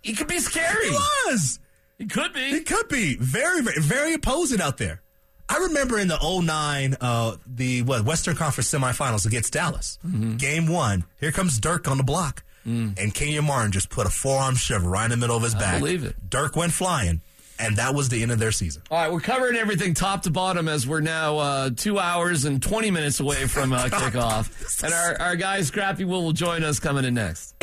He 0.02 0.14
could 0.14 0.26
be 0.28 0.38
scary. 0.40 0.90
He 0.90 0.90
was. 1.26 1.58
He 2.02 2.08
could 2.08 2.32
be. 2.32 2.40
It 2.40 2.66
could 2.66 2.88
be 2.88 3.16
very, 3.16 3.62
very, 3.62 3.80
very 3.80 4.14
opposing 4.14 4.60
out 4.60 4.76
there. 4.78 5.00
I 5.48 5.58
remember 5.58 5.98
in 6.00 6.08
the 6.08 6.18
09, 6.18 6.96
uh, 7.00 7.36
the 7.46 7.82
what 7.82 8.04
Western 8.04 8.34
Conference 8.34 8.70
semifinals 8.72 9.24
against 9.26 9.52
Dallas, 9.52 9.98
Mm-hmm. 10.04 10.36
game 10.36 10.66
one. 10.66 11.04
Here 11.20 11.30
comes 11.30 11.60
Dirk 11.60 11.86
on 11.88 11.96
the 11.98 12.02
block, 12.04 12.42
and 12.64 13.14
Kenyon 13.14 13.44
Martin 13.44 13.70
just 13.70 13.88
put 13.90 14.06
a 14.06 14.10
forearm 14.10 14.54
shove 14.56 14.84
right 14.84 15.04
in 15.04 15.10
the 15.10 15.16
middle 15.16 15.36
of 15.36 15.42
his 15.42 15.54
back. 15.54 15.76
Mm. 15.76 15.78
believe 15.80 16.04
it. 16.04 16.16
Dirk 16.28 16.56
went 16.56 16.72
flying, 16.72 17.20
and 17.58 17.76
that 17.76 17.94
was 17.94 18.08
the 18.08 18.22
end 18.22 18.32
of 18.32 18.38
their 18.38 18.50
season. 18.52 18.82
All 18.90 18.98
right, 18.98 19.12
we're 19.12 19.20
covering 19.20 19.56
everything 19.56 19.94
top 19.94 20.22
to 20.22 20.30
bottom 20.30 20.68
as 20.68 20.86
we're 20.86 21.00
now 21.00 21.38
uh, 21.38 21.70
two 21.76 21.98
hours 21.98 22.44
and 22.46 22.62
20 22.62 22.90
minutes 22.90 23.20
away 23.20 23.46
from 23.46 23.72
uh, 23.72 23.84
kickoff. 23.88 24.82
And 24.82 24.92
our, 24.94 25.20
our 25.20 25.36
guy, 25.36 25.60
Scrappy 25.62 26.04
Will, 26.04 26.22
will 26.24 26.32
join 26.32 26.64
us 26.64 26.80
coming 26.80 27.04
in 27.04 27.14
next. 27.14 27.54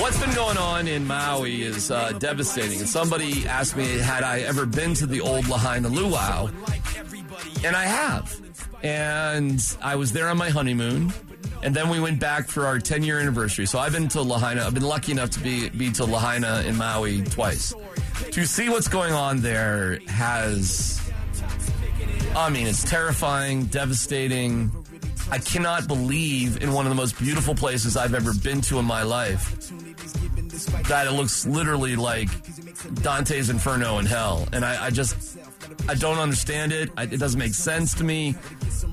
What's 0.00 0.20
been 0.20 0.34
going 0.34 0.58
on 0.58 0.88
in 0.88 1.06
Maui 1.06 1.62
is 1.62 1.90
uh, 1.90 2.12
devastating. 2.12 2.78
Somebody 2.80 3.46
asked 3.46 3.76
me, 3.76 3.98
had 3.98 4.22
I 4.22 4.40
ever 4.40 4.66
been 4.66 4.94
to 4.94 5.06
the 5.06 5.20
old 5.20 5.48
Lahaina 5.48 5.88
Luau? 5.88 6.50
And 7.64 7.74
I 7.74 7.84
have. 7.84 8.40
And 8.82 9.60
I 9.80 9.96
was 9.96 10.12
there 10.12 10.28
on 10.28 10.36
my 10.36 10.50
honeymoon. 10.50 11.12
And 11.62 11.74
then 11.74 11.88
we 11.88 11.98
went 12.00 12.20
back 12.20 12.48
for 12.48 12.66
our 12.66 12.78
10 12.78 13.02
year 13.02 13.18
anniversary. 13.20 13.64
So 13.66 13.78
I've 13.78 13.92
been 13.92 14.08
to 14.08 14.20
Lahaina. 14.20 14.66
I've 14.66 14.74
been 14.74 14.82
lucky 14.82 15.12
enough 15.12 15.30
to 15.30 15.40
be, 15.40 15.70
be 15.70 15.90
to 15.92 16.04
Lahaina 16.04 16.62
in 16.66 16.76
Maui 16.76 17.22
twice. 17.22 17.72
To 18.32 18.46
see 18.46 18.68
what's 18.68 18.88
going 18.88 19.14
on 19.14 19.40
there 19.40 20.00
has, 20.08 21.00
I 22.36 22.50
mean, 22.50 22.66
it's 22.66 22.88
terrifying, 22.88 23.64
devastating. 23.66 24.70
I 25.30 25.38
cannot 25.38 25.88
believe 25.88 26.62
in 26.62 26.72
one 26.72 26.86
of 26.86 26.90
the 26.90 26.96
most 26.96 27.18
beautiful 27.18 27.54
places 27.54 27.96
I've 27.96 28.14
ever 28.14 28.32
been 28.34 28.60
to 28.62 28.78
in 28.78 28.84
my 28.84 29.02
life 29.02 29.70
that 30.88 31.06
it 31.06 31.12
looks 31.12 31.46
literally 31.46 31.96
like 31.96 32.28
Dante's 33.02 33.50
Inferno 33.50 33.98
in 33.98 34.06
hell. 34.06 34.46
And 34.52 34.64
I, 34.64 34.86
I 34.86 34.90
just, 34.90 35.38
I 35.88 35.94
don't 35.94 36.18
understand 36.18 36.72
it. 36.72 36.90
I, 36.96 37.04
it 37.04 37.18
doesn't 37.18 37.38
make 37.38 37.54
sense 37.54 37.94
to 37.94 38.04
me 38.04 38.32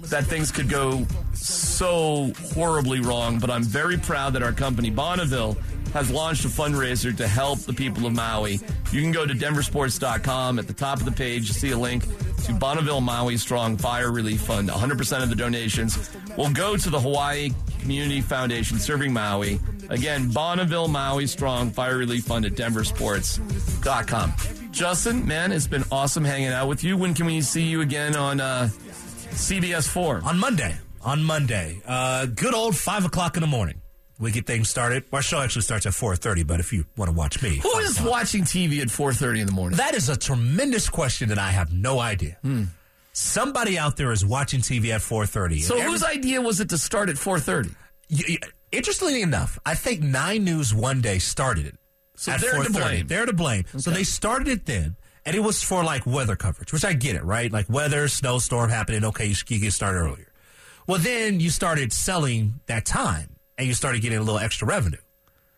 that 0.05 0.25
things 0.25 0.51
could 0.51 0.69
go 0.69 1.05
so 1.33 2.31
horribly 2.53 3.01
wrong. 3.01 3.39
But 3.39 3.49
I'm 3.49 3.63
very 3.63 3.97
proud 3.97 4.33
that 4.33 4.43
our 4.43 4.53
company, 4.53 4.89
Bonneville, 4.89 5.57
has 5.93 6.09
launched 6.09 6.45
a 6.45 6.47
fundraiser 6.47 7.15
to 7.17 7.27
help 7.27 7.59
the 7.59 7.73
people 7.73 8.05
of 8.05 8.13
Maui. 8.13 8.59
You 8.91 9.01
can 9.01 9.11
go 9.11 9.25
to 9.25 9.33
denversports.com. 9.33 10.59
At 10.59 10.67
the 10.67 10.73
top 10.73 10.99
of 10.99 11.05
the 11.05 11.11
page, 11.11 11.51
see 11.51 11.71
a 11.71 11.77
link 11.77 12.05
to 12.45 12.53
Bonneville 12.53 13.01
Maui 13.01 13.37
Strong 13.37 13.77
Fire 13.77 14.11
Relief 14.11 14.41
Fund. 14.41 14.69
100% 14.69 15.23
of 15.23 15.29
the 15.29 15.35
donations 15.35 16.09
will 16.37 16.51
go 16.51 16.77
to 16.77 16.89
the 16.89 16.99
Hawaii 16.99 17.51
Community 17.79 18.21
Foundation 18.21 18.77
serving 18.77 19.13
Maui. 19.13 19.59
Again, 19.89 20.29
Bonneville 20.31 20.87
Maui 20.87 21.27
Strong 21.27 21.71
Fire 21.71 21.97
Relief 21.97 22.25
Fund 22.25 22.45
at 22.45 22.53
denversports.com. 22.53 24.33
Justin, 24.71 25.27
man, 25.27 25.51
it's 25.51 25.67
been 25.67 25.83
awesome 25.91 26.23
hanging 26.23 26.49
out 26.49 26.67
with 26.67 26.83
you. 26.83 26.95
When 26.97 27.13
can 27.13 27.25
we 27.25 27.41
see 27.41 27.63
you 27.63 27.81
again 27.81 28.15
on 28.15 28.39
uh, 28.39 28.69
CBS 29.31 29.87
4? 29.87 30.21
On 30.23 30.39
Monday, 30.39 30.77
on 31.01 31.23
Monday, 31.23 31.81
uh, 31.85 32.25
good 32.27 32.53
old 32.53 32.75
five 32.75 33.05
o'clock 33.05 33.35
in 33.35 33.41
the 33.41 33.47
morning. 33.47 33.80
We 34.21 34.31
get 34.31 34.45
things 34.45 34.69
started. 34.69 35.03
Our 35.11 35.21
show 35.21 35.39
actually 35.41 35.63
starts 35.63 35.85
at 35.85 35.93
4.30, 35.93 36.45
but 36.47 36.59
if 36.59 36.71
you 36.71 36.85
want 36.95 37.09
to 37.09 37.17
watch 37.17 37.41
me. 37.41 37.57
Who 37.57 37.77
is 37.79 37.99
watching 38.01 38.43
TV 38.43 38.81
at 38.81 38.87
4:30 38.89 39.39
in 39.41 39.45
the 39.47 39.51
morning? 39.51 39.77
That 39.77 39.95
is 39.95 40.07
a 40.09 40.15
tremendous 40.15 40.87
question 40.89 41.29
that 41.29 41.39
I 41.39 41.49
have 41.51 41.73
no 41.73 41.99
idea. 41.99 42.37
Hmm. 42.43 42.65
Somebody 43.13 43.77
out 43.77 43.97
there 43.97 44.11
is 44.11 44.25
watching 44.25 44.61
TV 44.61 44.91
at 44.91 45.01
4.30. 45.01 45.61
so 45.63 45.73
And 45.73 45.81
every- 45.81 45.91
whose 45.91 46.03
idea 46.03 46.41
was 46.41 46.59
it 46.61 46.69
to 46.69 46.77
start 46.77 47.09
at 47.09 47.17
4:30? 47.17 47.75
Y- 48.09 48.23
y- 48.29 48.37
Interestingly 48.71 49.21
enough, 49.21 49.59
I 49.65 49.75
think 49.75 50.01
Nine 50.01 50.45
News 50.45 50.73
one 50.73 51.01
day 51.01 51.19
started 51.19 51.65
it. 51.65 51.75
So 52.15 52.31
they're 52.37 52.63
to 52.63 52.69
blame. 52.69 53.07
They're 53.07 53.25
to 53.25 53.33
blame. 53.33 53.65
So 53.77 53.91
they 53.91 54.03
started 54.05 54.47
it 54.47 54.65
then, 54.65 54.95
and 55.25 55.35
it 55.35 55.39
was 55.41 55.61
for 55.61 55.83
like 55.83 56.05
weather 56.05 56.37
coverage, 56.37 56.71
which 56.71 56.85
I 56.85 56.93
get 56.93 57.15
it, 57.17 57.23
right? 57.25 57.51
Like 57.51 57.67
weather, 57.69 58.07
snowstorm 58.07 58.69
happening. 58.69 59.03
Okay, 59.03 59.25
you 59.25 59.33
should 59.33 59.47
get 59.47 59.73
started 59.73 59.97
earlier. 59.99 60.31
Well, 60.87 60.99
then 60.99 61.41
you 61.41 61.49
started 61.49 61.91
selling 61.91 62.61
that 62.67 62.85
time, 62.85 63.30
and 63.61 63.67
you 63.67 63.75
started 63.75 64.01
getting 64.01 64.17
a 64.17 64.21
little 64.21 64.39
extra 64.39 64.67
revenue. 64.67 64.97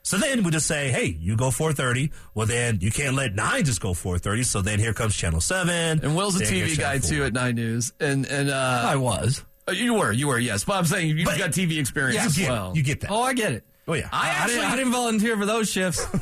So 0.04 0.18
then 0.18 0.44
we 0.44 0.52
just 0.52 0.68
say, 0.68 0.90
hey, 0.92 1.06
you 1.06 1.38
go 1.38 1.48
4:30. 1.50 2.12
Well, 2.36 2.46
then 2.46 2.80
you 2.82 2.92
can't 2.92 3.16
let 3.16 3.34
Nine 3.34 3.64
just 3.64 3.80
go 3.80 3.94
4:30. 3.94 4.44
So 4.46 4.62
then 4.62 4.78
here 4.78 4.92
comes 4.94 5.16
Channel 5.16 5.40
Seven, 5.40 6.02
And 6.04 6.16
Will's 6.18 6.36
a 6.40 6.44
TV 6.44 6.78
guy 6.78 7.00
Channel 7.00 7.08
too 7.10 7.24
at 7.24 7.32
Nine 7.34 7.56
News, 7.56 7.94
and 8.02 8.26
and 8.26 8.50
uh, 8.50 8.84
I 8.86 8.98
was. 8.98 9.46
uh, 9.70 9.72
you 9.72 9.94
were 9.94 10.12
you 10.12 10.28
were 10.28 10.38
yes, 10.38 10.66
but 10.66 10.74
I'm 10.74 10.86
saying 10.86 11.18
you've 11.18 11.26
But- 11.26 11.38
got 11.38 11.52
TV 11.52 11.80
experience 11.80 12.16
You 12.22 12.26
as 12.28 12.38
get, 12.38 12.50
well. 12.50 12.74
you 12.76 12.84
get 12.84 13.00
that. 13.00 13.12
Oh, 13.12 13.22
I 13.22 13.34
get 13.34 13.54
it. 13.54 13.64
Oh 13.88 13.94
yeah. 13.94 14.10
I 14.12 14.28
I, 14.28 14.30
actually 14.32 14.56
didn't, 14.56 14.72
I 14.72 14.76
didn't 14.76 14.92
volunteer 14.92 15.38
for 15.38 15.46
those 15.46 15.70
shifts. 15.72 16.06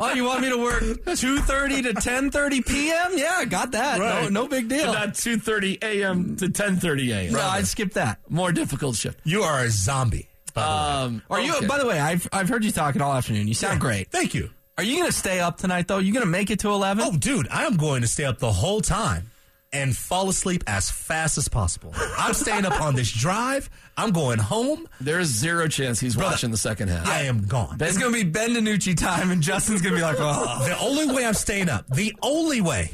oh, 0.00 0.12
you 0.14 0.24
want 0.24 0.40
me 0.40 0.48
to 0.50 0.58
work 0.58 0.82
2.30 0.82 1.82
to 1.84 1.92
10.30 1.94 2.66
p.m.? 2.66 3.12
Yeah, 3.18 3.34
I 3.36 3.44
got 3.44 3.70
that. 3.72 3.98
No, 3.98 4.04
Right. 4.04 4.32
no 4.32 4.48
big 4.48 4.68
But 4.68 4.74
deal. 4.76 4.92
not 4.92 5.08
2:30 5.14 5.82
a.m. 5.84 6.36
to 6.36 6.46
10:30 6.46 7.08
a.m. 7.14 7.32
No, 7.32 7.40
I'd 7.40 7.66
skip 7.66 7.92
that. 7.94 8.18
More 8.28 8.50
difficult 8.52 8.96
shift. 8.96 9.20
You 9.24 9.42
are 9.42 9.60
a 9.64 9.70
zombie. 9.70 10.28
By 10.54 10.62
the 10.62 10.68
way. 10.68 11.04
Um, 11.04 11.22
Are 11.30 11.40
you? 11.40 11.68
By 11.68 11.78
the 11.78 11.86
way, 11.86 11.98
I've 12.00 12.26
I've 12.32 12.48
heard 12.48 12.64
you 12.64 12.72
talking 12.72 13.00
all 13.02 13.12
afternoon. 13.12 13.46
You 13.46 13.54
sound 13.54 13.80
great. 13.80 14.10
Thank 14.10 14.34
you. 14.34 14.50
Are 14.78 14.82
you 14.84 14.96
going 14.96 15.10
to 15.10 15.16
stay 15.16 15.40
up 15.40 15.58
tonight 15.58 15.86
though? 15.88 15.98
You 15.98 16.12
going 16.12 16.24
to 16.24 16.30
make 16.30 16.50
it 16.50 16.60
to 16.60 16.70
eleven? 16.70 17.04
Oh, 17.06 17.16
dude, 17.16 17.46
I 17.50 17.66
am 17.66 17.76
going 17.76 18.00
to 18.02 18.08
stay 18.08 18.24
up 18.24 18.38
the 18.38 18.50
whole 18.52 18.80
time 18.80 19.29
and 19.72 19.96
fall 19.96 20.28
asleep 20.28 20.64
as 20.66 20.90
fast 20.90 21.38
as 21.38 21.48
possible. 21.48 21.92
I'm 22.18 22.34
staying 22.34 22.66
up 22.66 22.80
on 22.80 22.94
this 22.94 23.10
drive. 23.10 23.70
I'm 23.96 24.10
going 24.10 24.38
home. 24.38 24.88
There's 25.00 25.28
zero 25.28 25.68
chance 25.68 26.00
he's 26.00 26.16
watching 26.16 26.50
the 26.50 26.56
second 26.56 26.88
half. 26.88 27.06
I 27.06 27.22
am 27.22 27.46
gone. 27.46 27.76
it's 27.80 27.98
going 27.98 28.12
to 28.12 28.24
be 28.24 28.28
Ben 28.28 28.50
DiNucci 28.50 28.96
time, 28.96 29.30
and 29.30 29.42
Justin's 29.42 29.80
going 29.82 29.94
to 29.94 30.00
be 30.00 30.02
like, 30.02 30.16
oh. 30.18 30.64
The 30.66 30.78
only 30.78 31.14
way 31.14 31.24
I'm 31.24 31.34
staying 31.34 31.68
up, 31.68 31.86
the 31.88 32.14
only 32.22 32.60
way, 32.60 32.90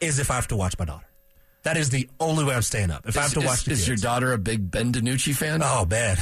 is 0.00 0.18
if 0.18 0.30
I 0.30 0.34
have 0.34 0.48
to 0.48 0.56
watch 0.56 0.78
my 0.78 0.84
daughter. 0.84 1.06
That 1.62 1.76
is 1.76 1.90
the 1.90 2.08
only 2.20 2.44
way 2.44 2.54
I'm 2.54 2.62
staying 2.62 2.90
up. 2.90 3.06
If 3.08 3.18
I 3.18 3.22
have 3.22 3.32
to 3.32 3.40
is, 3.40 3.46
watch 3.46 3.64
the 3.64 3.72
is 3.72 3.86
your 3.86 3.96
daughter 3.96 4.32
a 4.32 4.38
big 4.38 4.70
Ben 4.70 4.92
DiNucci 4.92 5.34
fan? 5.34 5.60
Oh 5.62 5.84
man, 5.84 6.16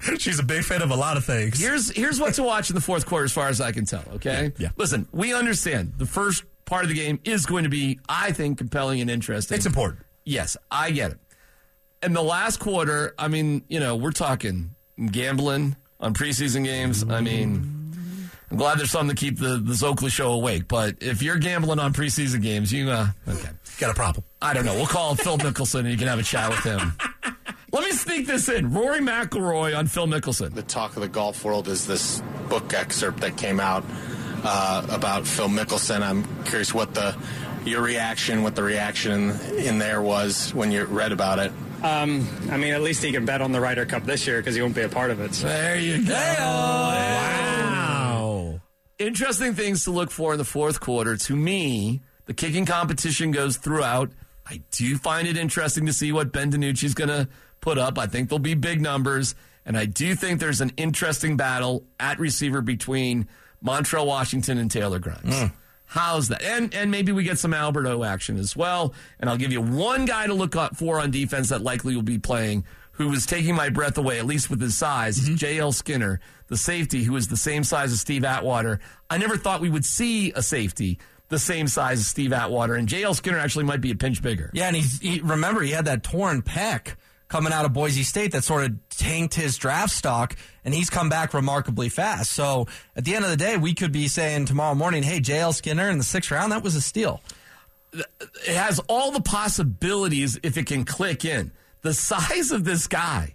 she's 0.18 0.38
a 0.38 0.44
big 0.44 0.64
fan 0.64 0.80
of 0.80 0.90
a 0.90 0.96
lot 0.96 1.16
of 1.16 1.24
things. 1.24 1.60
Here's 1.60 1.90
here's 1.90 2.20
what 2.20 2.34
to 2.34 2.44
watch 2.44 2.70
in 2.70 2.76
the 2.76 2.80
fourth 2.80 3.04
quarter, 3.04 3.24
as 3.24 3.32
far 3.32 3.48
as 3.48 3.60
I 3.60 3.72
can 3.72 3.84
tell. 3.84 4.04
Okay. 4.14 4.52
Yeah. 4.58 4.68
Listen, 4.76 5.08
we 5.12 5.34
understand 5.34 5.94
the 5.98 6.06
first 6.06 6.44
part 6.72 6.84
of 6.84 6.88
the 6.88 6.94
game 6.94 7.20
is 7.24 7.44
going 7.44 7.64
to 7.64 7.68
be, 7.68 8.00
I 8.08 8.32
think, 8.32 8.56
compelling 8.56 9.02
and 9.02 9.10
interesting. 9.10 9.56
It's 9.56 9.66
important. 9.66 10.06
Yes, 10.24 10.56
I 10.70 10.90
get 10.90 11.10
it. 11.10 11.18
And 12.00 12.16
the 12.16 12.22
last 12.22 12.60
quarter, 12.60 13.14
I 13.18 13.28
mean, 13.28 13.62
you 13.68 13.78
know, 13.78 13.94
we're 13.94 14.10
talking 14.10 14.74
gambling 15.10 15.76
on 16.00 16.14
preseason 16.14 16.64
games. 16.64 17.04
I 17.06 17.20
mean, 17.20 18.30
I'm 18.50 18.56
glad 18.56 18.78
there's 18.78 18.90
something 18.90 19.14
to 19.14 19.20
keep 19.20 19.38
the 19.38 19.58
the 19.58 19.86
Oakley 19.86 20.08
show 20.08 20.32
awake. 20.32 20.66
But 20.66 20.96
if 21.00 21.22
you're 21.22 21.36
gambling 21.36 21.78
on 21.78 21.92
preseason 21.92 22.40
games, 22.40 22.72
you 22.72 22.90
uh, 22.90 23.08
okay. 23.28 23.50
Got 23.78 23.90
a 23.90 23.94
problem. 23.94 24.24
I 24.40 24.54
don't 24.54 24.64
know. 24.64 24.74
We'll 24.74 24.86
call 24.86 25.14
Phil 25.14 25.36
Mickelson 25.36 25.80
and 25.80 25.90
you 25.90 25.98
can 25.98 26.08
have 26.08 26.20
a 26.20 26.22
chat 26.22 26.48
with 26.48 26.60
him. 26.60 26.94
Let 27.70 27.84
me 27.84 27.92
sneak 27.92 28.26
this 28.26 28.48
in. 28.48 28.72
Rory 28.72 29.00
McIlroy 29.00 29.76
on 29.76 29.88
Phil 29.88 30.06
Mickelson. 30.06 30.54
The 30.54 30.62
talk 30.62 30.96
of 30.96 31.02
the 31.02 31.08
golf 31.08 31.44
world 31.44 31.68
is 31.68 31.86
this 31.86 32.22
book 32.48 32.72
excerpt 32.72 33.20
that 33.20 33.36
came 33.36 33.60
out 33.60 33.84
uh, 34.44 34.86
about 34.90 35.26
Phil 35.26 35.48
Mickelson. 35.48 36.02
I'm 36.02 36.24
curious 36.44 36.72
what 36.74 36.94
the 36.94 37.16
your 37.64 37.82
reaction, 37.82 38.42
what 38.42 38.56
the 38.56 38.62
reaction 38.62 39.30
in 39.56 39.78
there 39.78 40.02
was 40.02 40.52
when 40.54 40.72
you 40.72 40.84
read 40.84 41.12
about 41.12 41.38
it. 41.38 41.52
Um, 41.82 42.28
I 42.50 42.56
mean, 42.56 42.74
at 42.74 42.82
least 42.82 43.02
he 43.02 43.12
can 43.12 43.24
bet 43.24 43.40
on 43.40 43.52
the 43.52 43.60
Ryder 43.60 43.86
Cup 43.86 44.04
this 44.04 44.26
year 44.26 44.38
because 44.38 44.54
he 44.54 44.62
won't 44.62 44.74
be 44.74 44.82
a 44.82 44.88
part 44.88 45.10
of 45.10 45.20
it. 45.20 45.34
So. 45.34 45.48
There 45.48 45.78
you 45.78 46.04
go. 46.06 46.14
Wow. 46.14 47.52
Interesting 48.98 49.54
things 49.54 49.84
to 49.84 49.90
look 49.90 50.10
for 50.10 50.32
in 50.32 50.38
the 50.38 50.44
fourth 50.44 50.80
quarter. 50.80 51.16
To 51.16 51.36
me, 51.36 52.02
the 52.26 52.34
kicking 52.34 52.66
competition 52.66 53.32
goes 53.32 53.56
throughout. 53.56 54.10
I 54.46 54.62
do 54.70 54.96
find 54.96 55.26
it 55.26 55.36
interesting 55.36 55.86
to 55.86 55.92
see 55.92 56.12
what 56.12 56.32
Ben 56.32 56.52
DiNucci's 56.52 56.94
going 56.94 57.08
to 57.08 57.28
put 57.60 57.78
up. 57.78 57.98
I 57.98 58.06
think 58.06 58.28
there'll 58.28 58.38
be 58.38 58.54
big 58.54 58.80
numbers. 58.80 59.34
And 59.64 59.76
I 59.76 59.86
do 59.86 60.14
think 60.14 60.40
there's 60.40 60.60
an 60.60 60.72
interesting 60.76 61.36
battle 61.36 61.84
at 61.98 62.18
receiver 62.18 62.60
between 62.60 63.28
Montrell 63.64 64.06
Washington 64.06 64.58
and 64.58 64.70
Taylor 64.70 64.98
Grimes. 64.98 65.38
Hmm. 65.38 65.46
How's 65.86 66.28
that? 66.28 66.42
And 66.42 66.74
and 66.74 66.90
maybe 66.90 67.12
we 67.12 67.22
get 67.22 67.38
some 67.38 67.52
Alberto 67.52 68.02
action 68.02 68.38
as 68.38 68.56
well. 68.56 68.94
And 69.20 69.28
I'll 69.28 69.36
give 69.36 69.52
you 69.52 69.60
one 69.60 70.06
guy 70.06 70.26
to 70.26 70.34
look 70.34 70.56
up 70.56 70.76
for 70.76 70.98
on 70.98 71.10
defense 71.10 71.50
that 71.50 71.60
likely 71.60 71.94
will 71.94 72.02
be 72.02 72.18
playing, 72.18 72.64
who 72.92 73.12
is 73.12 73.26
taking 73.26 73.54
my 73.54 73.68
breath 73.68 73.98
away, 73.98 74.18
at 74.18 74.24
least 74.24 74.48
with 74.48 74.60
his 74.60 74.76
size. 74.76 75.20
Mm-hmm. 75.20 75.34
is 75.34 75.40
J.L. 75.40 75.72
Skinner, 75.72 76.20
the 76.46 76.56
safety, 76.56 77.02
who 77.02 77.14
is 77.16 77.28
the 77.28 77.36
same 77.36 77.62
size 77.62 77.92
as 77.92 78.00
Steve 78.00 78.24
Atwater. 78.24 78.80
I 79.10 79.18
never 79.18 79.36
thought 79.36 79.60
we 79.60 79.68
would 79.68 79.84
see 79.84 80.32
a 80.32 80.42
safety 80.42 80.98
the 81.28 81.38
same 81.38 81.66
size 81.66 81.98
as 81.98 82.06
Steve 82.06 82.32
Atwater, 82.32 82.74
and 82.74 82.88
J.L. 82.88 83.14
Skinner 83.14 83.38
actually 83.38 83.64
might 83.64 83.80
be 83.80 83.90
a 83.90 83.94
pinch 83.94 84.22
bigger. 84.22 84.50
Yeah, 84.54 84.68
and 84.68 84.76
he's 84.76 84.98
he, 85.00 85.20
remember 85.20 85.60
he 85.60 85.72
had 85.72 85.86
that 85.86 86.02
torn 86.02 86.42
pec 86.42 86.94
coming 87.32 87.50
out 87.50 87.64
of 87.64 87.72
Boise 87.72 88.02
State 88.02 88.32
that 88.32 88.44
sort 88.44 88.62
of 88.62 88.76
tanked 88.90 89.32
his 89.32 89.56
draft 89.56 89.94
stock, 89.94 90.36
and 90.66 90.74
he's 90.74 90.90
come 90.90 91.08
back 91.08 91.32
remarkably 91.32 91.88
fast. 91.88 92.30
So 92.32 92.66
at 92.94 93.06
the 93.06 93.14
end 93.14 93.24
of 93.24 93.30
the 93.30 93.38
day, 93.38 93.56
we 93.56 93.72
could 93.72 93.90
be 93.90 94.06
saying 94.06 94.44
tomorrow 94.44 94.74
morning, 94.74 95.02
"Hey, 95.02 95.18
J.L. 95.18 95.54
Skinner 95.54 95.88
in 95.88 95.96
the 95.96 96.04
sixth 96.04 96.30
round, 96.30 96.52
that 96.52 96.62
was 96.62 96.76
a 96.76 96.82
steal." 96.82 97.22
it 97.94 98.56
has 98.56 98.80
all 98.88 99.10
the 99.10 99.20
possibilities 99.20 100.38
if 100.42 100.56
it 100.56 100.66
can 100.66 100.84
click 100.84 101.24
in. 101.26 101.52
The 101.82 101.92
size 101.92 102.50
of 102.50 102.64
this 102.64 102.86
guy. 102.86 103.34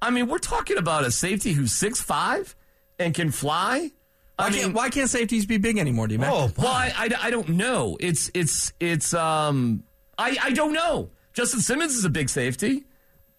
I 0.00 0.10
mean, 0.10 0.28
we're 0.28 0.38
talking 0.38 0.76
about 0.76 1.04
a 1.04 1.10
safety 1.10 1.52
who's 1.52 1.72
six 1.72 2.02
five 2.02 2.54
and 2.98 3.14
can 3.14 3.30
fly. 3.30 3.90
Why, 4.36 4.46
I 4.46 4.50
mean, 4.50 4.60
can't, 4.60 4.74
why 4.74 4.90
can't 4.90 5.08
safeties 5.08 5.46
be 5.46 5.56
big 5.56 5.78
anymore, 5.78 6.06
D. 6.06 6.18
Oh, 6.20 6.50
well, 6.58 6.66
I, 6.66 6.92
I, 6.96 7.08
I 7.22 7.30
don't 7.30 7.50
know. 7.50 7.96
It's 7.98 8.30
it's 8.34 8.72
it's 8.78 9.14
um 9.14 9.84
I 10.18 10.36
I 10.42 10.50
don't 10.50 10.74
know. 10.74 11.08
Justin 11.32 11.60
Simmons 11.60 11.94
is 11.94 12.04
a 12.04 12.10
big 12.10 12.28
safety. 12.28 12.84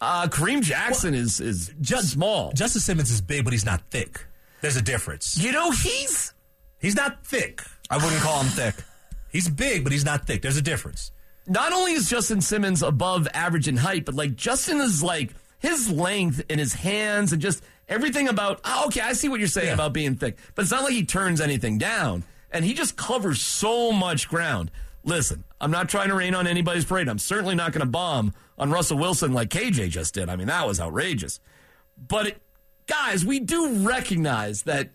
Uh, 0.06 0.28
Kareem 0.28 0.62
Jackson 0.62 1.14
is 1.14 1.40
is 1.40 1.72
just 1.80 2.10
small. 2.12 2.52
Justin 2.52 2.82
Simmons 2.82 3.10
is 3.10 3.22
big, 3.22 3.46
but 3.46 3.54
he's 3.54 3.66
not 3.66 3.82
thick. 3.90 4.26
There's 4.62 4.76
a 4.76 4.82
difference. 4.82 5.38
you 5.38 5.52
know, 5.54 5.72
he's 5.72 6.34
He's 6.80 6.96
not 6.96 7.26
thick. 7.26 7.62
I 7.90 7.96
wouldn't 7.96 8.22
call 8.22 8.42
him 8.42 8.48
thick. 8.50 8.76
He's 9.32 9.48
big, 9.48 9.84
but 9.84 9.94
he's 9.94 10.04
not 10.04 10.28
thick. 10.28 10.42
There's 10.42 10.58
a 10.58 10.62
difference. 10.62 11.12
not 11.48 11.72
only 11.72 11.94
is 11.94 12.10
Justin 12.10 12.42
Simmons 12.42 12.84
above 12.84 13.28
average 13.34 13.68
in 13.70 13.78
height, 13.78 14.04
but 14.06 14.16
like 14.16 14.36
Justin 14.36 14.82
is 14.82 15.02
like 15.02 15.32
his 15.60 15.90
length 15.90 16.44
and 16.50 16.60
his 16.60 16.74
hands 16.74 17.32
and 17.32 17.42
just 17.42 17.64
everything 17.88 18.28
about. 18.28 18.60
Oh, 18.66 18.88
okay, 18.88 19.00
I 19.02 19.14
see 19.14 19.30
what 19.30 19.40
you're 19.40 19.48
saying 19.48 19.68
Yeah. 19.68 19.74
about 19.76 19.94
being 19.94 20.16
thick, 20.18 20.38
but 20.56 20.64
it's 20.64 20.72
not 20.72 20.84
like 20.84 20.92
he 20.94 21.06
turns 21.06 21.40
anything 21.40 21.78
down, 21.78 22.24
and 22.52 22.66
he 22.66 22.74
just 22.74 22.98
covers 22.98 23.42
so 23.42 23.94
much 23.94 24.28
ground. 24.28 24.70
Listen, 25.06 25.44
I'm 25.60 25.72
not 25.72 25.90
trying 25.90 26.10
to 26.10 26.16
rain 26.16 26.34
on 26.36 26.48
anybody's 26.48 26.86
parade. 26.86 27.10
I'm 27.10 27.20
certainly 27.20 27.56
not 27.56 27.72
going 27.74 27.82
to 27.86 27.90
bomb 27.92 28.34
on 28.58 28.72
Russell 28.72 28.98
Wilson 28.98 29.34
like 29.34 29.50
KJ 29.50 29.90
just 29.90 30.14
did. 30.14 30.30
I 30.30 30.36
mean, 30.36 30.48
that 30.48 30.66
was 30.66 30.80
outrageous. 30.80 31.40
But 31.98 32.28
it, 32.28 32.42
guys, 32.88 33.26
we 33.26 33.40
do 33.40 33.80
recognize 33.88 34.64
that 34.64 34.92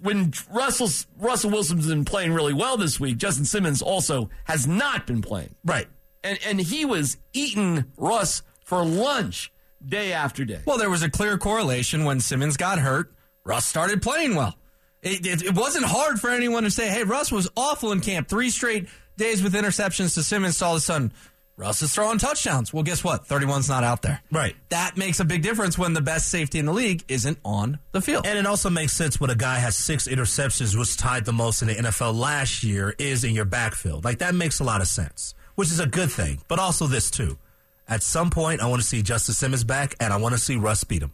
when 0.00 0.32
Russell 0.52 0.88
Russell 1.18 1.50
Wilson's 1.50 1.86
been 1.86 2.04
playing 2.04 2.32
really 2.32 2.52
well 2.52 2.76
this 2.76 2.98
week, 2.98 3.16
Justin 3.16 3.44
Simmons 3.44 3.80
also 3.80 4.28
has 4.44 4.66
not 4.66 5.06
been 5.06 5.22
playing 5.22 5.54
Right. 5.64 5.86
and 6.24 6.38
and 6.46 6.60
he 6.60 6.84
was 6.84 7.16
eating 7.32 7.84
Russ 7.96 8.42
for 8.64 8.84
lunch 8.84 9.52
day 9.86 10.12
after 10.12 10.44
day. 10.44 10.60
Well, 10.66 10.78
there 10.78 10.90
was 10.90 11.02
a 11.02 11.10
clear 11.10 11.38
correlation 11.38 12.04
when 12.04 12.18
Simmons 12.20 12.56
got 12.56 12.78
hurt. 12.80 13.12
Russ 13.44 13.66
started 13.66 14.02
playing 14.02 14.34
well. 14.34 14.56
It, 15.02 15.26
it, 15.26 15.42
it 15.42 15.54
wasn't 15.54 15.84
hard 15.84 16.18
for 16.18 16.30
anyone 16.30 16.64
to 16.64 16.70
say, 16.70 16.88
"Hey, 16.88 17.04
Russ 17.04 17.30
was 17.30 17.48
awful 17.56 17.92
in 17.92 18.00
camp. 18.00 18.26
Three 18.28 18.50
straight 18.50 18.88
days 19.16 19.42
with 19.42 19.54
interceptions 19.54 20.14
to 20.14 20.22
Simmons. 20.22 20.60
All 20.62 20.72
of 20.72 20.78
a 20.78 20.80
sudden, 20.80 21.12
Russ 21.56 21.82
is 21.82 21.94
throwing 21.94 22.18
touchdowns." 22.18 22.72
Well, 22.72 22.82
guess 22.82 23.04
what? 23.04 23.28
31's 23.28 23.68
not 23.68 23.84
out 23.84 24.02
there. 24.02 24.20
Right. 24.32 24.56
That 24.70 24.96
makes 24.96 25.20
a 25.20 25.24
big 25.24 25.42
difference 25.42 25.78
when 25.78 25.92
the 25.94 26.00
best 26.00 26.30
safety 26.30 26.58
in 26.58 26.66
the 26.66 26.72
league 26.72 27.04
isn't 27.08 27.38
on 27.44 27.78
the 27.92 28.00
field. 28.00 28.26
And 28.26 28.38
it 28.38 28.46
also 28.46 28.70
makes 28.70 28.92
sense 28.92 29.20
when 29.20 29.30
a 29.30 29.36
guy 29.36 29.56
has 29.56 29.76
six 29.76 30.08
interceptions, 30.08 30.76
which 30.76 30.96
tied 30.96 31.24
the 31.24 31.32
most 31.32 31.62
in 31.62 31.68
the 31.68 31.74
NFL 31.74 32.14
last 32.18 32.64
year, 32.64 32.94
is 32.98 33.24
in 33.24 33.34
your 33.34 33.44
backfield. 33.44 34.04
Like 34.04 34.18
that 34.18 34.34
makes 34.34 34.60
a 34.60 34.64
lot 34.64 34.80
of 34.80 34.88
sense, 34.88 35.34
which 35.54 35.70
is 35.70 35.80
a 35.80 35.86
good 35.86 36.10
thing. 36.10 36.40
But 36.48 36.58
also 36.58 36.86
this 36.86 37.10
too. 37.10 37.38
At 37.86 38.02
some 38.02 38.30
point, 38.30 38.62
I 38.62 38.66
want 38.66 38.80
to 38.80 38.88
see 38.88 39.02
Justin 39.02 39.34
Simmons 39.34 39.62
back, 39.62 39.94
and 40.00 40.12
I 40.12 40.16
want 40.16 40.34
to 40.34 40.40
see 40.40 40.56
Russ 40.56 40.84
beat 40.84 41.02
him. 41.02 41.12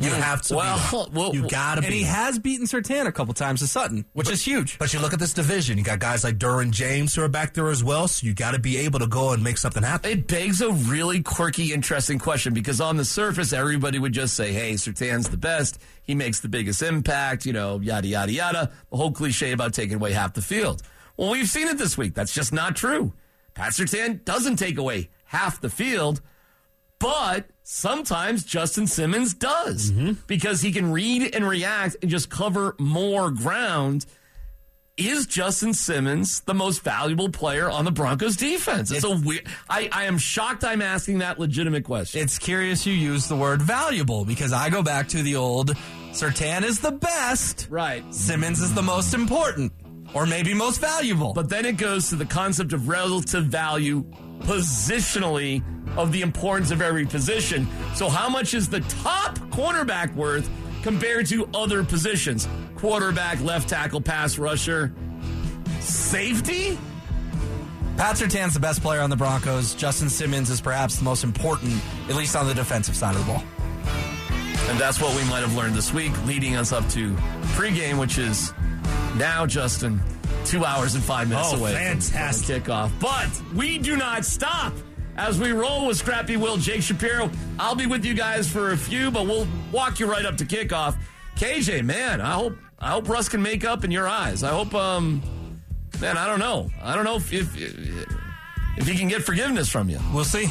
You 0.00 0.10
have 0.10 0.42
to. 0.42 0.56
Well, 0.56 1.08
be. 1.10 1.20
you 1.36 1.48
gotta 1.48 1.80
and 1.80 1.88
be. 1.88 1.98
he 1.98 2.02
has 2.04 2.38
beaten 2.38 2.66
Surtain 2.66 3.06
a 3.06 3.12
couple 3.12 3.34
times 3.34 3.60
to 3.60 3.66
Sutton, 3.66 4.04
which 4.12 4.30
is 4.30 4.44
huge. 4.44 4.78
But 4.78 4.92
you 4.92 5.00
look 5.00 5.12
at 5.12 5.18
this 5.18 5.32
division. 5.32 5.76
You 5.76 5.84
got 5.84 5.98
guys 5.98 6.22
like 6.22 6.38
Derwin 6.38 6.70
James 6.70 7.14
who 7.14 7.22
are 7.22 7.28
back 7.28 7.54
there 7.54 7.68
as 7.68 7.82
well. 7.82 8.06
So 8.06 8.26
you 8.26 8.34
got 8.34 8.52
to 8.52 8.60
be 8.60 8.76
able 8.78 9.00
to 9.00 9.08
go 9.08 9.32
and 9.32 9.42
make 9.42 9.58
something 9.58 9.82
happen. 9.82 10.10
It 10.10 10.26
begs 10.28 10.60
a 10.60 10.70
really 10.70 11.22
quirky, 11.22 11.72
interesting 11.72 12.18
question 12.18 12.54
because 12.54 12.80
on 12.80 12.96
the 12.96 13.04
surface, 13.04 13.52
everybody 13.52 13.98
would 13.98 14.12
just 14.12 14.34
say, 14.34 14.52
hey, 14.52 14.74
Surtain's 14.74 15.28
the 15.28 15.36
best. 15.36 15.78
He 16.02 16.14
makes 16.14 16.40
the 16.40 16.48
biggest 16.48 16.80
impact, 16.82 17.44
you 17.44 17.52
know, 17.52 17.80
yada, 17.80 18.06
yada, 18.06 18.32
yada. 18.32 18.72
The 18.90 18.96
whole 18.96 19.12
cliche 19.12 19.52
about 19.52 19.74
taking 19.74 19.96
away 19.96 20.12
half 20.12 20.34
the 20.34 20.42
field. 20.42 20.82
Well, 21.16 21.30
we've 21.30 21.48
seen 21.48 21.66
it 21.66 21.78
this 21.78 21.98
week. 21.98 22.14
That's 22.14 22.32
just 22.32 22.52
not 22.52 22.76
true. 22.76 23.12
Pat 23.54 23.72
Surtain 23.72 24.24
doesn't 24.24 24.56
take 24.56 24.78
away 24.78 25.10
half 25.24 25.60
the 25.60 25.68
field, 25.68 26.20
but 27.00 27.46
sometimes 27.70 28.44
Justin 28.44 28.86
Simmons 28.86 29.34
does 29.34 29.90
mm-hmm. 29.90 30.12
because 30.26 30.62
he 30.62 30.72
can 30.72 30.90
read 30.90 31.34
and 31.34 31.46
react 31.46 31.96
and 32.00 32.10
just 32.10 32.30
cover 32.30 32.74
more 32.78 33.30
ground. 33.30 34.06
Is 34.96 35.26
Justin 35.26 35.74
Simmons 35.74 36.40
the 36.40 36.54
most 36.54 36.82
valuable 36.82 37.28
player 37.28 37.70
on 37.70 37.84
the 37.84 37.92
Broncos 37.92 38.36
defense? 38.36 38.90
It's 38.90 39.04
a 39.04 39.14
weird. 39.14 39.46
I, 39.68 39.88
I 39.92 40.04
am 40.04 40.18
shocked 40.18 40.64
I'm 40.64 40.82
asking 40.82 41.18
that 41.18 41.38
legitimate 41.38 41.84
question. 41.84 42.20
It's 42.22 42.38
curious 42.38 42.84
you 42.86 42.94
use 42.94 43.28
the 43.28 43.36
word 43.36 43.62
valuable 43.62 44.24
because 44.24 44.52
I 44.52 44.70
go 44.70 44.82
back 44.82 45.08
to 45.08 45.22
the 45.22 45.36
old 45.36 45.76
Surtain 46.12 46.64
is 46.64 46.80
the 46.80 46.90
best. 46.90 47.68
Right. 47.70 48.02
Simmons 48.12 48.60
is 48.60 48.74
the 48.74 48.82
most 48.82 49.14
important. 49.14 49.72
Or 50.14 50.24
maybe 50.24 50.54
most 50.54 50.80
valuable. 50.80 51.34
But 51.34 51.50
then 51.50 51.66
it 51.66 51.76
goes 51.76 52.08
to 52.08 52.16
the 52.16 52.24
concept 52.24 52.72
of 52.72 52.88
relative 52.88 53.44
value 53.44 54.04
positionally 54.40 55.62
of 55.96 56.12
the 56.12 56.22
importance 56.22 56.70
of 56.70 56.82
every 56.82 57.06
position. 57.06 57.66
So, 57.94 58.08
how 58.08 58.28
much 58.28 58.54
is 58.54 58.68
the 58.68 58.80
top 58.80 59.38
cornerback 59.50 60.14
worth 60.14 60.48
compared 60.82 61.26
to 61.26 61.48
other 61.54 61.84
positions? 61.84 62.48
Quarterback, 62.76 63.40
left 63.40 63.68
tackle, 63.68 64.00
pass 64.00 64.38
rusher, 64.38 64.92
safety? 65.80 66.78
Pat 67.96 68.16
Surtain's 68.16 68.54
the 68.54 68.60
best 68.60 68.80
player 68.80 69.00
on 69.00 69.10
the 69.10 69.16
Broncos. 69.16 69.74
Justin 69.74 70.08
Simmons 70.08 70.50
is 70.50 70.60
perhaps 70.60 70.96
the 70.96 71.04
most 71.04 71.24
important, 71.24 71.82
at 72.08 72.14
least 72.14 72.36
on 72.36 72.46
the 72.46 72.54
defensive 72.54 72.94
side 72.94 73.16
of 73.16 73.26
the 73.26 73.32
ball. 73.32 73.42
And 74.68 74.78
that's 74.78 75.00
what 75.00 75.16
we 75.16 75.28
might 75.28 75.40
have 75.40 75.56
learned 75.56 75.74
this 75.74 75.92
week, 75.92 76.12
leading 76.24 76.54
us 76.54 76.72
up 76.72 76.88
to 76.90 77.12
pregame, 77.56 77.98
which 77.98 78.18
is 78.18 78.52
now, 79.16 79.46
Justin, 79.46 80.00
two 80.44 80.64
hours 80.64 80.94
and 80.94 81.04
five 81.04 81.28
minutes 81.28 81.52
Oh, 81.52 81.58
away 81.58 81.72
fantastic. 81.74 82.64
from 82.64 82.74
kickoff. 82.74 82.90
But 83.00 83.28
we 83.54 83.78
do 83.78 83.96
not 83.96 84.24
stop 84.24 84.72
as 85.16 85.38
we 85.38 85.52
roll 85.52 85.86
with 85.86 85.96
Scrappy 85.98 86.36
Will, 86.36 86.56
Jake 86.56 86.82
Shapiro. 86.82 87.30
I'll 87.58 87.74
be 87.74 87.86
with 87.86 88.04
you 88.04 88.14
guys 88.14 88.48
for 88.50 88.70
a 88.72 88.76
few, 88.76 89.10
but 89.10 89.26
we'll 89.26 89.46
walk 89.72 89.98
you 90.00 90.10
right 90.10 90.24
up 90.24 90.36
to 90.38 90.44
kickoff. 90.44 90.96
KJ, 91.36 91.84
man, 91.84 92.20
I 92.20 92.32
hope 92.32 92.56
I 92.78 92.90
hope 92.90 93.08
Russ 93.08 93.28
can 93.28 93.42
make 93.42 93.64
up 93.64 93.84
in 93.84 93.90
your 93.90 94.08
eyes. 94.08 94.42
I 94.42 94.50
hope, 94.50 94.74
um, 94.74 95.20
man, 96.00 96.16
I 96.16 96.26
don't 96.26 96.38
know. 96.38 96.70
I 96.82 96.94
don't 96.94 97.04
know 97.04 97.16
if 97.16 97.32
if, 97.32 97.54
if 98.76 98.86
he 98.86 98.96
can 98.96 99.08
get 99.08 99.22
forgiveness 99.22 99.68
from 99.68 99.88
you. 99.88 99.98
We'll 100.14 100.24
see. 100.24 100.46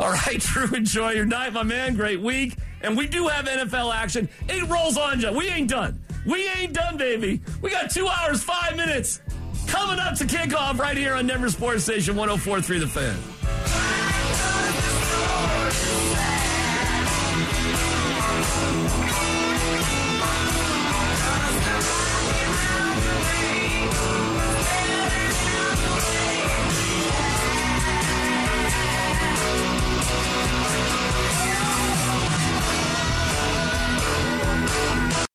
All 0.00 0.10
right, 0.10 0.38
Drew, 0.40 0.74
enjoy 0.76 1.12
your 1.12 1.24
night, 1.26 1.52
my 1.52 1.62
man. 1.62 1.94
Great 1.94 2.20
week. 2.20 2.56
And 2.82 2.96
we 2.98 3.06
do 3.06 3.28
have 3.28 3.46
NFL 3.46 3.94
action. 3.94 4.28
It 4.48 4.68
rolls 4.68 4.98
on 4.98 5.20
you. 5.20 5.32
We 5.32 5.48
ain't 5.48 5.70
done. 5.70 6.00
We 6.26 6.48
ain't 6.56 6.72
done, 6.72 6.96
baby. 6.96 7.42
We 7.60 7.70
got 7.70 7.90
two 7.90 8.08
hours, 8.08 8.42
five 8.42 8.76
minutes 8.76 9.20
coming 9.66 9.98
up 9.98 10.14
to 10.16 10.24
kickoff 10.24 10.78
right 10.78 10.96
here 10.96 11.14
on 11.14 11.26
Denver 11.26 11.50
Sports 11.50 11.84
Station 11.84 12.16
1043 12.16 12.78
The 12.78 12.86
Fan. 12.86 13.33